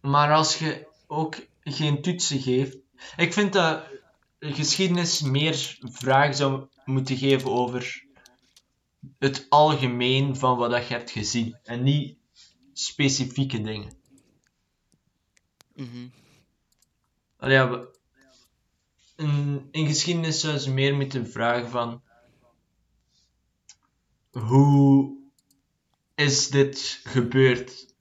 Maar 0.00 0.32
als 0.32 0.58
je 0.58 0.86
ook 1.06 1.36
geen 1.60 2.02
toetsen 2.02 2.40
geeft. 2.40 2.76
Ik 3.16 3.32
vind 3.32 3.52
dat 3.52 3.84
geschiedenis 4.40 5.20
meer 5.20 5.78
vragen 5.80 6.34
zou 6.34 6.66
moeten 6.84 7.16
geven 7.16 7.50
over 7.50 8.04
het 9.18 9.46
algemeen 9.48 10.36
van 10.36 10.56
wat 10.56 10.88
je 10.88 10.94
hebt 10.94 11.10
gezien. 11.10 11.58
En 11.62 11.82
niet 11.82 12.16
specifieke 12.72 13.62
dingen. 13.62 13.92
Mhm. 15.74 16.08
Allee, 17.36 17.56
ja, 17.56 17.86
in, 19.16 19.68
in 19.70 19.86
geschiedenis 19.86 20.40
zouden 20.40 20.62
ze 20.62 20.72
meer 20.72 20.94
moeten 20.94 21.30
vragen 21.30 21.70
van 21.70 22.02
hoe 24.30 25.16
is 26.14 26.48
dit 26.48 27.00
gebeurd? 27.04 27.94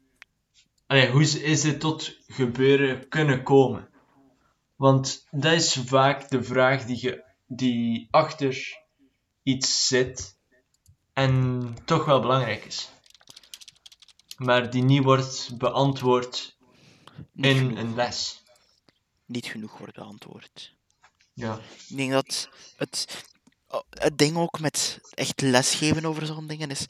Allee, 0.88 1.10
hoe 1.12 1.22
is, 1.22 1.36
is 1.36 1.62
dit 1.62 1.80
tot 1.80 2.18
gebeuren 2.28 3.08
kunnen 3.10 3.44
komen? 3.44 3.90
Want 4.76 5.28
dat 5.32 5.54
is 5.54 5.74
vaak 5.74 6.30
de 6.30 6.44
vraag 6.44 6.86
die, 6.86 6.98
je, 7.02 7.24
die 7.48 8.08
achter 8.12 8.82
iets 9.44 9.88
zit 9.88 10.38
en 11.14 11.76
toch 11.86 12.06
wel 12.06 12.22
belangrijk 12.22 12.66
is. 12.66 12.92
Maar 14.38 14.70
die 14.70 14.84
niet 14.84 15.04
wordt 15.04 15.58
beantwoord 15.58 16.58
Niet, 17.32 17.46
in 17.46 17.58
genoeg, 17.58 17.78
een 17.78 17.96
les. 17.96 18.44
niet 19.26 19.46
genoeg 19.46 19.78
wordt 19.78 19.96
beantwoord. 19.96 20.76
Ja. 21.34 21.60
Ik 21.90 21.98
denk 21.98 22.12
dat 22.12 22.50
het, 22.78 23.26
het 23.90 24.18
ding 24.18 24.38
ook 24.38 24.60
met 24.60 25.00
echt 25.14 25.42
lesgeven 25.42 26.06
over 26.06 26.26
zo'n 26.26 26.48
dingen 26.48 26.70
is. 26.70 26.86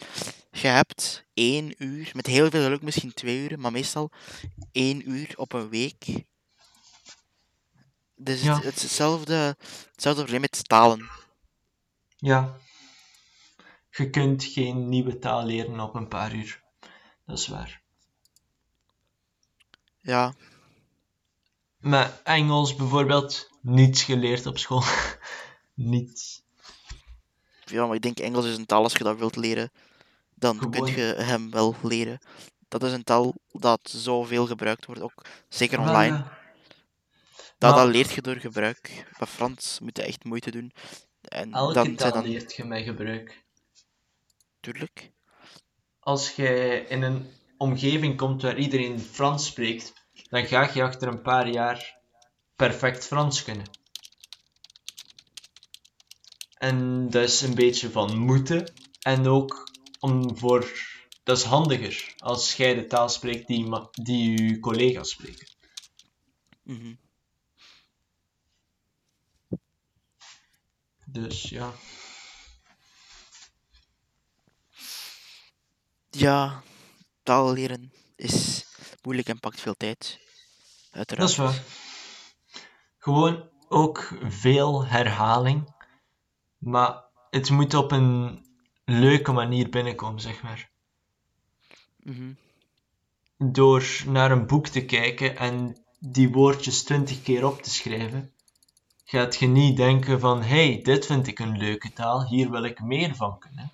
Je 0.51 0.67
hebt 0.67 1.25
één 1.33 1.83
uur, 1.83 2.11
met 2.13 2.25
heel 2.27 2.49
veel 2.49 2.63
geluk 2.63 2.81
misschien 2.81 3.13
twee 3.13 3.49
uur, 3.49 3.59
maar 3.59 3.71
meestal 3.71 4.11
één 4.71 5.09
uur 5.09 5.33
op 5.35 5.53
een 5.53 5.69
week. 5.69 6.05
Dus 8.15 8.41
Ja. 8.41 8.55
het, 8.61 8.81
hetzelfde, 8.81 9.57
hetzelfde 9.91 10.21
probleem 10.21 10.41
met 10.41 10.67
talen. 10.69 11.09
Ja. 12.17 12.57
Je 13.89 14.09
kunt 14.09 14.43
geen 14.43 14.89
nieuwe 14.89 15.19
taal 15.19 15.45
leren 15.45 15.79
op 15.79 15.95
een 15.95 16.07
paar 16.07 16.35
uur. 16.35 16.63
Dat 17.25 17.37
is 17.39 17.47
waar. 17.47 17.81
Ja, 20.01 20.33
Maar 21.77 22.21
Engels 22.23 22.75
bijvoorbeeld, 22.75 23.49
niets 23.63 24.03
geleerd 24.03 24.45
op 24.45 24.57
school. 24.57 24.83
niets. 25.73 26.41
ja, 27.65 27.85
maar 27.85 27.95
ik 27.95 28.01
denk 28.01 28.19
Engels 28.19 28.45
is 28.45 28.57
een 28.57 28.65
taal 28.65 28.83
als 28.83 28.93
je 28.93 29.03
dat 29.03 29.17
wilt 29.17 29.35
leren, 29.35 29.71
dan 30.35 30.69
kun 30.69 30.85
je 30.85 31.13
hem 31.17 31.51
wel 31.51 31.75
leren. 31.81 32.19
Dat 32.67 32.83
is 32.83 32.91
een 32.91 33.03
taal 33.03 33.33
dat 33.51 33.89
zoveel 33.89 34.45
gebruikt 34.45 34.85
wordt, 34.85 35.01
ook 35.01 35.21
zeker 35.49 35.79
online. 35.79 36.15
ja. 36.15 36.41
Dat, 37.57 37.75
Maar 37.75 37.85
dat 37.85 37.93
leert 37.93 38.11
je 38.11 38.21
door 38.21 38.35
gebruik. 38.35 39.05
Bij 39.17 39.27
Frans 39.27 39.79
moet 39.79 39.97
je 39.97 40.03
echt 40.03 40.23
moeite 40.23 40.51
doen. 40.51 40.73
En 41.21 41.53
Elke 41.53 41.73
dan 41.73 41.95
taal 41.95 42.11
dan 42.11 42.27
leert 42.27 42.55
je 42.55 42.63
met 42.63 42.83
gebruik. 42.83 43.43
natuurlijk. 44.55 45.11
Als 45.99 46.35
je 46.35 46.85
in 46.87 47.01
een 47.01 47.29
omgeving 47.57 48.17
komt 48.17 48.41
waar 48.41 48.57
iedereen 48.57 48.99
Frans 48.99 49.45
spreekt, 49.45 49.93
dan 50.29 50.45
ga 50.45 50.69
je 50.73 50.83
achter 50.83 51.07
een 51.07 51.21
paar 51.21 51.49
jaar 51.49 51.97
perfect 52.55 53.05
Frans 53.05 53.43
kunnen. 53.43 53.65
En 56.53 57.09
dat 57.09 57.23
is 57.23 57.41
een 57.41 57.55
beetje 57.55 57.89
van 57.91 58.17
moeten. 58.17 58.73
En 58.99 59.27
ook 59.27 59.71
om 59.99 60.37
voor. 60.37 60.91
Dat 61.23 61.37
is 61.37 61.43
handiger 61.43 62.13
als 62.17 62.55
jij 62.55 62.73
de 62.73 62.87
taal 62.87 63.09
spreekt 63.09 63.47
die, 63.47 63.69
die 63.91 64.43
je 64.43 64.59
collega's 64.59 65.09
spreken. 65.09 65.47
Mhm. 66.63 66.95
Dus 71.05 71.49
ja. 71.49 71.73
Ja, 76.09 76.63
taal 77.23 77.53
leren 77.53 77.93
is 78.15 78.65
moeilijk 79.01 79.27
en 79.27 79.39
pakt 79.39 79.61
veel 79.61 79.75
tijd. 79.77 80.19
Uiteraard. 80.91 81.35
Dat 81.35 81.47
is 81.47 81.55
waar. 81.55 81.82
Gewoon 83.03 83.49
ook 83.67 84.13
veel 84.23 84.85
herhaling. 84.85 85.73
Maar 86.57 87.03
het 87.29 87.49
moet 87.49 87.73
op 87.73 87.91
een 87.91 88.39
leuke 88.85 89.31
manier 89.31 89.69
binnenkomen, 89.69 90.21
zeg 90.21 90.43
maar. 90.43 90.69
Mhm. 91.97 92.33
Door 93.37 94.03
naar 94.05 94.31
een 94.31 94.47
boek 94.47 94.67
te 94.67 94.85
kijken 94.85 95.37
en 95.37 95.77
die 95.99 96.29
woordjes 96.29 96.83
twintig 96.83 97.23
keer 97.23 97.45
op 97.45 97.61
te 97.61 97.69
schrijven, 97.69 98.33
gaat 99.05 99.35
je 99.35 99.47
niet 99.47 99.77
denken 99.77 100.19
van, 100.19 100.43
hey, 100.43 100.79
dit 100.83 101.05
vind 101.05 101.27
ik 101.27 101.39
een 101.39 101.57
leuke 101.57 101.93
taal, 101.93 102.27
hier 102.27 102.51
wil 102.51 102.63
ik 102.63 102.81
meer 102.81 103.15
van 103.15 103.39
kunnen. 103.39 103.71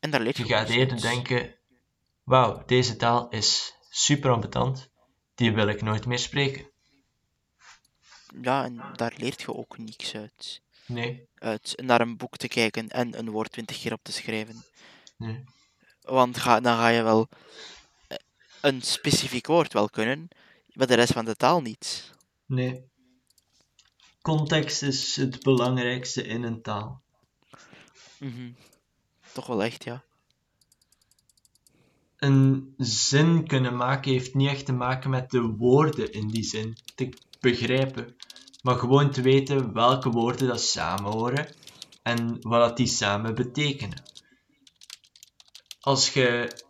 En 0.00 0.10
daar 0.10 0.20
leert 0.20 0.36
je 0.36 0.46
Je 0.46 0.54
gaat 0.54 0.68
eerder 0.68 1.00
denken, 1.00 1.54
wauw, 2.22 2.62
deze 2.66 2.96
taal 2.96 3.28
is 3.28 3.76
super 3.90 4.30
ambetant, 4.30 4.90
die 5.34 5.52
wil 5.52 5.68
ik 5.68 5.82
nooit 5.82 6.06
meer 6.06 6.18
spreken. 6.18 6.72
Ja, 8.42 8.64
en 8.64 8.80
daar 8.96 9.12
leert 9.16 9.40
je 9.40 9.54
ook 9.54 9.78
niks 9.78 10.14
uit. 10.14 10.62
Nee, 10.86 11.28
Uit 11.34 11.72
naar 11.82 12.00
een 12.00 12.16
boek 12.16 12.36
te 12.36 12.48
kijken 12.48 12.88
en 12.88 13.18
een 13.18 13.30
woord 13.30 13.52
twintig 13.52 13.80
keer 13.80 13.92
op 13.92 14.02
te 14.02 14.12
schrijven. 14.12 14.64
nee, 15.16 15.44
Want 16.00 16.38
ga, 16.38 16.60
dan 16.60 16.76
ga 16.76 16.88
je 16.88 17.02
wel 17.02 17.28
eh, 18.08 18.16
een 18.60 18.82
specifiek 18.82 19.46
woord 19.46 19.72
wel 19.72 19.88
kunnen, 19.88 20.28
maar 20.72 20.86
de 20.86 20.94
rest 20.94 21.12
van 21.12 21.24
de 21.24 21.34
taal 21.36 21.60
niet. 21.60 22.10
nee. 22.46 22.92
Context 24.22 24.82
is 24.82 25.16
het 25.16 25.42
belangrijkste 25.42 26.22
in 26.26 26.42
een 26.42 26.62
taal. 26.62 27.02
Mhm. 28.18 28.52
Toch 29.32 29.46
wel 29.46 29.62
echt, 29.62 29.84
ja. 29.84 30.04
Een 32.16 32.74
zin 32.78 33.46
kunnen 33.46 33.76
maken 33.76 34.12
heeft 34.12 34.34
niet 34.34 34.48
echt 34.48 34.66
te 34.66 34.72
maken 34.72 35.10
met 35.10 35.30
de 35.30 35.40
woorden 35.40 36.12
in 36.12 36.28
die 36.28 36.42
zin 36.44 36.76
begrijpen, 37.44 38.16
maar 38.62 38.76
gewoon 38.76 39.10
te 39.10 39.22
weten 39.22 39.72
welke 39.72 40.10
woorden 40.10 40.48
dat 40.48 40.60
samen 40.60 41.12
horen 41.12 41.54
en 42.02 42.36
wat 42.40 42.68
dat 42.68 42.76
die 42.76 42.86
samen 42.86 43.34
betekenen. 43.34 44.02
Als 45.80 46.12
je 46.12 46.62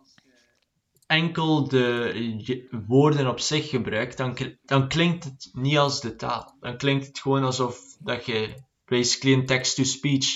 enkel 1.07 1.67
de 1.67 2.79
woorden 2.87 3.27
op 3.27 3.39
zich 3.39 3.69
gebruikt, 3.69 4.17
dan, 4.17 4.37
dan 4.65 4.87
klinkt 4.87 5.23
het 5.23 5.49
niet 5.53 5.77
als 5.77 6.01
de 6.01 6.15
taal. 6.15 6.55
Dan 6.59 6.77
klinkt 6.77 7.07
het 7.07 7.19
gewoon 7.19 7.43
alsof 7.43 7.79
dat 7.99 8.25
je 8.25 8.63
basically 8.85 9.37
een 9.37 9.45
text-to-speech 9.45 10.27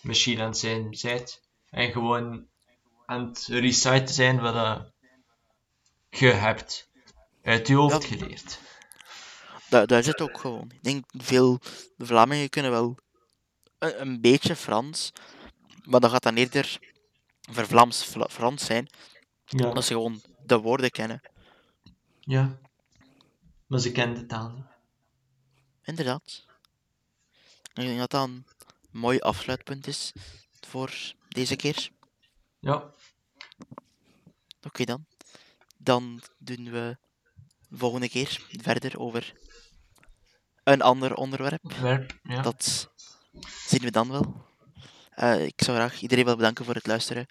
machine 0.00 0.40
aan 0.40 0.48
het 0.48 0.58
zijn 0.58 0.96
bent. 1.02 1.40
En 1.70 1.92
gewoon 1.92 2.46
aan 3.06 3.26
het 3.26 3.46
reciten 3.50 4.14
zijn 4.14 4.40
wat 4.40 4.92
je 6.08 6.26
hebt 6.26 6.90
uit 7.42 7.66
je 7.66 7.74
hoofd 7.74 8.04
geleerd. 8.04 8.64
Dat, 9.68 9.88
dat 9.88 9.98
is 9.98 10.06
het 10.06 10.20
ook 10.20 10.38
gewoon. 10.40 10.70
Ik 10.74 10.82
denk, 10.82 11.04
veel 11.16 11.58
Vlamingen 11.98 12.48
kunnen 12.48 12.70
wel 12.70 12.96
een, 13.78 14.00
een 14.00 14.20
beetje 14.20 14.56
Frans, 14.56 15.12
maar 15.82 16.00
dat 16.00 16.10
gaat 16.10 16.22
dan 16.22 16.34
eerder 16.36 16.78
voor 17.50 17.66
Vlaams 17.66 18.04
Vla- 18.04 18.28
Frans 18.28 18.64
zijn, 18.64 18.88
Ja. 19.44 19.68
als 19.68 19.86
ze 19.86 19.92
gewoon 19.92 20.22
de 20.44 20.58
woorden 20.58 20.90
kennen. 20.90 21.20
ja. 22.20 22.58
Maar 23.66 23.80
ze 23.80 23.92
kennen 23.92 24.16
de 24.18 24.26
taal 24.26 24.50
niet. 24.50 24.64
Inderdaad. 25.82 26.44
Ik 27.74 27.82
denk 27.86 27.98
dat 27.98 28.10
dat 28.10 28.28
een 28.28 28.46
mooi 28.90 29.18
afsluitpunt 29.18 29.86
is 29.86 30.12
voor 30.66 31.14
deze 31.28 31.56
keer. 31.56 31.90
Ja, 32.58 32.90
Oké 34.62 34.84
dan. 34.84 35.06
Dan 35.78 36.20
doen 36.38 36.70
we 36.70 36.96
volgende 37.70 38.08
keer 38.08 38.46
verder 38.50 38.98
over 38.98 39.32
een 40.72 40.82
ander 40.82 41.14
onderwerp. 41.14 41.72
werp. 41.72 42.18
Ja. 42.22 42.42
Dat 42.42 42.90
zien 43.66 43.80
we 43.80 43.90
dan 43.90 44.10
wel. 44.10 44.44
Eh, 45.10 45.44
ik 45.44 45.62
zou 45.62 45.76
graag 45.76 46.00
iedereen 46.00 46.24
willen 46.24 46.38
bedanken 46.38 46.64
voor 46.64 46.74
het 46.74 46.86
luisteren. 46.86 47.26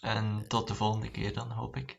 En 0.00 0.44
tot 0.48 0.68
de 0.68 0.74
volgende 0.74 1.10
keer 1.10 1.34
dan, 1.34 1.50
hoop 1.50 1.76
ik. 1.76 1.98